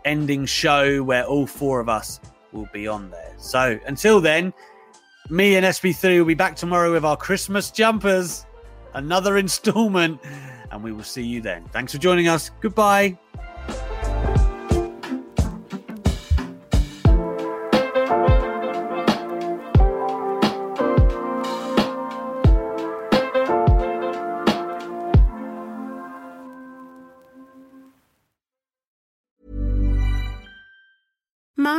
ending 0.05 0.45
show 0.45 1.01
where 1.01 1.25
all 1.25 1.47
four 1.47 1.79
of 1.79 1.89
us 1.89 2.19
will 2.51 2.69
be 2.71 2.87
on 2.87 3.09
there. 3.09 3.33
So 3.37 3.79
until 3.87 4.21
then, 4.21 4.53
me 5.29 5.55
and 5.55 5.65
SB3 5.65 6.19
will 6.19 6.25
be 6.25 6.35
back 6.35 6.55
tomorrow 6.55 6.91
with 6.91 7.03
our 7.03 7.17
Christmas 7.17 7.71
jumpers, 7.71 8.45
another 8.93 9.37
installment, 9.45 10.19
and 10.71 10.83
we 10.83 10.91
will 10.91 11.03
see 11.03 11.23
you 11.23 11.41
then. 11.41 11.65
Thanks 11.71 11.91
for 11.91 11.97
joining 11.97 12.27
us. 12.27 12.51
Goodbye. 12.61 13.17